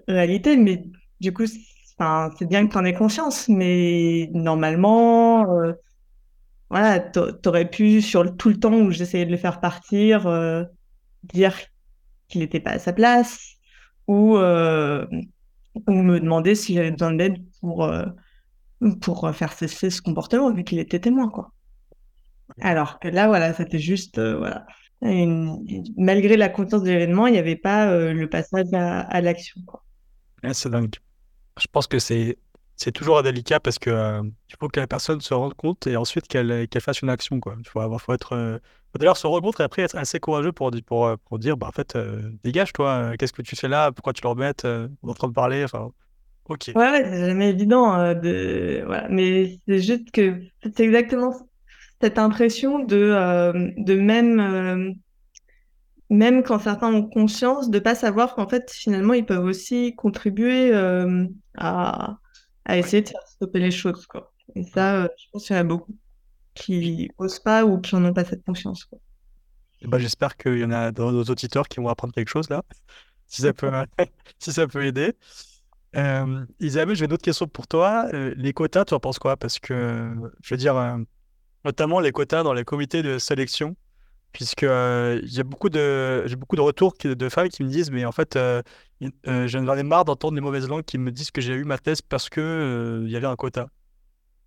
[0.09, 0.83] réalité, mais
[1.21, 5.73] du coup, c'est bien que tu en aies conscience, mais normalement, euh,
[6.71, 10.65] voilà, t'aurais pu, sur tout le temps où j'essayais de le faire partir, euh,
[11.35, 11.55] dire
[12.29, 13.57] qu'il n'était pas à sa place,
[14.07, 14.39] ou
[15.87, 18.05] ou me demander s'il avait besoin d'aide pour, euh,
[19.01, 21.53] pour faire cesser ce comportement, vu qu'il était témoin, quoi.
[22.61, 24.67] Alors que là, voilà, c'était juste, euh, voilà.
[25.97, 29.83] malgré la conscience de l'événement, il n'y avait pas euh, le passage à, l'action, quoi.
[30.53, 30.95] c'est dingue.
[31.61, 32.39] Je pense que c'est
[32.77, 36.27] c'est toujours délicat parce que il faut que la personne se rende compte et ensuite
[36.27, 37.55] qu'elle qu'elle fasse une action quoi.
[37.59, 38.59] Il faut avoir, faut être
[38.99, 41.73] d'ailleurs se rendre compte et après être assez courageux pour pour pour dire bah en
[41.73, 41.99] fait
[42.43, 45.29] dégage toi, qu'est-ce que tu fais là, pourquoi tu le remettes, on est en train
[45.29, 45.91] de parler, enfin
[46.49, 46.71] ok.
[46.75, 51.35] Ouais, ouais c'est jamais évident de voilà, mais c'est juste que c'est exactement
[52.01, 54.95] cette impression de de même
[56.09, 60.73] même quand certains ont conscience de pas savoir qu'en fait finalement ils peuvent aussi contribuer
[61.57, 62.19] à
[62.65, 64.07] à essayer de faire stopper les choses.
[64.07, 64.33] Quoi.
[64.55, 65.97] Et ça, euh, je pense qu'il y en a beaucoup
[66.55, 68.85] qui n'osent pas ou qui n'en ont pas cette conscience.
[68.85, 68.99] Quoi.
[69.83, 72.63] bah, J'espère qu'il y en a dans nos auditeurs qui vont apprendre quelque chose là,
[73.27, 73.71] si ça peut,
[74.39, 75.15] si ça peut aider.
[75.97, 78.07] Euh, Isabelle, j'ai une autre question pour toi.
[78.15, 79.37] Euh, les quotas, tu en penses quoi?
[79.37, 80.99] Parce que, je veux dire, euh,
[81.65, 83.77] notamment les quotas dans les comités de sélection,
[84.33, 88.13] puisque euh, j'ai beaucoup de beaucoup de retours de femmes qui me disent mais en
[88.13, 88.63] fait euh,
[89.27, 91.79] euh, j'en ai marre d'entendre les mauvaises langues qui me disent que j'ai eu ma
[91.79, 93.69] thèse parce que il y avait un quota.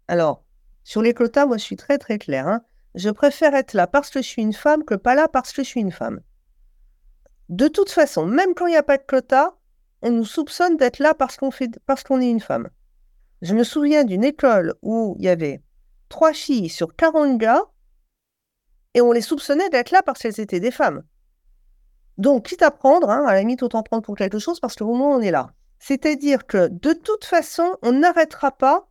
[0.07, 0.43] Alors
[0.83, 2.47] sur les quotas, moi je suis très très claire.
[2.47, 2.61] Hein.
[2.95, 5.63] Je préfère être là parce que je suis une femme que pas là parce que
[5.63, 6.21] je suis une femme.
[7.49, 9.55] De toute façon, même quand il n'y a pas de quota,
[10.01, 11.49] on nous soupçonne d'être là parce qu'on
[11.85, 12.69] parce qu'on est une femme.
[13.41, 15.61] Je me souviens d'une école où il y avait
[16.13, 17.63] trois filles sur 40 gars
[18.93, 21.01] et on les soupçonnait d'être là parce qu'elles étaient des femmes.
[22.19, 24.93] Donc, quitte à prendre, hein, à la limite, autant prendre pour quelque chose parce qu'au
[24.93, 25.53] moins on est là.
[25.79, 28.87] C'est-à-dire que de toute façon, on n'arrêtera pas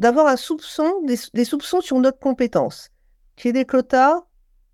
[0.00, 2.90] d'avoir des, soupçons sur notre compétence,
[3.36, 4.20] qu'il y ait des quotas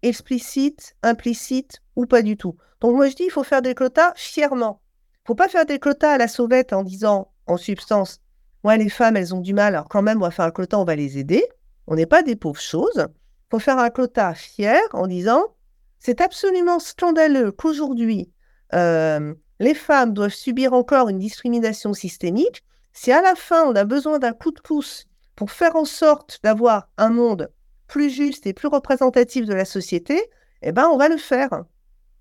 [0.00, 2.56] explicites, implicites ou pas du tout.
[2.80, 4.80] Donc moi je dis, il faut faire des quotas fièrement.
[5.12, 8.22] Il ne faut pas faire des quotas à la sauvette en disant, en substance,
[8.64, 10.78] ouais, les femmes, elles ont du mal, alors quand même, on va faire un quota,
[10.78, 11.44] on va les aider.
[11.86, 13.06] On n'est pas des pauvres choses.
[13.50, 15.54] Faut faire un quota fier en disant
[15.98, 18.30] c'est absolument scandaleux qu'aujourd'hui,
[18.74, 23.84] euh, les femmes doivent subir encore une discrimination systémique, si à la fin on a
[23.84, 27.50] besoin d'un coup de pouce pour faire en sorte d'avoir un monde
[27.86, 30.20] plus juste et plus représentatif de la société,
[30.62, 31.64] eh ben on va le faire.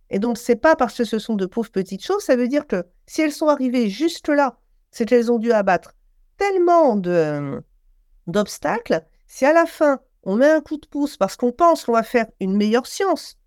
[0.09, 2.67] Et donc c'est pas parce que ce sont de pauvres petites choses, ça veut dire
[2.67, 4.57] que si elles sont arrivées juste là,
[4.91, 5.93] c'est qu'elles ont dû abattre
[6.37, 7.63] tellement de
[8.27, 11.93] d'obstacles, si à la fin on met un coup de pouce parce qu'on pense qu'on
[11.93, 13.37] va faire une meilleure science,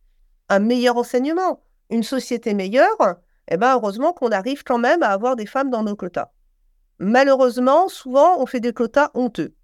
[0.49, 3.17] un meilleur enseignement, une société meilleure,
[3.51, 6.31] eh ben heureusement qu'on arrive quand même à avoir des femmes dans nos quotas.
[6.99, 9.55] Malheureusement, souvent, on fait des quotas honteux.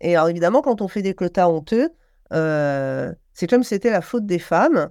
[0.00, 1.90] Et alors évidemment, quand on fait des quotas honteux,
[2.32, 4.90] euh, c'est comme si c'était la faute des femmes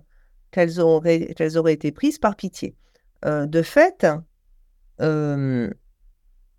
[0.51, 2.75] qu'elles auraient, auraient été prises par pitié.
[3.25, 4.05] Euh, de fait,
[4.99, 5.69] il euh,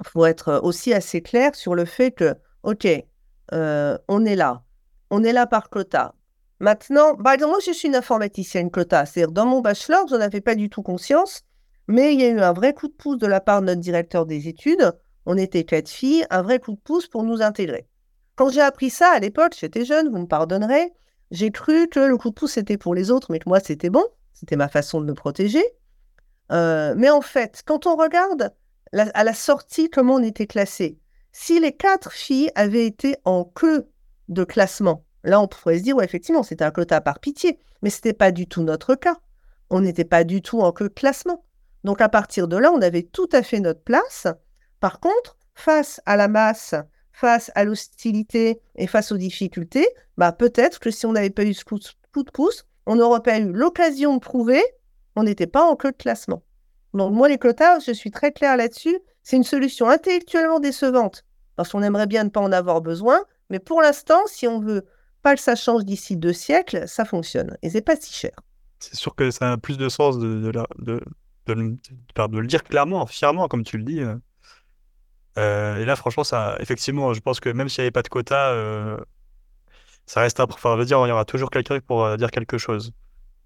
[0.04, 2.86] faut être aussi assez clair sur le fait que, OK,
[3.50, 4.62] on est là.
[5.10, 6.14] On est là par quota.
[6.60, 9.04] Maintenant, par moi, je suis une informaticienne quota.
[9.04, 11.42] C'est-à-dire, dans mon bachelor, je n'en avais pas du tout conscience,
[11.88, 13.80] mais il y a eu un vrai coup de pouce de la part de notre
[13.80, 14.92] directeur des études.
[15.26, 17.88] On était quatre filles, un vrai coup de pouce pour nous intégrer.
[18.36, 20.92] Quand j'ai appris ça à l'époque, j'étais jeune, vous me pardonnerez,
[21.32, 23.90] j'ai cru que le coup de pouce c'était pour les autres, mais que moi c'était
[23.90, 25.64] bon, c'était ma façon de me protéger.
[26.50, 28.54] Euh, mais en fait, quand on regarde
[28.92, 30.98] à la sortie comment on était classé,
[31.32, 33.88] si les quatre filles avaient été en queue
[34.28, 37.90] de classement, là on pourrait se dire, ouais, effectivement, c'était un quota par pitié, mais
[37.90, 39.16] ce n'était pas du tout notre cas.
[39.70, 41.44] On n'était pas du tout en queue de classement.
[41.84, 44.26] Donc à partir de là, on avait tout à fait notre place.
[44.80, 46.74] Par contre, face à la masse
[47.12, 49.86] face à l'hostilité et face aux difficultés,
[50.16, 53.38] bah peut-être que si on n'avait pas eu ce coup, de pouce, on n'aurait pas
[53.38, 54.62] eu l'occasion de prouver
[55.14, 56.42] qu'on n'était pas en queue de classement.
[56.94, 61.24] Donc moi, les quotas, je suis très claire là-dessus, c'est une solution intellectuellement décevante,
[61.56, 63.20] parce qu'on aimerait bien ne pas en avoir besoin,
[63.50, 64.84] mais pour l'instant, si on veut
[65.22, 68.32] pas que ça change d'ici deux siècles, ça fonctionne, et c'est pas si cher.
[68.80, 70.50] C'est sûr que ça a plus de sens de,
[70.80, 71.00] de,
[71.46, 74.00] le dire clairement, fièrement, comme tu le dis.
[74.00, 74.16] Euh.
[75.38, 78.08] Euh, et là, franchement, ça, effectivement, je pense que même s'il n'y avait pas de
[78.08, 78.98] quota, euh,
[80.04, 82.92] ça reste à enfin, veut dire, il y aura toujours quelqu'un pour dire quelque chose.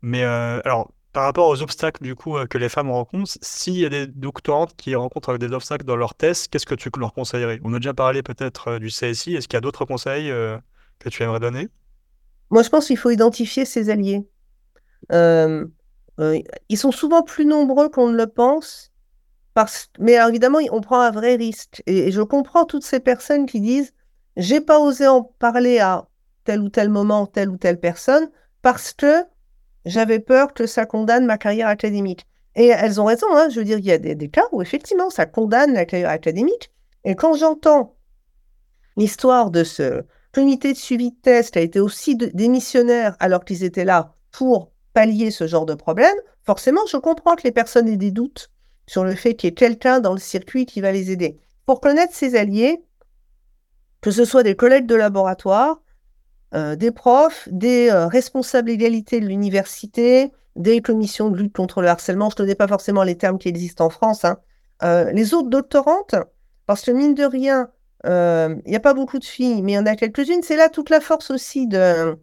[0.01, 3.89] Mais alors, par rapport aux obstacles du coup que les femmes rencontrent, s'il y a
[3.89, 7.59] des doctorantes qui rencontrent des obstacles dans leur thèse, qu'est-ce que tu leur conseillerais?
[7.65, 9.35] On a déjà parlé peut-être du CSI.
[9.35, 11.69] Est-ce qu'il y a d'autres conseils que tu aimerais donner?
[12.51, 14.29] Moi, je pense qu'il faut identifier ses alliés.
[15.11, 18.93] ils sont souvent plus nombreux qu'on ne le pense
[19.99, 21.83] mais évidemment, on prend un vrai risque.
[21.87, 23.95] Et, je comprends toutes ces personnes qui disent
[24.37, 26.09] j'ai pas osé en parler à
[26.45, 28.31] tel ou tel moment, telle ou telle personne,
[28.61, 29.25] parce que
[29.87, 32.27] j'avais peur que ça condamne ma carrière académique.
[32.57, 33.49] Et elles ont raison, hein.
[33.51, 36.73] je veux dire, il y a des, cas où effectivement ça condamne la carrière académique.
[37.05, 37.97] Et quand j'entends
[38.97, 40.03] l'histoire de ce
[40.33, 44.73] comité de suivi de test qui a été aussi démissionnaire alors qu'ils étaient là pour
[44.93, 48.51] pallier ce genre de problème, forcément, je comprends que les personnes aient des doutes
[48.87, 51.39] sur le fait qu'il y ait quelqu'un dans le circuit qui va les aider.
[51.67, 52.83] Pour connaître ses alliés,
[54.01, 55.81] que ce soit des collègues de laboratoire,
[56.77, 62.31] des profs, des euh, responsables d'égalité de l'université, des commissions de lutte contre le harcèlement,
[62.31, 64.39] je ne connais pas forcément les termes qui existent en France, hein.
[64.83, 66.15] euh, les autres doctorantes,
[66.67, 67.69] parce que mine de rien,
[68.05, 70.69] il n'y a pas beaucoup de filles, mais il y en a quelques-unes, c'est là
[70.69, 72.17] toute la force aussi de,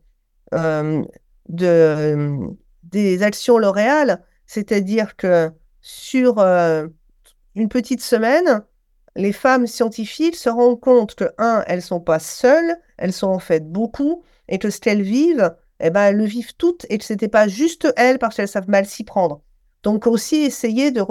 [1.49, 2.37] de
[2.83, 5.51] des actions L'Oréal, c'est-à-dire que
[5.81, 6.87] sur euh,
[7.55, 8.63] une petite semaine,
[9.15, 13.39] les femmes scientifiques se rendent compte que, un, elles sont pas seules, elles sont en
[13.39, 17.03] fait beaucoup, et que ce qu'elles vivent, eh ben, elles le vivent toutes, et que
[17.03, 19.41] ce n'était pas juste elles parce qu'elles savent mal s'y prendre.
[19.83, 21.01] Donc aussi essayer de,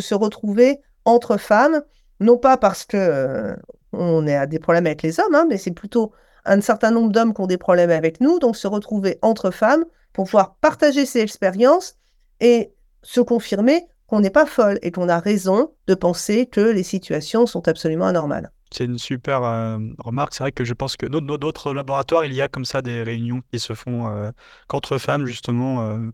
[0.00, 1.82] se retrouver entre femmes,
[2.20, 3.56] non pas parce que euh,
[3.92, 6.12] on a des problèmes avec les hommes, hein, mais c'est plutôt
[6.44, 9.84] un certain nombre d'hommes qui ont des problèmes avec nous, donc se retrouver entre femmes
[10.12, 11.96] pour pouvoir partager ces expériences
[12.40, 12.72] et
[13.02, 17.46] se confirmer qu'on n'est pas folle et qu'on a raison de penser que les situations
[17.46, 18.52] sont absolument anormales.
[18.70, 20.34] C'est une super euh, remarque.
[20.34, 23.02] C'est vrai que je pense que dans d'autres laboratoires, il y a comme ça des
[23.02, 24.30] réunions qui se font euh,
[24.68, 26.10] qu'entre femmes, justement, euh,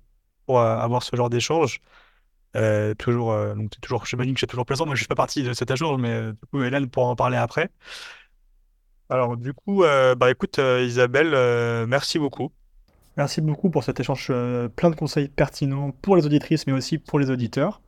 [0.47, 1.81] pour avoir ce genre d'échange.
[2.99, 4.87] toujours, donc toujours, j'imagine que c'est toujours plaisant.
[4.87, 7.16] Moi, je ne fais pas partie de cet échange, mais du coup, Hélène pourra en
[7.16, 7.69] parler après.
[9.11, 12.53] Alors, du coup, bah écoute, Isabelle, merci beaucoup.
[13.16, 14.29] Merci beaucoup pour cet échange
[14.77, 17.81] plein de conseils pertinents pour les auditrices, mais aussi pour les auditeurs.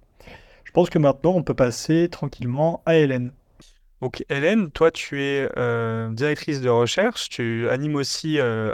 [0.71, 3.33] Je pense que maintenant, on peut passer tranquillement à Hélène.
[4.01, 8.73] Donc Hélène, toi, tu es euh, directrice de recherche, tu animes aussi euh,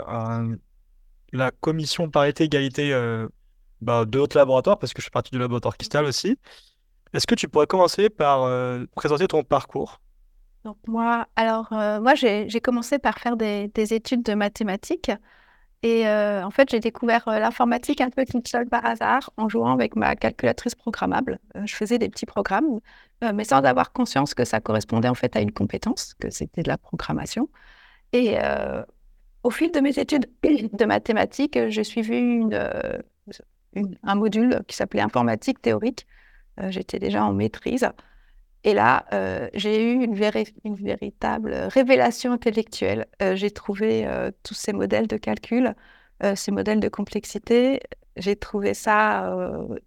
[1.33, 3.27] la commission parité-égalité euh,
[3.81, 6.37] bah, de notre laboratoire, parce que je fais partie du laboratoire Kistal aussi.
[7.13, 8.47] Est-ce que tu pourrais commencer par
[8.95, 9.99] présenter ton parcours?
[10.65, 15.09] Donc moi, alors moi, j'ai commencé par faire des, des, études de mathématiques.
[15.83, 19.95] Et en fait, j'ai découvert l'informatique un peu toute seule par hasard en jouant avec
[19.95, 21.39] ma calculatrice programmable.
[21.65, 22.79] je faisais des petits programmes,
[23.21, 26.67] mais sans avoir conscience que ça correspondait en fait à une compétence, que c'était de
[26.67, 27.47] la programmation.
[28.11, 28.37] Et
[29.43, 32.41] au fil de mes études de mathématiques, j'ai suivi
[34.03, 36.07] un module qui s'appelait informatique théorique.
[36.69, 37.87] J'étais déjà en maîtrise.
[38.67, 43.07] Et là, euh, j'ai eu une, véritable révélation intellectuelle.
[43.21, 45.73] Euh, j'ai trouvé euh, tous ces modèles de calcul,
[46.35, 47.79] ces modèles de complexité.
[48.17, 49.39] J'ai trouvé ça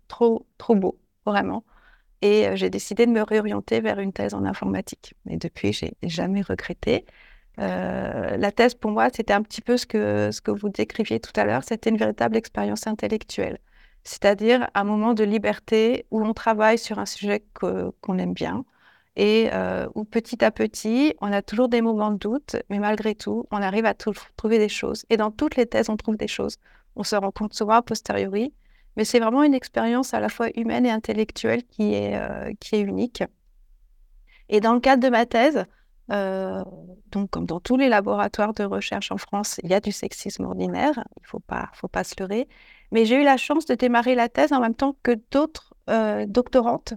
[0.08, 1.64] trop, trop beau, vraiment.
[2.22, 5.14] Et j'ai décidé de me réorienter vers une thèse en informatique.
[5.28, 7.04] Et depuis, j'ai jamais regretté.
[7.58, 11.32] la thèse, pour moi, c'était un petit peu ce que, ce que vous décriviez tout
[11.36, 11.64] à l'heure.
[11.64, 13.58] C'était une véritable expérience intellectuelle
[14.04, 18.64] c'est-à-dire un moment de liberté où on travaille sur un sujet qu'on aime bien
[19.16, 23.14] et euh, où petit à petit, on a toujours des moments de doute, mais malgré
[23.14, 25.04] tout, on arrive à trouver des choses.
[25.10, 26.56] Et dans toutes les thèses, on trouve des choses.
[26.96, 28.54] On se rend compte souvent a posteriori,
[28.96, 33.22] mais c'est vraiment une expérience à la fois humaine et intellectuelle qui est, euh, unique.
[34.48, 35.64] Et dans le cadre de ma thèse,
[36.10, 36.64] euh,
[37.12, 40.44] donc comme dans tous les laboratoires de recherche en France, il y a du sexisme
[40.44, 42.48] ordinaire, il ne faut pas se leurrer.
[42.92, 46.26] Mais j'ai eu la chance de démarrer la thèse en même temps que d'autres euh,
[46.26, 46.94] doctorantes.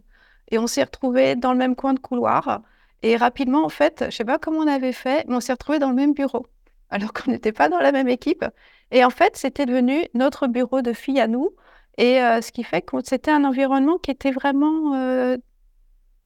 [0.52, 2.62] Et on s'est retrouvés dans le même coin de couloir.
[3.02, 5.54] Et rapidement, en fait, je ne sais pas comment on avait fait, mais on s'est
[5.54, 6.48] retrouvés dans le même bureau,
[6.90, 8.46] alors qu'on n'était pas dans la même équipe.
[8.92, 11.52] Et en fait, c'était devenu notre bureau de filles à nous.
[11.98, 15.38] Et euh, ce qui fait que c'était un environnement qui était vraiment euh,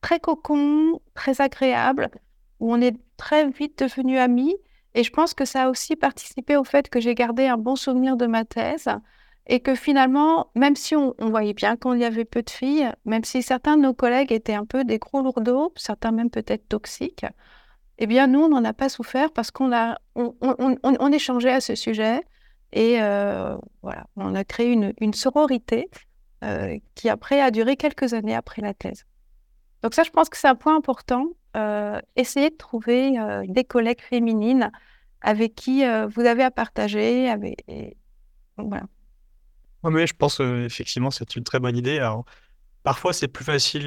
[0.02, 2.10] très cocon, très agréable,
[2.60, 4.56] où on est très vite devenus amis.
[4.94, 7.76] Et je pense que ça a aussi participé au fait que j'ai gardé un bon
[7.76, 8.90] souvenir de ma thèse
[9.48, 13.24] et que finalement, même si on, voyait bien qu'il y avait peu de filles, même
[13.24, 17.26] si certains de nos collègues étaient un peu des gros lourdeaux, certains même peut-être toxiques,
[17.98, 21.76] eh bien nous, on n'en a pas souffert parce qu'on a, on, échangeait à ce
[21.76, 22.22] sujet
[22.74, 25.90] et euh, voilà, on a créé une, sororité
[26.44, 29.06] euh, qui après a duré quelques années après la thèse.
[29.82, 31.30] Donc ça, je pense que c'est un point important.
[31.56, 33.14] Euh, essayez de trouver
[33.48, 34.72] des collègues féminines
[35.22, 37.30] avec qui vous avez à partager.
[37.30, 37.66] Avec,
[38.58, 38.84] voilà.
[39.84, 42.00] Oui, je pense effectivement c'est une très bonne idée.
[42.00, 42.26] Alors,
[42.84, 43.86] parfois, c'est plus facile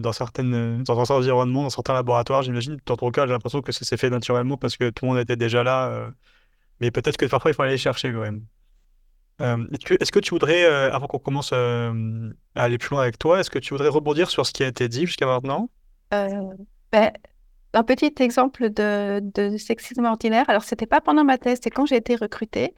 [0.00, 2.78] dans, certaines, dans certains environnements, dans certains laboratoires, j'imagine.
[2.86, 5.20] Dans ton cas, j'ai l'impression que ça s'est fait naturellement parce que tout le monde
[5.20, 6.10] était déjà là.
[6.80, 8.44] mais peut-être que parfois, il faut aller chercher quand même.
[9.40, 11.92] est-ce, que, tu voudrais, avant qu'on commence à
[12.54, 14.88] aller plus loin avec toi, est-ce que tu voudrais rebondir sur ce qui a été
[14.88, 15.68] dit jusqu'à maintenant?
[16.10, 17.10] Ben,
[17.74, 20.44] un petit exemple de, de sexisme ordinaire.
[20.48, 22.74] Alors, c'était pas pendant ma thèse, c'est quand j'ai été recrutée.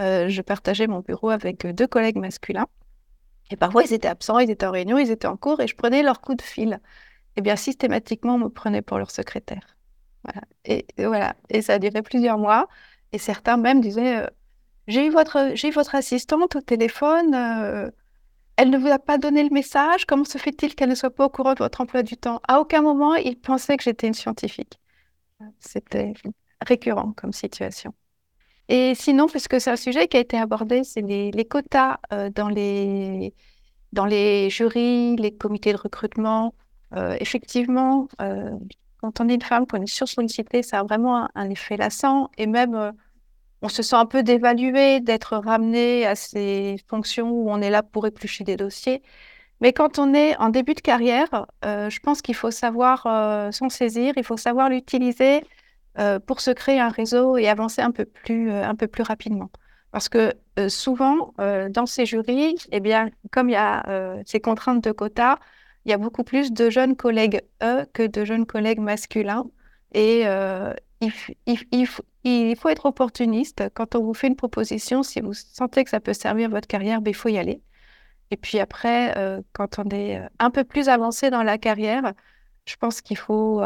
[0.00, 2.66] Euh, je partageais mon bureau avec euh, deux collègues masculins.
[3.50, 5.76] Et parfois, ils étaient absents, ils étaient en réunion, ils étaient en cours et je
[5.76, 6.80] prenais leur coup de fil.
[7.36, 9.76] Et bien, systématiquement, on me prenait pour leur secrétaire.
[10.24, 10.42] Voilà.
[10.64, 11.36] Et, voilà.
[11.48, 12.68] Et ça a duré plusieurs mois.
[13.12, 14.26] Et certains même disaient euh,
[14.88, 17.34] J'ai eu, votre, votre assistante au téléphone.
[18.56, 20.06] elle ne vous a pas donné le message.
[20.06, 22.40] Comment se fait-il qu'elle ne soit pas au courant de votre emploi du temps?
[22.48, 24.78] À aucun moment, ils pensaient que j'étais une scientifique.
[25.60, 26.14] C'était
[26.60, 27.94] récurrent comme situation.
[28.68, 32.48] Et sinon, puisque c'est un sujet qui a été abordé, c'est les, quotas euh, dans,
[32.48, 33.32] les,
[33.92, 36.54] dans les jurys, les comités de recrutement.
[36.94, 38.50] Euh, effectivement, euh,
[39.00, 42.30] quand on est une femme, qu'on est sursollicité, ça a vraiment un, effet lassant.
[42.38, 42.92] Et même,
[43.62, 47.82] on se sent un peu dévalué d'être ramené à ces fonctions où on est là
[47.84, 49.02] pour éplucher des dossiers.
[49.60, 53.02] Mais quand on est en début de carrière, je pense qu'il faut savoir
[53.54, 55.42] s'en saisir, il faut savoir l'utiliser
[55.98, 59.02] euh, pour se créer un réseau et avancer un peu plus, euh, un peu plus
[59.02, 59.50] rapidement.
[59.92, 63.82] Parce que euh, souvent, dans ces jurys, eh bien, comme il y a
[64.26, 65.38] ces contraintes de quotas,
[65.84, 69.44] il y a beaucoup plus de jeunes collègues eux que de jeunes collègues masculins.
[69.94, 70.24] Et
[71.00, 71.12] il,
[71.46, 71.88] il,
[72.24, 73.64] il, faut être opportuniste.
[73.74, 77.00] Quand on vous fait une proposition, si vous sentez que ça peut servir votre carrière,
[77.00, 77.62] ben, il faut y aller.
[78.30, 79.14] Et puis après,
[79.52, 82.12] quand on est un peu plus avancé dans la carrière,
[82.66, 83.62] je pense qu'il faut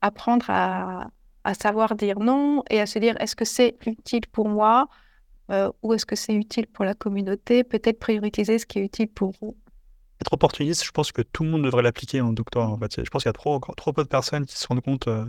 [0.00, 1.08] apprendre à,
[1.44, 4.88] à savoir dire non et à se dire est-ce que c'est utile pour moi
[5.50, 7.64] euh, ou est-ce que c'est utile pour la communauté?
[7.64, 9.56] Peut-être prioriser ce qui est utile pour vous.
[10.20, 12.68] Être opportuniste, je pense que tout le monde devrait l'appliquer en doctorat.
[12.68, 13.04] En fait.
[13.04, 15.24] Je pense qu'il y a trop, trop peu de personnes qui se rendent compte euh,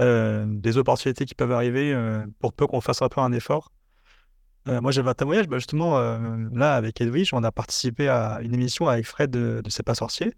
[0.00, 1.96] euh, des opportunités qui peuvent arriver
[2.40, 3.72] pour peu qu'on fasse un peu un effort.
[4.66, 5.98] moi, j'avais un témoignage, bah, justement,
[6.52, 9.94] là, avec Edwige, on a participé à une émission avec Fred de, de C'est pas
[9.94, 10.34] sorcier.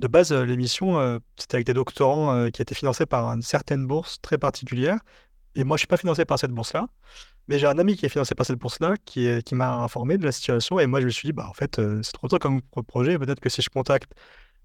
[0.00, 3.42] De base, euh, l'émission, euh, c'était avec des doctorants euh, qui étaient financés par une
[3.42, 4.98] certaine bourse très particulière.
[5.54, 6.88] Et moi, je suis pas financé par cette bourse-là.
[7.48, 10.32] Mais j'ai un ami qui est financé par cette bourse-là, qui, m'a informé de la
[10.32, 10.80] situation.
[10.80, 13.18] Et moi, je me suis dit, bah, en fait, c'est trop tôt comme projet.
[13.18, 14.12] Peut-être que si je contacte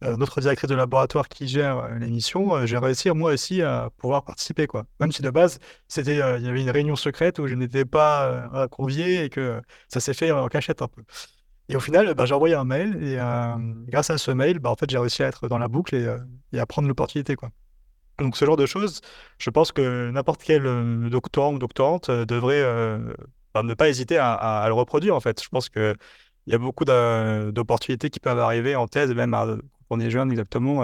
[0.02, 4.66] notre directrice de laboratoire qui gère l'émission, j'ai réussi moi aussi à pouvoir participer.
[4.66, 4.86] Quoi.
[5.02, 8.68] Même si de base, c'était, il y avait une réunion secrète où je n'étais pas
[8.72, 11.04] convié et que ça s'est fait en cachette un peu.
[11.70, 13.18] Et au final, bah, j'ai envoyé un mail et
[13.88, 16.18] grâce à ce mail, bah, en fait, j'ai réussi à être dans la boucle et,
[16.52, 17.36] et à prendre l'opportunité.
[17.36, 17.52] Quoi.
[18.20, 19.02] Donc ce genre de choses,
[19.38, 20.64] je pense que n'importe quel
[21.10, 22.64] doctorant ou doctorante devrait
[23.54, 25.42] bah, ne pas hésiter à, le reproduire en fait.
[25.42, 25.96] Je pense qu'il
[26.48, 29.58] y a beaucoup d'opportunités qui peuvent arriver en thèse, même quand
[29.90, 30.82] on est jeune exactement,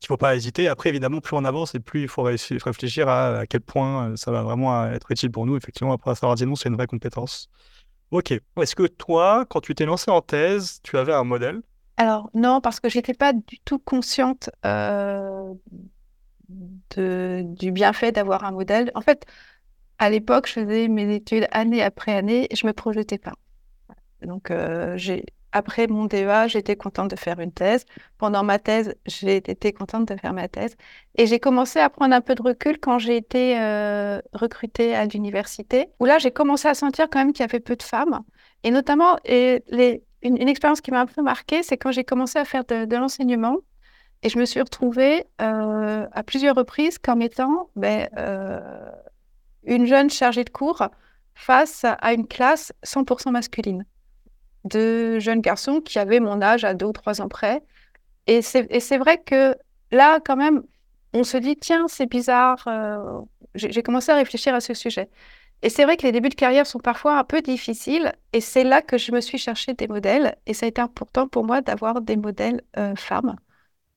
[0.00, 0.68] qu'il ne faut pas hésiter.
[0.68, 4.30] Après, évidemment, plus on avance et plus il faut réfléchir à, à quel point ça
[4.32, 5.56] va vraiment être utile pour nous.
[5.56, 7.48] Effectivement, après savoir dire non, c'est une vraie compétence.
[8.16, 8.32] Ok.
[8.32, 11.60] Est-ce que toi, quand tu t'es lancé en thèse, tu avais un modèle?
[11.98, 15.52] Alors non, parce que j'étais pas du tout consciente euh,
[16.96, 18.90] du bienfait d'avoir un modèle.
[18.94, 19.26] En fait,
[19.98, 23.34] à l'époque, je faisais mes études année après année et je me projetais pas.
[24.22, 25.26] Donc, euh, j'ai
[25.56, 27.86] après mon DEA, j'étais contente de faire une thèse.
[28.18, 30.76] Pendant ma thèse, j'ai été contente de faire ma thèse.
[31.16, 35.06] Et j'ai commencé à prendre un peu de recul quand j'ai été euh, recrutée à
[35.06, 38.20] l'université, où là, j'ai commencé à sentir quand même qu'il y avait peu de femmes.
[38.64, 42.66] Et notamment, une, expérience qui m'a un peu marquée, c'est quand j'ai commencé à faire
[42.66, 43.56] de, l'enseignement.
[44.22, 48.60] Et je me suis retrouvée euh, à plusieurs reprises comme étant ben, euh,
[49.64, 50.86] une jeune chargée de cours
[51.34, 53.86] face à une classe 100% masculine
[54.66, 57.62] de jeunes garçons qui avaient mon âge à deux ou trois ans près.
[58.26, 59.56] Et c'est vrai que
[59.92, 60.62] là, quand même,
[61.12, 62.62] on se dit, tiens, c'est bizarre.
[62.68, 63.20] Euh,
[63.54, 65.08] j'ai commencé à réfléchir à ce sujet.
[65.62, 68.12] Et c'est vrai que les débuts de carrière sont parfois un peu difficiles.
[68.32, 70.36] Et c'est là que je me suis cherché des modèles.
[70.46, 73.36] Et ça a été important pour moi d'avoir des modèles euh, femmes.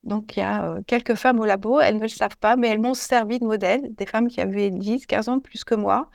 [0.03, 2.69] Donc, il y a euh, quelques femmes au labo, elles ne le savent pas, mais
[2.69, 5.75] elles m'ont servi de modèle, des femmes qui avaient 10, 15 ans de plus que
[5.75, 6.09] moi.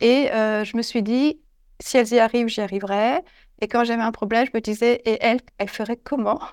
[0.00, 1.40] Et je me suis dit,
[1.80, 3.22] si elles y arrivent, j'y arriverai.
[3.60, 6.40] Et quand j'avais un problème, je me disais, et elle, elle ferait comment?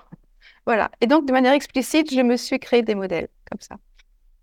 [0.64, 0.90] Voilà.
[1.00, 3.76] Et donc, de manière explicite, je me suis créé des modèles comme ça.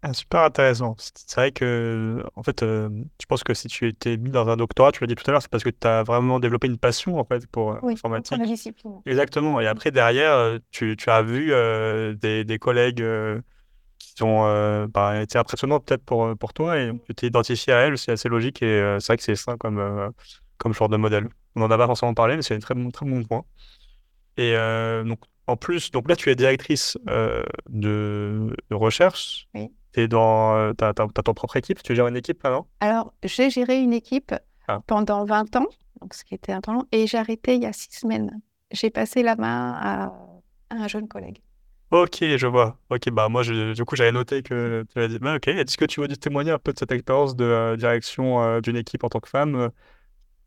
[0.02, 0.96] Ah, super intéressant.
[0.98, 4.56] C'est vrai que, en fait, euh, je pense que si tu étais mis dans un
[4.56, 6.78] doctorat, tu l'as dit tout à l'heure, c'est parce que tu as vraiment développé une
[6.78, 8.38] passion, en fait, pour euh, l'informatique.
[8.38, 9.02] Pour la discipline.
[9.06, 9.60] Exactement.
[9.60, 11.52] Et après, derrière, euh, tu, tu as vu
[12.18, 13.04] des, des, collègues
[13.98, 17.98] qui ont bah, été impressionnants peut-être pour, pour toi et tu t'es identifié à elles,
[17.98, 20.12] c'est assez logique et c'est vrai que c'est ça comme,
[20.58, 21.30] comme genre de modèle.
[21.56, 23.44] On n'en a pas forcément parlé, mais c'est un très bon, très bon point.
[24.38, 29.48] Et euh, donc, en plus, donc là, tu es directrice euh, de, recherche.
[29.54, 29.70] Oui.
[29.94, 31.84] Tu dans, euh, as, ton propre équipe.
[31.84, 32.68] Tu gères une équipe maintenant?
[32.80, 34.34] Alors, j'ai géré une équipe
[34.68, 34.80] ah.
[34.88, 35.66] pendant 20 ans,
[36.00, 38.40] donc ce qui était un temps long, et j'ai arrêté il y a six semaines.
[38.72, 40.14] J'ai passé la main à,
[40.70, 41.40] un jeune collègue.
[41.92, 42.78] Ok, je vois.
[42.92, 45.86] Ok, bah moi, du coup, j'avais noté que tu avais dit, bah, ok, est-ce que
[45.86, 49.28] tu veux témoigner un peu de cette expérience de direction d'une équipe en tant que
[49.28, 49.72] femme?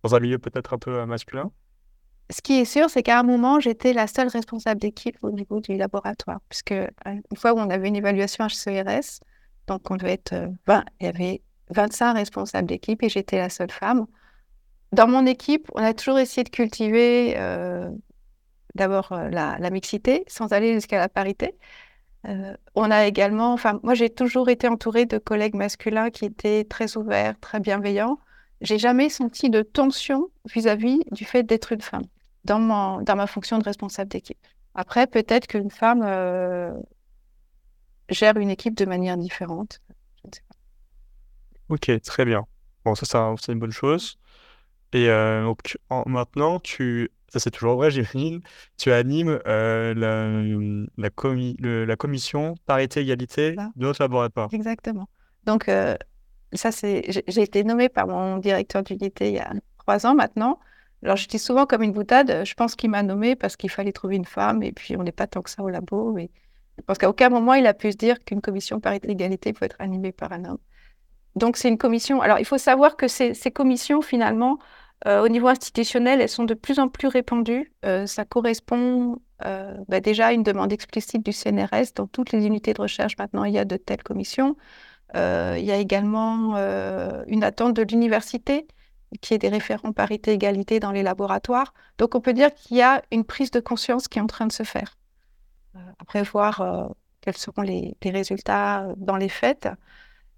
[0.03, 1.51] Dans un milieu peut-être un peu euh, masculin
[2.31, 5.61] Ce qui est sûr, c'est qu'à un moment, j'étais la seule responsable d'équipe au niveau
[5.61, 9.21] du laboratoire, puisque euh, une fois où on avait une évaluation HCRS,
[9.69, 10.35] donc on devait être
[10.67, 14.07] 20, euh, il y avait 25 responsables d'équipe et j'étais la seule femme.
[14.93, 17.35] Dans mon équipe, on a toujours essayé de cultiver
[18.75, 21.57] d'abord la, mixité, sans aller jusqu'à la parité.
[22.75, 26.99] on a également, enfin, moi j'ai toujours été entourée de collègues masculins qui étaient très
[26.99, 28.19] ouverts, très bienveillants
[28.63, 32.07] j'ai jamais senti de tension vis-à-vis du fait d'être une femme
[32.45, 34.39] dans, dans ma fonction de responsable d'équipe.
[34.75, 36.73] Après, peut-être qu'une femme euh,
[38.09, 39.81] gère une équipe de manière différente.
[40.23, 40.55] Je ne sais pas.
[41.69, 42.47] Ok, très bien.
[42.85, 44.19] Bon, ça, c'est une bonne chose.
[44.93, 48.41] Et euh, donc, maintenant, tu, ça c'est toujours vrai, j'imagine,
[48.79, 50.29] tu animes euh, la,
[50.97, 54.49] la, la, commission parité-égalité de notre laboratoire.
[54.53, 55.09] Exactement.
[55.45, 55.69] Donc,
[56.53, 60.59] ça, c'est, j'ai été nommée par mon directeur d'unité il y a trois ans maintenant.
[61.03, 63.93] Alors, je dis souvent comme une boutade, je pense qu'il m'a nommée parce qu'il fallait
[63.93, 66.13] trouver une femme et puis on n'est pas tant que ça au labo.
[66.13, 66.31] Mais
[66.79, 69.77] je pense qu'à aucun moment il a pu se dire qu'une commission parité-égalité peut être
[69.81, 70.59] animée par un homme.
[71.35, 72.21] Donc, c'est une commission.
[72.21, 74.59] Alors, il faut savoir que ces, ces commissions, finalement,
[75.07, 77.73] euh, au niveau institutionnel, elles sont de plus en plus répandues.
[77.85, 81.95] Euh, ça correspond euh, bah, déjà à une demande explicite du CNRS.
[81.97, 84.57] Dans toutes les unités de recherche, maintenant, il y a de telles commissions.
[85.15, 88.67] Euh, il y a également euh, une attente de l'université
[89.21, 91.75] qui est des référents parité-égalité dans les laboratoires.
[91.99, 94.47] Donc on peut dire qu'il y a une prise de conscience qui est en train
[94.47, 94.97] de se faire.
[95.77, 96.91] Euh, après voir
[97.21, 99.69] quels seront les, résultats dans les faits.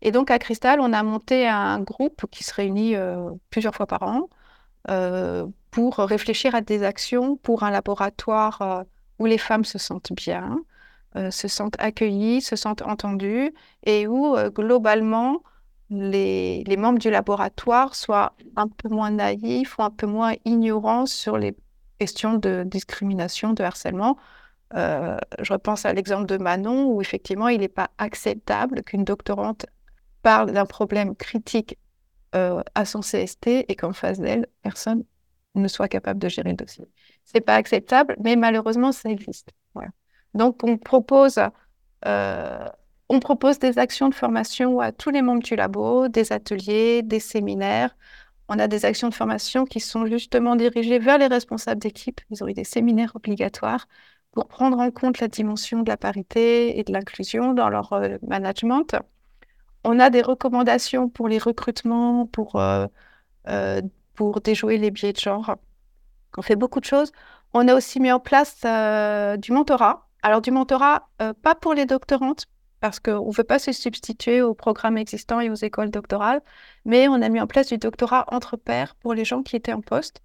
[0.02, 2.94] Et donc à Cristal, on a monté un groupe qui se réunit
[3.50, 4.28] plusieurs fois par an
[5.70, 8.84] pour réfléchir à des actions pour un laboratoire
[9.18, 10.58] où les femmes se sentent bien,
[11.16, 13.52] euh, se sentent accueillis, se sentent entendus
[13.84, 15.44] et où euh, globalement
[15.88, 21.38] les, membres du laboratoire soient un peu moins naïfs ou un peu moins ignorants sur
[21.38, 21.54] les
[22.00, 24.16] questions de discrimination, de harcèlement.
[24.74, 29.66] Euh, je repense à l'exemple de Manon, où effectivement, il n'est pas acceptable qu'une doctorante
[30.22, 31.78] parle d'un problème critique
[32.32, 35.04] à son CST et qu'en face d'elle, personne
[35.54, 36.84] ne soit capable de gérer le dossier.
[37.24, 39.52] C'est pas acceptable, mais malheureusement, ça existe.
[40.34, 41.38] Donc, on propose,
[42.06, 42.68] euh,
[43.08, 47.20] on propose des actions de formation à tous les membres du labo, des ateliers, des
[47.20, 47.96] séminaires.
[48.48, 52.20] On a des actions de formation qui sont justement dirigées vers les responsables d'équipe.
[52.30, 53.86] Ils ont eu des séminaires obligatoires
[54.32, 58.18] pour prendre en compte la dimension de la parité et de l'inclusion dans leur euh,
[58.26, 58.96] management.
[59.84, 63.82] On a des recommandations pour les recrutements, euh,
[64.14, 65.56] pour déjouer les biais de genre.
[66.36, 67.12] On fait beaucoup de choses.
[67.52, 68.60] On a aussi mis en place
[69.38, 70.08] du mentorat.
[70.24, 71.08] Alors du mentorat,
[71.42, 72.46] pas pour les doctorantes,
[72.80, 76.40] parce qu'on ne veut pas se substituer aux programmes existants et aux écoles doctorales,
[76.84, 79.72] mais on a mis en place du doctorat entre pairs pour les gens qui étaient
[79.72, 80.22] en poste.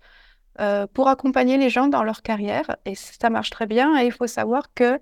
[0.59, 2.75] Euh, pour accompagner les gens dans leur carrière.
[2.83, 3.97] Et ça marche très bien.
[4.01, 4.99] Et il faut savoir que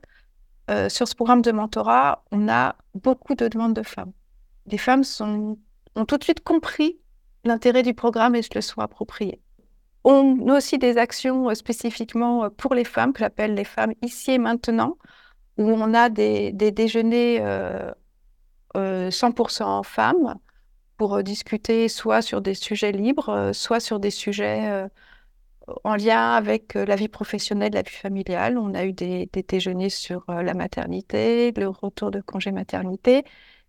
[0.70, 4.12] euh, sur ce programme de mentorat, on a beaucoup de demandes de femmes.
[4.68, 5.58] Les femmes ont
[6.06, 7.00] tout de suite compris
[7.44, 9.42] l'intérêt du programme et se le sont appropriées.
[10.04, 14.32] On a aussi des actions euh, spécifiquement pour les femmes, que j'appelle les femmes ici
[14.32, 14.98] et maintenant,
[15.58, 17.42] où on a des, des déjeuners
[18.76, 20.36] 100% femmes
[20.98, 24.88] pour discuter soit sur des sujets libres, soit sur des sujets
[25.84, 28.58] en lien avec euh, la vie professionnelle, la vie familiale.
[28.58, 33.24] On a eu des, déjeuners sur euh, la maternité, le retour de congé maternité,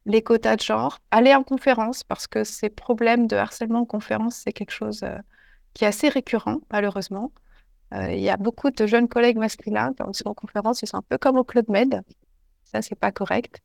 [0.07, 0.99] les quotas de genre.
[1.11, 5.19] Aller en conférence, parce que ces problèmes de harcèlement en conférence, c'est quelque chose euh,
[5.79, 7.31] qui est assez récurrent, malheureusement.
[7.93, 11.03] il y a beaucoup de jeunes collègues masculins qui sont en conférence, ils sont un
[11.03, 12.03] peu comme au Club Med.
[12.65, 13.63] Ça, c'est pas correct.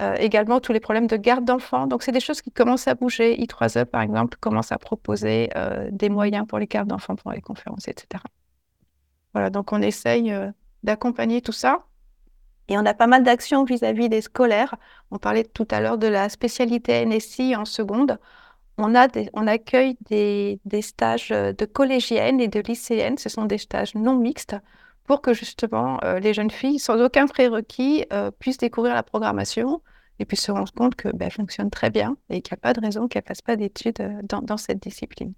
[0.00, 1.86] Euh, également tous les problèmes de garde d'enfants.
[1.86, 3.36] Donc, c'est des choses qui commencent à bouger.
[3.36, 7.42] I3E, par exemple, commence à proposer euh, des moyens pour les gardes d'enfants pendant les
[7.42, 8.24] conférences, etc.
[9.34, 10.50] Voilà, donc on essaye euh,
[10.82, 11.84] d'accompagner tout ça.
[12.68, 14.76] Et on a pas mal d'actions vis-à-vis des scolaires.
[15.10, 18.18] On parlait tout à l'heure de la spécialité NSI en seconde.
[18.82, 23.16] On, a on accueille des, des, stages de collégiennes et de lycéennes.
[23.16, 24.56] Ce sont des stages non mixtes
[25.04, 29.82] pour que justement euh, les jeunes filles, sans aucun prérequis, euh, puissent découvrir la programmation
[30.18, 32.72] et puissent se rendre compte qu'elle ben, fonctionne très bien et qu'il n'y a pas
[32.72, 35.32] de raison qu'elle ne fasse pas d'études euh, dans, cette discipline.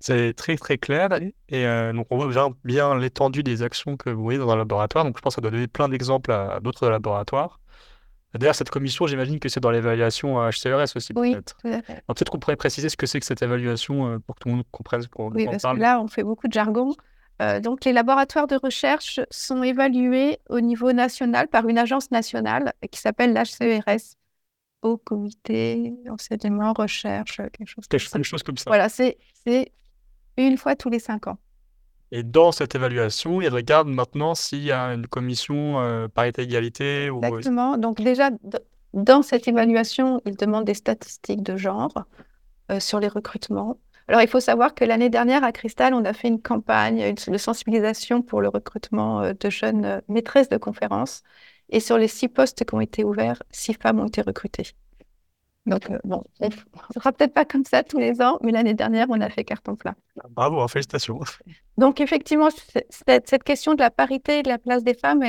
[0.00, 1.08] C'est très très clair
[1.48, 5.04] et donc on voit bien, bien l'étendue des actions que vous voyez dans un laboratoire.
[5.04, 7.58] Donc je pense que ça doit donner plein d'exemples à, d'autres laboratoires.
[8.34, 11.12] D'ailleurs, cette commission, j'imagine que c'est dans l'évaluation HCRS aussi.
[11.16, 11.56] Oui, peut-être.
[11.62, 14.64] peut-être qu'on pourrait préciser ce que c'est que cette évaluation pour que tout le monde
[14.70, 16.94] comprenne ce qu'on Oui, parce que là, on fait beaucoup de jargon.
[17.40, 22.72] Euh, donc, les laboratoires de recherche sont évalués au niveau national par une agence nationale
[22.90, 24.16] qui s'appelle l'HCRS,
[24.82, 28.64] au comité enseignement, recherche, quelque chose, quelque chose comme ça.
[28.66, 29.18] Voilà, c'est
[30.36, 31.38] une fois tous les cinq ans.
[32.10, 37.10] Et dans cette évaluation, ils regardent maintenant s'il y a une commission euh, parité-égalité.
[37.10, 37.20] Ou...
[37.22, 37.76] Exactement.
[37.76, 38.30] Donc déjà,
[38.94, 42.04] dans cette évaluation, ils demandent des statistiques de genre
[42.70, 43.78] euh, sur les recrutements.
[44.08, 47.38] Alors, il faut savoir que l'année dernière, à Cristal, on a fait une campagne de
[47.38, 51.22] sensibilisation pour le recrutement euh, de jeunes euh, maîtresses de conférences.
[51.68, 54.68] Et sur les six postes qui ont été ouverts, six femmes ont été recrutées.
[55.68, 56.52] Donc, euh, bon, on ne
[56.94, 59.76] fera peut-être pas comme ça tous les ans, mais l'année dernière, on a fait carton
[59.76, 59.94] plein.
[60.30, 61.20] Bravo, félicitations.
[61.76, 62.48] Donc, effectivement,
[62.90, 65.22] cette question de la parité et de la place des femmes,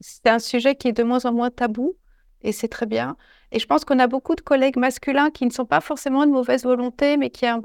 [0.00, 1.96] c'est un sujet qui est de moins en moins tabou,
[2.42, 3.16] et c'est très bien.
[3.50, 6.30] Et je pense qu'on a beaucoup de collègues masculins qui ne sont pas forcément de
[6.30, 7.62] mauvaise volonté, mais qui ont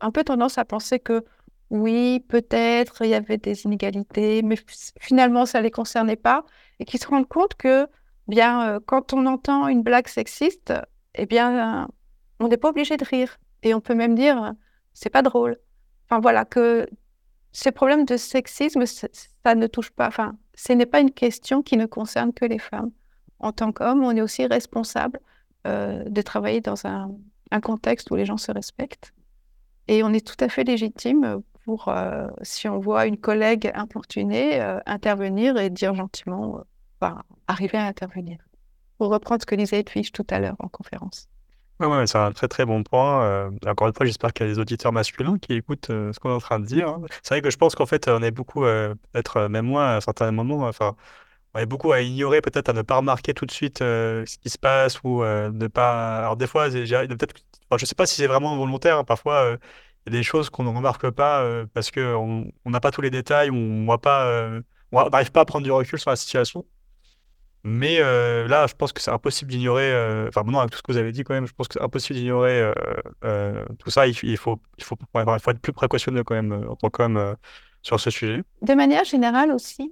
[0.00, 1.24] un peu, tendance à penser que
[1.70, 4.56] oui, peut-être il y avait des inégalités, mais
[5.00, 6.44] finalement ça ne les concernait pas,
[6.78, 7.86] et qui se rendent compte que
[8.26, 10.72] bien euh, quand on entend une blague sexiste,
[11.14, 11.88] eh bien
[12.40, 14.54] on n'est pas obligé de rire, et on peut même dire
[14.94, 15.56] c'est pas drôle.
[16.06, 16.88] Enfin voilà que
[17.52, 21.76] ces problèmes de sexisme, ça ne touche pas, enfin ce n'est pas une question qui
[21.76, 22.90] ne concerne que les femmes
[23.40, 25.20] en tant qu'homme, on est aussi responsable
[25.66, 27.10] euh, de travailler dans un,
[27.62, 29.14] contexte où les gens se respectent.
[29.86, 34.60] Et on est tout à fait légitime pour, euh, si on voit une collègue importunée,
[34.60, 36.62] euh, intervenir et dire gentiment,
[37.46, 38.38] arriver à intervenir.
[38.98, 41.28] Pour reprendre ce que disait Edwige tout à l'heure en conférence.
[41.80, 43.50] Oui, ouais, c'est un très très bon point.
[43.64, 46.34] encore une fois, j'espère qu'il y a des auditeurs masculins qui écoutent ce qu'on est
[46.34, 46.88] en train de dire.
[46.88, 47.02] Hein.
[47.22, 50.32] C'est vrai que je pense qu'en fait, on est beaucoup, peut-être même moi à certains
[50.32, 50.96] moments, enfin,
[51.54, 54.38] on est beaucoup à ignorer, peut-être à ne pas remarquer tout de suite euh, ce
[54.38, 56.18] qui se passe ou euh, ne pas.
[56.18, 57.34] Alors, des fois, peut-être,
[57.76, 58.98] je ne sais pas si c'est vraiment volontaire.
[58.98, 59.04] Hein.
[59.04, 59.56] Parfois, euh,
[60.06, 61.44] il y a des choses qu'on ne remarque pas
[61.74, 64.60] parce qu'on n'a pas tous les détails, on voit pas,
[64.92, 66.64] on n'arrive pas à prendre du recul sur la situation.
[67.64, 69.92] Mais là, je pense que c'est impossible d'ignorer.
[70.28, 71.82] Enfin, maintenant, avec tout ce que vous avez dit, quand même, je pense que c'est
[71.82, 72.72] impossible d'ignorer
[73.78, 74.06] tout ça.
[74.06, 77.36] Il, faut, il, faut, il faut être plus précautionneux quand même en tant qu'homme
[77.82, 78.42] sur ce sujet.
[78.62, 79.90] De manière générale aussi,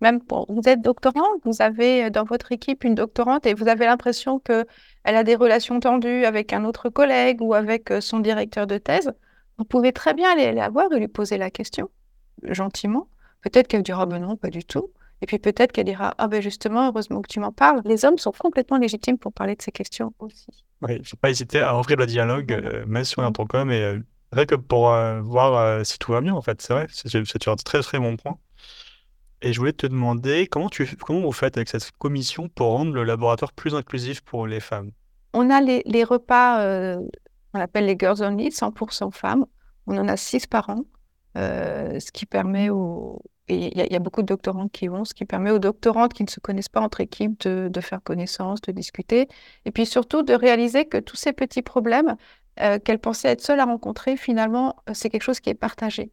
[0.00, 3.68] même pour, vous êtes doctorant, vous avez euh, dans votre équipe une doctorante et vous
[3.68, 4.66] avez l'impression qu'elle
[5.04, 9.12] a des relations tendues avec un autre collègue ou avec euh, son directeur de thèse,
[9.58, 11.90] vous pouvez très bien aller la voir et lui poser la question,
[12.42, 13.08] gentiment.
[13.40, 14.90] Peut-être qu'elle dira, ben non, pas du tout.
[15.22, 17.80] Et puis peut-être qu'elle dira, ah ben justement, heureusement que tu m'en parles.
[17.84, 20.64] Les hommes sont complètement légitimes pour parler de ces questions aussi.
[20.82, 23.26] Oui, il ne faut pas hésiter à ouvrir le dialogue, euh, même si on est
[23.26, 23.98] en tant qu'homme, et
[24.32, 24.90] vrai que pour
[25.22, 28.38] voir si tout va bien, en fait, c'est vrai, c'est un très très bon point.
[29.42, 32.92] Et je voulais te demander comment, tu, comment vous faites avec cette commission pour rendre
[32.92, 34.92] le laboratoire plus inclusif pour les femmes?
[35.34, 37.00] On a les, les repas, euh,
[37.52, 39.44] on appelle les Girls Only, 100% femmes.
[39.86, 40.84] On en a six par an,
[41.36, 43.22] euh, ce qui permet aux.
[43.48, 46.28] Il y, a beaucoup de doctorantes qui vont, ce qui permet aux doctorantes qui ne
[46.28, 49.28] se connaissent pas entre équipes de, faire connaissance, de discuter,
[49.64, 52.16] et puis surtout de réaliser que tous ces petits problèmes
[52.58, 56.10] euh, qu'elles pensaient être seules à rencontrer, finalement, c'est quelque chose qui est partagé.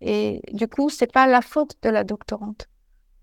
[0.00, 2.68] Et du coup, c'est pas la faute de la doctorante.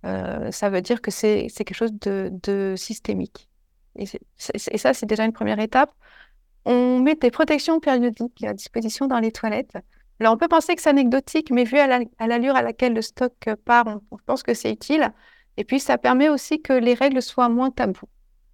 [0.06, 3.49] Euh, ça veut dire que c'est quelque chose de, systémique.
[3.98, 4.06] Et
[4.38, 5.94] ça, c'est déjà une première étape.
[6.65, 9.77] On met des protections périodiques à disposition dans les toilettes.
[10.19, 11.87] Alors, on peut penser que c'est anecdotique, mais vu à
[12.27, 13.33] l'allure à, laquelle le stock
[13.65, 15.11] part, on, pense que c'est utile.
[15.57, 18.09] Et puis, ça permet aussi que les règles soient moins taboues.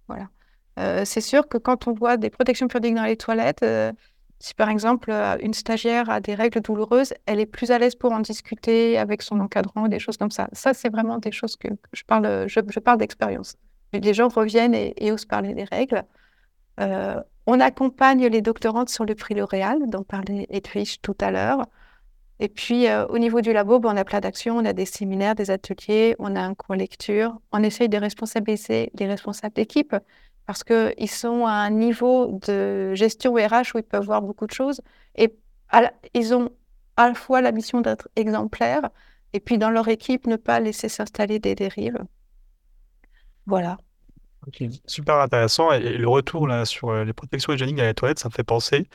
[0.08, 0.28] Voilà.
[0.78, 3.92] Euh, c'est sûr que quand on voit des protections périodiques dans les toilettes, euh,
[4.40, 7.94] si par exemple euh, une stagiaire a des règles douloureuses, elle est plus à l'aise
[7.94, 10.48] pour en discuter avec son encadrant, des choses comme ça.
[10.52, 13.56] Ça, c'est vraiment des choses que je parle, je, parle d'expérience.
[13.92, 16.02] Les gens reviennent et, osent parler des règles.
[17.46, 21.66] On accompagne les doctorantes sur le prix L'Oréal, dont parlait Edwige tout à l'heure.
[22.38, 24.56] Et puis, euh, au niveau du labo, ben, on a plein d'actions.
[24.56, 27.38] On a des séminaires, des ateliers, on a un cours lecture.
[27.52, 29.94] On essaye de responsabiliser les responsables d'équipe
[30.46, 34.52] parce qu'ils sont à un niveau de gestion RH où ils peuvent voir beaucoup de
[34.52, 34.80] choses.
[35.16, 35.34] Et
[36.14, 36.50] ils ont
[36.96, 38.90] à la fois la mission d'être exemplaires
[39.32, 41.98] et puis dans leur équipe, ne pas laisser s'installer des dérives.
[43.46, 43.78] Voilà.
[44.86, 45.72] Super intéressant.
[45.72, 48.44] Et, le retour là sur euh, les protections hygiéniques à la toilette, ça me fait
[48.44, 48.88] penser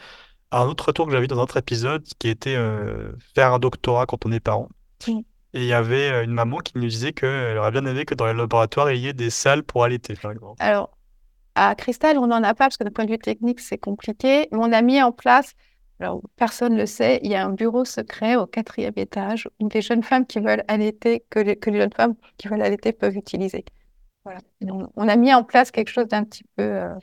[0.52, 3.60] à un autre retour que j'avais dans un autre épisode qui était euh, faire un
[3.60, 4.70] doctorat quand on est parent.
[5.08, 8.16] Et il y avait euh, une maman qui nous disait qu'elle aurait bien aimé que
[8.16, 10.56] dans les laboratoires, il y ait des salles pour allaiter, par exemple.
[10.60, 10.98] Alors,
[11.56, 14.48] à Cristal, on n'en a pas parce que d'un point de vue technique, c'est compliqué.
[14.52, 15.54] Mais on a mis en place,
[16.00, 19.68] alors personne ne le sait, il y a un bureau secret au quatrième étage où
[19.74, 22.92] les jeunes femmes qui veulent allaiter, que les, que les jeunes femmes qui veulent allaiter
[22.92, 23.66] peuvent utiliser.
[24.96, 26.94] On, a mis en place quelque chose d'un petit peu euh,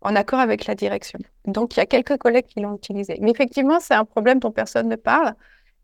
[0.00, 1.18] en accord avec la direction.
[1.46, 3.18] Donc il y a quelques collègues qui l'ont utilisé.
[3.20, 5.34] Mais effectivement, c'est un problème dont personne ne parle.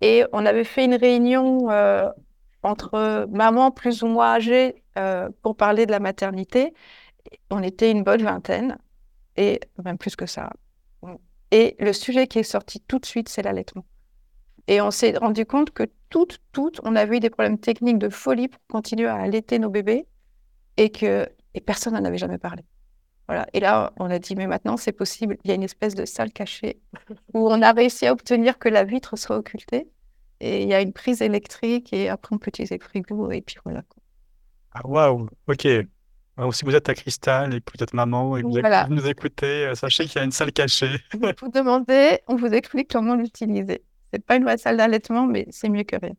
[0.00, 2.08] Et on avait fait une réunion euh,
[2.62, 6.74] entre mamans plus ou moins âgées euh, pour parler de la maternité
[7.50, 8.78] on était une bonne vingtaine,
[9.36, 10.50] et même plus que ça.
[11.50, 13.84] Et le sujet qui est sorti tout de suite, c'est l'allaitement.
[14.68, 18.08] Et on s'est rendu compte que toutes, toutes, on avait eu des problèmes techniques de
[18.08, 20.06] folie pour continuer à allaiter nos bébés
[20.76, 22.64] et que et personne n'en avait jamais parlé.
[23.26, 23.46] Voilà.
[23.52, 25.36] Et là, on a dit, mais maintenant, c'est possible.
[25.44, 26.80] Il y a une espèce de salle cachée
[27.34, 29.88] où on a réussi à obtenir que la vitre soit occultée.
[30.40, 33.40] Et il y a une prise électrique et après, on peut utiliser le frigo et
[33.42, 33.82] puis voilà.
[34.72, 35.68] Ah, waouh, ok.
[36.38, 39.06] Ou si vous êtes à Cristal et que vous êtes maman et que vous, nous
[39.06, 41.00] écoutez, euh, sachez qu'il y a une salle cachée.
[41.12, 43.84] Vous demandez, on vous explique comment l'utiliser.
[44.12, 46.14] C'est pas une vraie salle d'allaitement, mais c'est mieux que rien.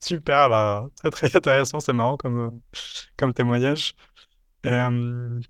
[0.00, 2.78] Super, bah, très très intéressant, c'est marrant comme, euh,
[3.16, 3.94] comme témoignage.
[4.66, 5.40] Euh,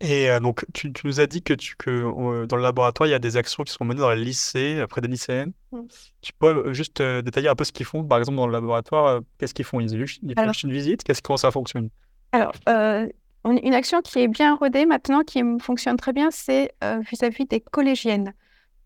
[0.00, 3.18] et donc, tu, nous as dit que, tu, que dans le laboratoire, il y a
[3.18, 5.52] des actions qui sont menées dans les lycées, après des lycéennes.
[5.72, 5.80] Mmh.
[6.20, 9.54] Tu peux juste détailler un peu ce qu'ils font, par exemple, dans le laboratoire, qu'est-ce
[9.54, 9.80] qu'ils font?
[9.80, 11.04] Ils, ils font une visite?
[11.04, 11.88] Qu'est-ce, Comment ça fonctionne?
[12.32, 13.06] Alors, euh,
[13.44, 17.60] une action qui est bien rodée maintenant, qui fonctionne très bien, c'est euh, vis-à-vis des
[17.60, 18.34] collégiennes.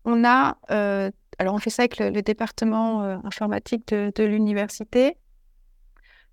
[0.05, 1.09] On a, euh,
[1.39, 5.17] alors on fait ça avec le, département informatique de, l'université.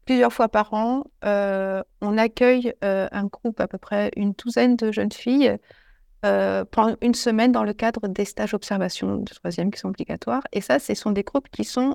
[0.05, 5.13] Plusieurs fois par an, on accueille un groupe, à peu près une douzaine de jeunes
[5.13, 5.57] filles,
[6.23, 10.43] pendant une semaine dans le cadre des stages d'observation de troisième qui sont obligatoires.
[10.53, 11.95] Et ça, ce sont des groupes qui sont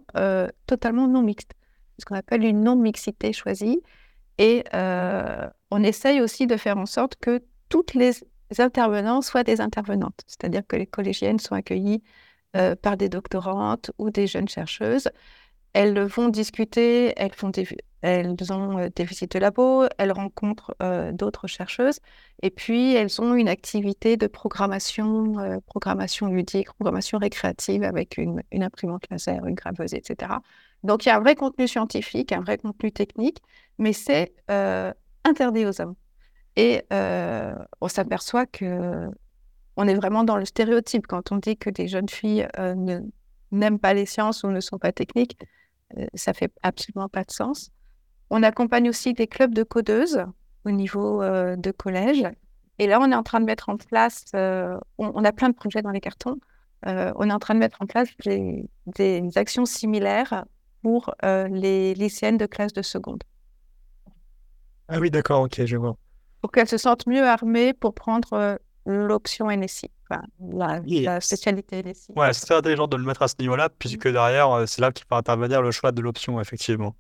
[0.66, 1.54] totalement non mixtes,
[2.00, 3.82] ce qu'on appelle une non-mixité choisie.
[4.38, 8.12] Et euh, on essaye aussi de faire en sorte que toutes les
[8.58, 12.02] intervenants soient des intervenantes, c'est-à-dire que les collégiennes sont accueillies
[12.56, 15.10] euh, par des doctorantes ou des jeunes chercheuses.
[15.74, 20.76] Elles vont discuter, elles, ont euh, des visites de labo, elles rencontrent
[21.14, 22.00] d'autres chercheuses,
[22.42, 29.04] et puis elles ont une activité de programmation, programmation ludique, programmation récréative avec une, imprimante
[29.10, 30.34] laser, une graveuse, etc.
[30.84, 33.42] Donc il y a un vrai contenu scientifique, un vrai contenu technique,
[33.78, 35.96] mais c'est euh, interdit aux hommes.
[36.56, 39.10] Et euh, on s'aperçoit que
[39.82, 43.02] on est vraiment dans le stéréotype quand on dit que des jeunes filles euh,
[43.52, 45.38] n'aiment pas les sciences ou ne sont pas techniques.
[46.14, 47.72] ça fait absolument pas de sens.
[48.30, 50.24] On accompagne aussi des clubs de codeuses
[50.66, 52.24] au niveau de collège.
[52.80, 55.82] Et là, on est en train de mettre en place, on, a plein de projets
[55.82, 56.38] dans les cartons.
[56.86, 60.46] on est en train de mettre en place des, des actions similaires
[60.82, 63.24] pour les lycéennes de classe de seconde.
[64.88, 65.98] Ah oui, d'accord, ok, je vois.
[66.42, 72.14] Pour qu'elles se sentent mieux armées pour prendre l'option NSI, enfin, la, spécialité NSI.
[72.16, 75.06] Ouais, c'est très intelligent de le mettre à ce niveau-là, puisque derrière, c'est là qu'il
[75.10, 76.96] va intervenir le choix de l'option, effectivement.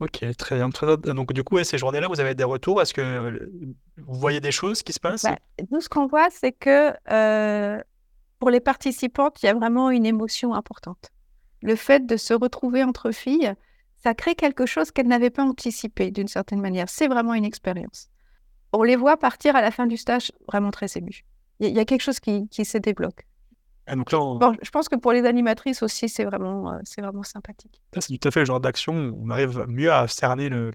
[0.00, 0.70] Ok, très bien.
[1.14, 2.80] Donc, du coup, ces journées-là, vous avez des retours?
[2.80, 3.48] Est-ce que
[3.98, 5.24] vous voyez des choses qui se passent?
[5.24, 5.36] Bah,
[5.70, 6.92] Nous, ce qu'on voit, c'est que
[8.38, 11.10] pour les participantes, il y a vraiment une émotion importante.
[11.62, 13.52] Le fait de se retrouver entre filles,
[14.02, 16.88] ça crée quelque chose qu'elles n'avaient pas anticipé d'une certaine manière.
[16.88, 18.09] C'est vraiment une expérience.
[18.72, 21.24] On les voit partir à la fin du stage vraiment très émus.
[21.60, 23.26] Il y, a quelque chose qui, se débloque.
[23.86, 27.22] Ah, donc là, je pense que pour les animatrices aussi, c'est vraiment, euh, c'est vraiment
[27.22, 27.82] sympathique.
[27.98, 30.70] C'est tout à fait le genre d'action où on arrive mieux à cerner le,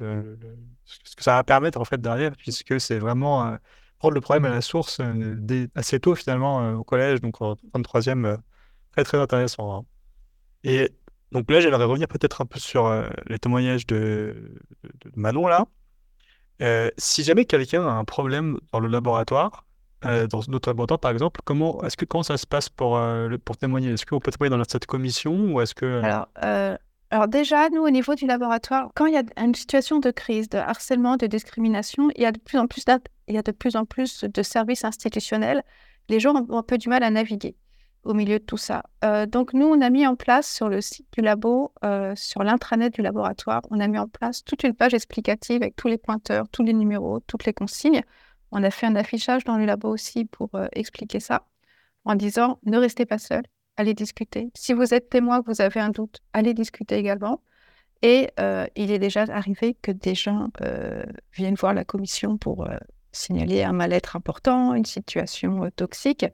[0.84, 3.56] ce que ça va permettre en fait derrière, puisque c'est vraiment euh,
[3.98, 8.38] prendre le problème à la source euh, assez tôt finalement au collège, donc en 33e,
[8.92, 9.78] très très intéressant.
[9.78, 9.86] Hein.
[10.64, 10.92] Et
[11.32, 12.94] donc là, j'aimerais revenir peut-être un peu sur
[13.26, 14.52] les témoignages de,
[15.16, 15.66] Manon là.
[16.62, 19.66] Euh, si jamais quelqu'un a un problème dans le laboratoire,
[20.06, 23.00] euh, dans notre laboratoire par exemple, comment est-ce que comment ça se passe pour,
[23.44, 23.92] pour témoigner?
[23.92, 26.28] Est-ce qu'on peut témoigner dans cette commission ou est-ce que alors,
[27.12, 30.50] alors déjà, nous au niveau du laboratoire, quand il y a une situation de crise,
[30.50, 32.84] de harcèlement, de discrimination, il y a de plus en plus
[33.28, 35.64] il y a de plus en plus de services institutionnels.
[36.10, 37.56] Les gens ont un peu du mal à naviguer
[38.06, 38.84] au milieu de tout ça.
[39.04, 42.44] Euh, donc, nous, on a mis en place sur le site du labo, euh, sur
[42.44, 45.98] l'intranet du laboratoire, on a mis en place toute une page explicative avec tous les
[45.98, 48.04] pointeurs, tous les numéros, toutes les consignes.
[48.52, 51.46] On a fait un affichage dans le labo aussi pour euh, expliquer ça,
[52.06, 53.44] en disant ne restez pas seul,
[53.76, 54.52] allez discuter.
[54.54, 57.42] Si vous êtes témoin, vous avez un doute, allez discuter également.
[58.02, 58.30] Et
[58.76, 60.50] il est déjà arrivé que des gens
[61.34, 62.68] viennent voir la commission pour
[63.12, 66.26] signaler un mal-être important, une situation toxique.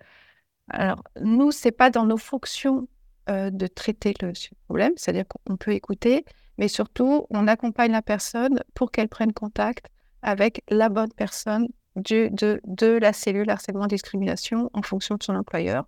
[0.73, 2.87] Alors, nous, ce n'est pas dans nos fonctions
[3.27, 4.33] de traiter le
[4.65, 6.25] problème, c'est-à-dire qu'on peut écouter,
[6.57, 9.87] mais surtout, on accompagne la personne pour qu'elle prenne contact
[10.21, 12.29] avec la bonne personne de,
[12.65, 15.87] de, la cellule harcèlement discrimination en fonction de son employeur,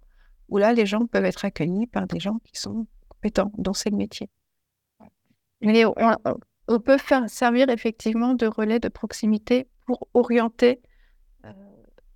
[0.49, 3.89] où là, les gens peuvent être accueillis par des gens qui sont compétents, dont c'est
[3.89, 4.29] le métier.
[5.61, 10.81] Mais on, peut faire servir effectivement de relais de proximité pour orienter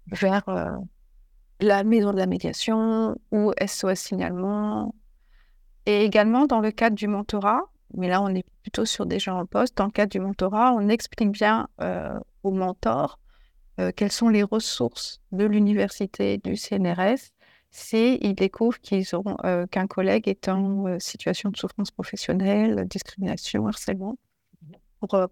[0.08, 0.80] vers
[1.60, 4.94] la maison de la médiation ou SOS signalement.
[5.86, 7.62] Et également dans le cadre du mentorat,
[7.94, 10.74] mais là on est plutôt sur des gens en poste, dans le cadre du mentorat,
[10.74, 13.20] on explique bien euh, aux mentors
[13.80, 17.32] euh, quelles sont les ressources de l'université du CNRS
[17.70, 23.68] si ils découvrent qu'ils ont euh, qu'un collègue est en situation de souffrance professionnelle, discrimination,
[23.68, 24.18] harcèlement,
[25.00, 25.28] pour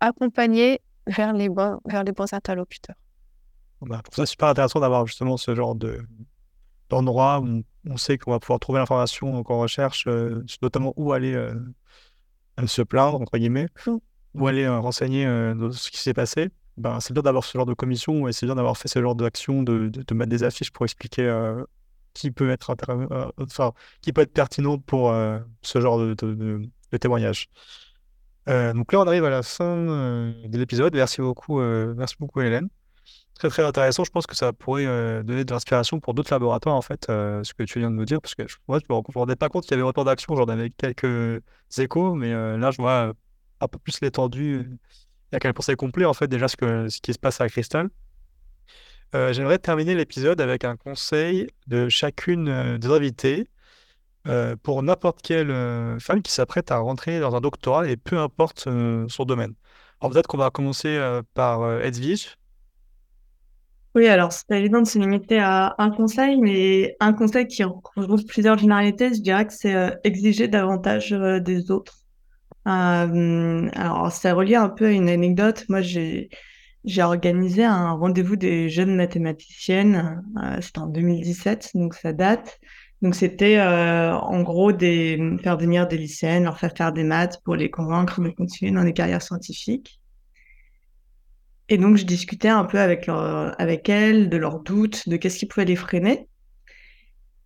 [0.00, 2.96] accompagner vers les bons, vers les bons interlocuteurs.
[3.82, 6.00] Bah, pour ça, c'est super intéressant d'avoir justement ce genre de
[6.88, 11.34] d'endroit où on sait qu'on va pouvoir trouver l'information qu'on recherche, euh, notamment où aller
[11.34, 11.54] euh,
[12.66, 13.68] se plaindre, entre guillemets,
[14.34, 16.48] où aller euh, renseigner ce qui s'est passé.
[16.76, 19.14] Ben, c'est bien d'avoir ce genre de commission et c'est bien d'avoir fait ce genre
[19.14, 21.28] d'action, de, de, mettre des affiches pour expliquer
[22.14, 22.74] qui peut être
[23.38, 25.12] enfin, qui peut être pertinent pour
[25.62, 27.48] ce genre de, de témoignage.
[28.46, 30.94] donc là, on arrive à la fin de l'épisode.
[30.94, 32.68] Merci beaucoup, merci beaucoup, Hélène
[33.38, 34.04] très très intéressant.
[34.04, 37.42] Je pense que ça pourrait euh, donner de l'inspiration pour d'autres laboratoires, en fait, euh,
[37.44, 39.48] ce que tu viens de nous dire, parce que moi, je ne me rendais pas
[39.48, 40.36] compte qu'il y avait autant d'actions.
[40.36, 41.40] J'en avais quelques
[41.78, 43.12] échos, mais euh, là, je vois
[43.60, 44.78] un peu plus l'étendue
[45.40, 47.88] quel point c'est complet, en fait, déjà ce, que, ce qui se passe à Cristal.
[49.12, 53.48] J'aimerais terminer l'épisode avec un conseil de chacune des invités
[54.62, 55.48] pour n'importe quelle
[56.00, 58.68] femme qui s'apprête à rentrer dans un doctorat et peu importe
[59.08, 59.54] son domaine.
[60.00, 60.98] Alors peut-être qu'on va commencer
[61.34, 62.37] par Edwige.
[63.98, 68.24] Oui, alors c'est évident de se limiter à un conseil, mais un conseil qui regroupe
[68.28, 71.96] plusieurs généralités, je dirais que c'est euh, exiger davantage euh, des autres.
[72.68, 75.64] Euh, alors ça relie un peu à une anecdote.
[75.68, 76.28] Moi, j'ai
[77.00, 80.22] organisé un rendez-vous des jeunes mathématiciennes.
[80.60, 82.60] c'était en 2017, donc ça date.
[83.02, 87.56] Donc c'était en gros des faire venir des lycéennes, leur faire faire des maths pour
[87.56, 89.98] les convaincre de continuer dans les carrières scientifiques.
[91.68, 95.46] Et donc, je discutais un peu avec, avec elles de leurs doutes, de qu'est-ce qui
[95.46, 96.28] pouvait les freiner.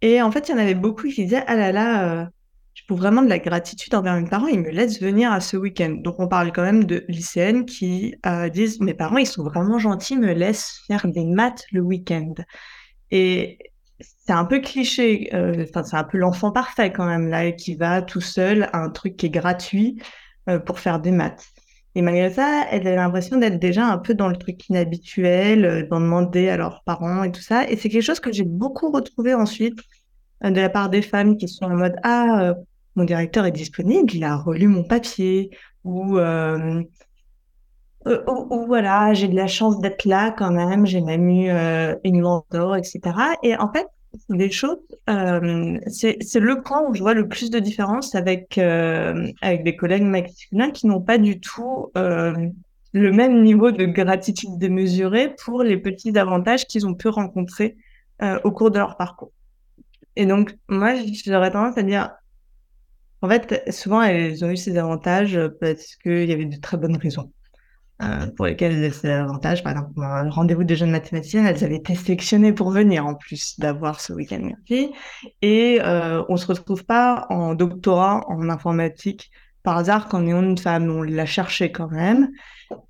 [0.01, 2.27] Et en fait, il y en avait beaucoup qui disaient Ah là là, euh,
[2.75, 5.57] je trouve vraiment de la gratitude envers mes parents, ils me laissent venir à ce
[5.57, 5.91] week-end.
[5.91, 9.79] Donc, on parle quand même de lycéennes qui euh, disent Mes parents, ils sont vraiment
[9.79, 12.35] gentils, me laissent faire des maths le week-end.
[13.11, 13.59] Et
[14.01, 18.03] c'est un peu cliché, euh, c'est un peu l'enfant parfait quand même, là, qui va
[18.03, 20.03] tout seul à un truc qui est gratuit
[20.67, 21.52] pour faire des maths.
[21.95, 25.87] Et malgré ça, elles avaient l'impression d'être déjà un peu dans le truc inhabituel, euh,
[25.87, 27.69] d'en demander à leurs parents et tout ça.
[27.69, 29.79] Et c'est quelque chose que j'ai beaucoup retrouvé ensuite
[30.45, 32.55] euh, de la part des femmes qui sont en mode Ah, euh,
[32.97, 35.51] mon directeur est disponible, il a relu mon papier,
[35.85, 36.83] ou, ou,
[38.07, 41.49] ou, voilà, j'ai de la chance d'être là quand même, j'ai même eu
[42.05, 43.01] une mentor, etc.
[43.43, 43.87] Et en fait,
[44.29, 44.79] des choses,
[45.09, 49.77] euh, c'est le point où je vois le plus de différence avec, euh, avec des
[49.77, 52.35] collègues masculins qui n'ont pas du tout euh,
[52.93, 57.77] le même niveau de gratitude démesurée pour les petits avantages qu'ils ont pu rencontrer
[58.45, 59.33] au cours de leur parcours.
[60.15, 60.95] Et donc, moi,
[61.27, 62.13] j'aurais tendance à dire,
[63.21, 66.97] en fait, souvent, elles ont eu ces avantages parce qu'il y avait de très bonnes
[66.97, 67.33] raisons.
[68.03, 69.63] Euh, pour lesquelles c'est l'avantage.
[69.63, 73.59] Par exemple, un rendez-vous des jeunes mathématiciens, elles avaient été sélectionnées pour venir en plus
[73.61, 74.91] d'avoir ce week-end gratuit.
[75.41, 79.31] Et euh, on se retrouve pas en doctorat en informatique
[79.63, 80.91] par hasard quand on est une femme.
[80.91, 82.31] On l'a cherché quand même.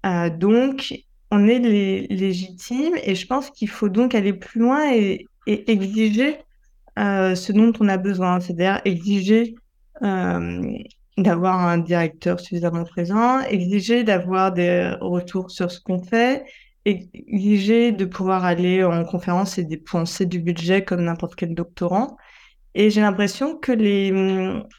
[0.07, 0.95] Euh, donc,
[1.31, 6.39] on est les, légitime et je pense qu'il faut donc aller plus loin et, exiger
[6.97, 9.57] ce dont on a besoin, c'est-à-dire exiger
[11.19, 16.45] d'avoir un directeur suffisamment présent, exiger d'avoir des retours sur ce qu'on fait,
[16.85, 22.17] exiger de pouvoir aller en conférence et dépenser du budget comme n'importe quel doctorant.
[22.75, 24.11] Et j'ai l'impression que les,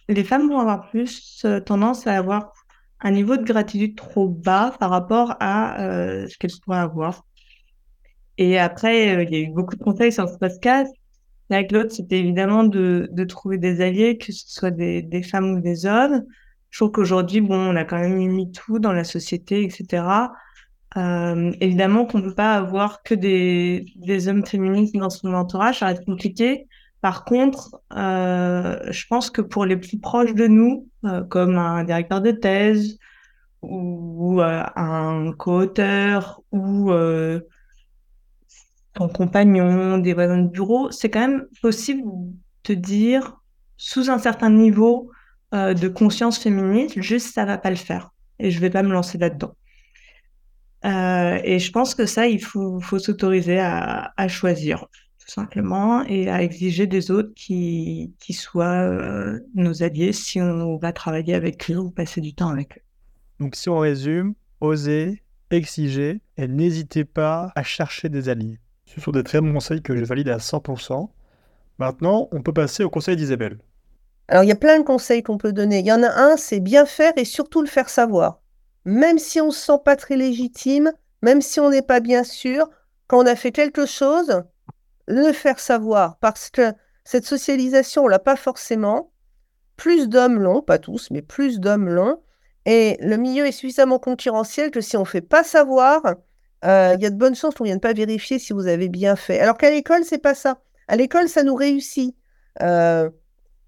[0.10, 2.52] les femmes vont avoir plus euh, tendance à avoir
[3.02, 7.26] un niveau de gratitude trop bas par rapport à euh, ce qu'elles pourraient avoir.
[8.38, 10.92] Et après, euh, il y a eu beaucoup de conseils sur ce podcast.
[11.54, 15.86] Avec l'autre, c'était évidemment de, trouver des alliés, que ce soit des, femmes ou des
[15.86, 16.24] hommes.
[16.70, 20.04] Je trouve qu'aujourd'hui, bon, on a quand même mis tout dans la société, etc.
[20.96, 25.86] Euh, évidemment qu'on ne peut pas avoir que des, hommes féministes dans son entourage, ça
[25.86, 26.68] va être compliqué.
[27.02, 31.84] Par contre, euh, je pense que pour les plus proches de nous, euh, comme un
[31.84, 32.98] directeur de thèse
[33.62, 36.92] ou, euh, un co-auteur ou
[38.94, 42.04] ton compagnon, des voisins de bureau, c'est quand même possible
[42.66, 43.38] de dire,
[43.78, 45.12] sous un certain niveau
[45.54, 48.12] euh, de conscience féministe, juste ça va pas le faire.
[48.40, 49.56] Et je vais pas me lancer là-dedans.
[50.86, 54.88] Euh, et je pense que ça, il faut, faut s'autoriser à, à, choisir,
[55.20, 60.78] tout simplement, et à exiger des autres qui, qui soient euh, nos alliés si on
[60.78, 62.82] va travailler avec eux ou passer du temps avec eux.
[63.40, 68.60] Donc si on résume, oser, exiger, et n'hésitez pas à chercher des alliés.
[68.94, 71.10] Ce sont des très bons conseils que je valide à 100%.
[71.80, 73.58] Maintenant, on peut passer au conseil d'Isabelle.
[74.28, 75.80] Alors, il y a plein de conseils qu'on peut donner.
[75.80, 78.40] Il y en a un, c'est bien faire et surtout le faire savoir.
[78.86, 80.92] Même si on ne se sent pas très légitime,
[81.22, 82.70] même si on n'est pas bien sûr,
[83.08, 84.44] quand on a fait quelque chose,
[85.08, 86.18] le faire savoir.
[86.18, 89.12] Parce que cette socialisation, on l'a pas forcément.
[89.76, 92.22] Plus d'hommes l'ont, pas tous, mais plus d'hommes l'ont.
[92.66, 96.02] Et le milieu est suffisamment concurrentiel que si on ne fait pas savoir,
[96.64, 98.90] euh, il y a de bonnes chances qu'on ne vienne pas vérifier si vous avez
[98.90, 99.40] bien fait.
[99.40, 100.60] Alors qu'à l'école, c'est pas ça.
[100.88, 102.16] À l'école, ça nous réussit.
[102.62, 103.10] Euh,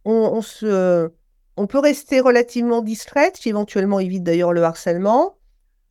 [0.06, 1.10] on, se,
[1.58, 5.38] on peut rester relativement discrète, qui éventuellement évite d'ailleurs le harcèlement.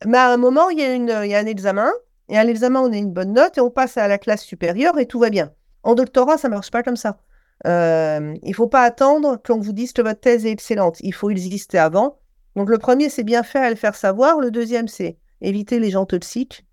[0.05, 1.91] Mais à un moment, il y, y a un examen,
[2.29, 4.97] et à l'examen, on a une bonne note, et on passe à la classe supérieure,
[4.99, 5.51] et tout va bien.
[5.83, 7.19] En doctorat, ça ne marche pas comme ça.
[7.67, 10.97] Euh, il ne faut pas attendre qu'on vous dise que votre thèse est excellente.
[11.01, 12.17] Il faut exister avant.
[12.55, 14.39] Donc le premier, c'est bien faire et le faire savoir.
[14.39, 16.65] Le deuxième, c'est éviter les gens toxiques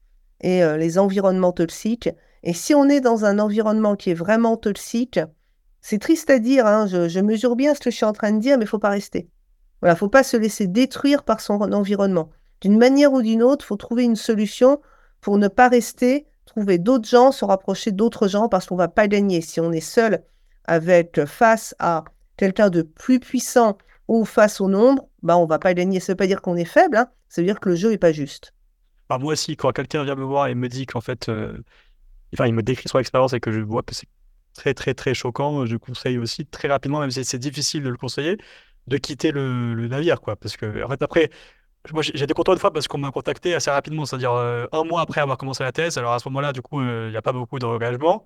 [0.43, 2.10] et euh, les environnements toxiques.
[2.43, 5.20] Et si on est dans un environnement qui est vraiment toxique,
[5.81, 8.39] c'est triste à dire, hein, je, mesure bien ce que je suis en train de
[8.39, 9.28] dire, mais il faut pas rester.
[9.81, 12.31] Voilà, faut pas se laisser détruire par son environnement.
[12.60, 14.81] D'une manière ou d'une autre, faut trouver une solution
[15.20, 19.09] pour ne pas rester, trouver d'autres gens, se rapprocher d'autres gens, parce qu'on va pas
[19.09, 19.40] gagner.
[19.40, 20.23] Si on est seul
[20.64, 22.05] avec face à
[22.36, 25.98] quelqu'un de plus puissant ou face au nombre, bah on va pas gagner.
[25.98, 27.98] Ça veut pas dire qu'on est faible, hein, ça veut dire que le jeu est
[27.98, 28.55] pas juste.
[29.12, 31.59] Bah, moi aussi, quand quelqu'un vient me voir et me dit qu'en fait, euh,
[32.32, 34.09] enfin, il me décrit son expérience et que je vois que c'est
[34.55, 37.98] très, très, très choquant, je conseille aussi très rapidement, même si c'est difficile de le
[37.98, 38.39] conseiller,
[38.86, 40.34] de quitter le, le, navire, quoi.
[40.36, 41.28] Parce que, en fait, après,
[41.93, 44.84] moi, j'ai été content une fois parce qu'on m'a contacté assez rapidement, c'est-à-dire euh, un
[44.84, 45.98] mois après avoir commencé la thèse.
[45.98, 48.24] Alors, à ce moment-là, du coup, euh, il n'y a pas beaucoup d'engagement.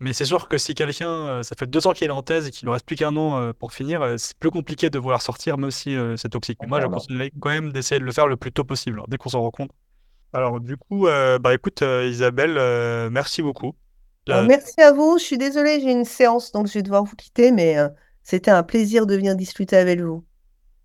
[0.00, 2.46] Mais c'est sûr que si quelqu'un, euh, ça fait deux ans qu'il est en thèse
[2.48, 5.58] et qu'il ne reste plus qu'un an pour finir, c'est plus compliqué de vouloir sortir,
[5.58, 6.58] même si c'est toxique.
[6.66, 9.18] Moi, je conseille quand même d'essayer de le faire le plus tôt possible, hein, dès
[9.18, 9.70] qu'on s'en rend compte.
[10.34, 13.74] Alors, du coup, euh, bah écoute, euh, Isabelle, euh, merci beaucoup.
[14.26, 15.18] Alors, merci à vous.
[15.18, 17.76] Je suis désolée, j'ai une séance, donc je vais devoir vous quitter, mais
[18.22, 20.24] c'était un plaisir de venir discuter avec vous.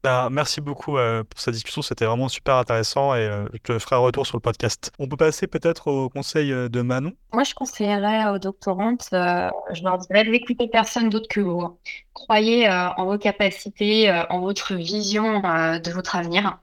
[0.03, 3.99] Bah, merci beaucoup pour cette discussion, c'était vraiment super intéressant et je te ferai un
[3.99, 4.91] retour sur le podcast.
[4.97, 7.13] On peut passer peut-être au conseil de Manon?
[7.31, 11.77] Moi, je conseillerais aux doctorantes, je leur dirais de n'écouter personne d'autre que vous.
[12.13, 16.57] Croyez en vos capacités, en votre vision de votre avenir.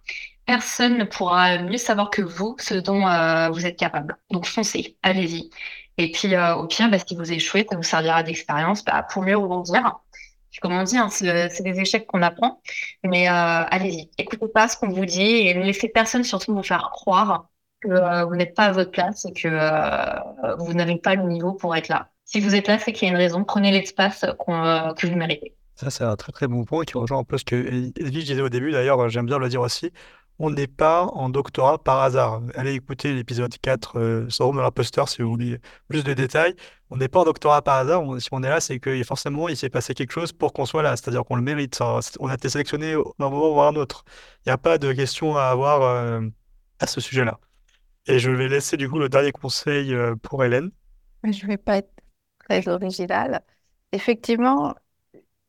[0.46, 4.16] Personne ne pourra mieux savoir que vous ce dont euh, vous êtes capable.
[4.30, 5.50] Donc foncez, allez-y.
[5.98, 9.22] Et puis euh, au pire, bah, si vous échouez, ça vous servira d'expérience bah, pour
[9.22, 10.00] mieux rebondir.
[10.62, 12.60] Comme on dit, hein, c'est des échecs qu'on apprend.
[13.02, 16.62] Mais euh, allez-y, écoutez pas ce qu'on vous dit et ne laissez personne surtout vous
[16.62, 17.48] faire croire
[17.80, 19.48] que vous n'êtes pas à votre place et que
[20.58, 22.08] vous n'avez pas le niveau pour être là.
[22.24, 23.42] Si vous êtes là, c'est qu'il y a une raison.
[23.42, 25.54] Prenez l'espace que vous méritez.
[25.74, 28.40] Ça, c'est un très très bon point qui rejoint un peu ce que Edwige disait
[28.40, 28.70] au début.
[28.70, 29.90] D'ailleurs, j'aime bien le dire aussi.
[30.40, 32.42] On n'est pas en doctorat par hasard.
[32.54, 36.56] Allez écouter l'épisode 4, euh, Syndrome de si vous voulez plus de détails.
[36.90, 38.02] On n'est pas en doctorat par hasard.
[38.20, 40.82] Si on est là, c'est que forcément, il s'est passé quelque chose pour qu'on soit
[40.82, 40.96] là.
[40.96, 41.80] C'est-à-dire qu'on le mérite.
[42.18, 44.04] On a été sélectionné d'un moment ou à un autre.
[44.44, 46.20] Il n'y a pas de question à avoir euh,
[46.80, 47.38] à ce sujet-là.
[48.06, 50.70] Et je vais laisser du coup le dernier conseil euh, pour Hélène.
[51.22, 51.92] Je ne vais pas être
[52.40, 53.42] très originale.
[53.92, 54.74] Effectivement,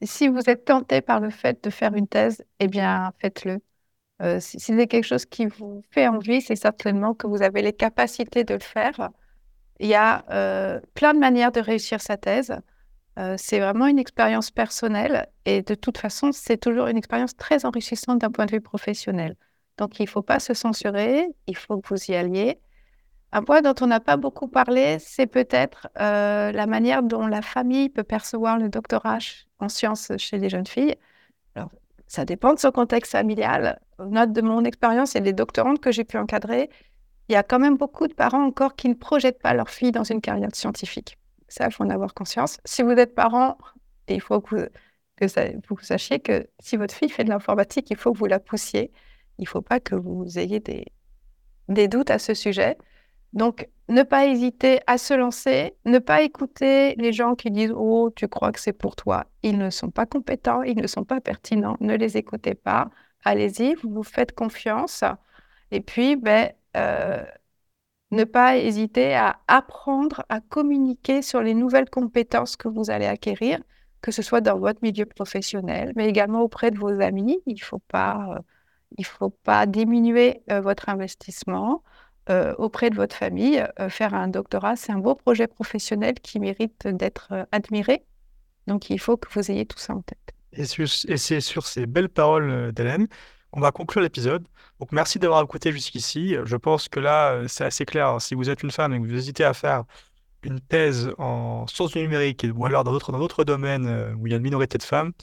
[0.02, 3.60] si vous êtes tenté par le fait de faire une thèse, eh bien, faites-le.
[4.22, 7.74] Euh, si c'est quelque chose qui vous fait envie, c'est certainement que vous avez les
[7.74, 9.10] capacités de le faire.
[9.80, 12.58] Il y a euh, plein de manières de réussir sa thèse.
[13.18, 17.66] Euh, c'est vraiment une expérience personnelle et de toute façon, c'est toujours une expérience très
[17.66, 19.36] enrichissante d'un point de vue professionnel.
[19.78, 22.60] Donc, il ne faut pas se censurer, il faut que vous y alliez.
[23.32, 27.42] Un point dont on n'a pas beaucoup parlé, c'est peut-être euh, la manière dont la
[27.42, 29.18] famille peut percevoir le doctorat
[29.60, 30.96] en sciences chez les jeunes filles.
[31.56, 31.72] Alors,
[32.07, 33.80] ça dépend de son contexte familial.
[33.99, 36.69] Note de mon expérience et des doctorantes que j'ai pu encadrer,
[37.27, 39.91] il y a quand même beaucoup de parents encore qui ne projettent pas leur fille
[39.91, 41.18] dans une carrière scientifique.
[41.48, 42.60] Ça, il faut en avoir conscience.
[42.65, 43.57] Si vous êtes parent,
[44.07, 44.69] il faut que
[45.19, 48.91] vous, sachiez que si votre fille fait de l'informatique, il faut que vous la poussiez.
[49.40, 50.86] Il ne faut pas que vous ayez des,
[51.68, 52.77] des doutes à ce sujet.
[53.34, 58.10] Donc, ne pas hésiter à se lancer, ne pas écouter les gens qui disent Oh,
[58.16, 59.26] tu crois que c'est pour toi.
[59.44, 62.90] Ils ne sont pas compétents, ils ne sont pas pertinents, ne les écoutez pas.
[63.24, 65.03] Allez-y, vous vous faites confiance.
[65.72, 67.24] Et puis, ben, euh,
[68.12, 73.60] ne pas hésiter à apprendre à communiquer sur les nouvelles compétences que vous allez acquérir,
[74.02, 77.41] que ce soit dans votre milieu professionnel, mais également auprès de vos amis.
[77.45, 78.36] Il ne faut pas,
[78.99, 81.84] euh, faut pas diminuer euh, votre investissement
[82.30, 83.64] euh, auprès de votre famille.
[83.80, 88.04] Euh, faire un doctorat, c'est un beau projet professionnel qui mérite d'être euh, admiré.
[88.68, 90.34] Donc, il faut que vous ayez tout ça en tête.
[90.54, 93.08] Et, et c'est sur ces belles paroles d'Hélène
[93.52, 94.46] qu'on va conclure l'épisode.
[94.80, 96.36] Donc merci d'avoir écouté jusqu'ici.
[96.44, 98.08] Je pense que là, c'est assez clair.
[98.10, 98.20] hein.
[98.20, 99.84] Si vous êtes une femme et que vous hésitez à faire
[100.44, 104.34] une thèse en sciences du numérique et- ou alors dans d'autres domaines où il y
[104.34, 105.14] a une minorité de femmes,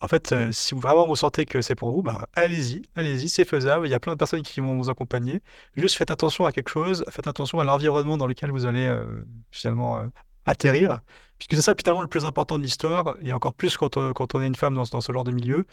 [0.00, 3.28] en fait, euh, si vous vraiment vous sentez que c'est pour vous, bah, allez-y, allez-y,
[3.28, 3.86] c'est faisable.
[3.86, 5.40] Il y a plein de personnes qui vont vous accompagner.
[5.76, 9.24] Juste faites attention à quelque chose, faites attention à l'environnement dans lequel vous allez euh,
[9.50, 10.06] finalement euh,
[10.46, 11.00] atterrir,
[11.38, 14.12] puisque c'est ça finalement le plus important de l'histoire, et encore plus quand, on-
[14.42, 15.66] est une femme dans, ce- genre de milieu.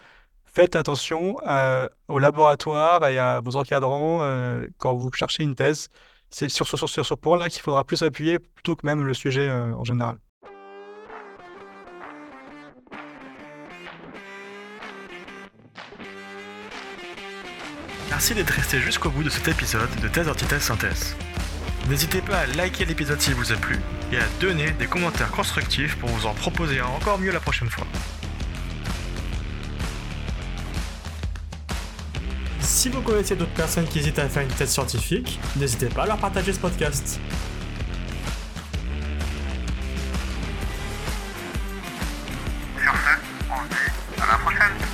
[0.45, 1.35] Faites attention
[2.07, 4.19] au laboratoire et à vos encadrants
[4.77, 5.89] quand vous cherchez une thèse.
[6.29, 9.83] C'est sur, sur, ce point-là qu'il faudra plus appuyer plutôt que même le sujet en
[9.83, 10.17] général.
[18.15, 21.17] Merci d'être resté jusqu'au bout de cet épisode de Thèse Antithèse Synthèse.
[21.89, 23.77] N'hésitez pas à liker l'épisode s'il vous a plu
[24.13, 27.85] et à donner des commentaires constructifs pour vous en proposer encore mieux la prochaine fois.
[32.61, 36.07] Si vous connaissez d'autres personnes qui hésitent à faire une thèse scientifique, n'hésitez pas à
[36.07, 37.19] leur partager ce podcast.
[42.81, 44.84] Sur ce, on se dit à la prochaine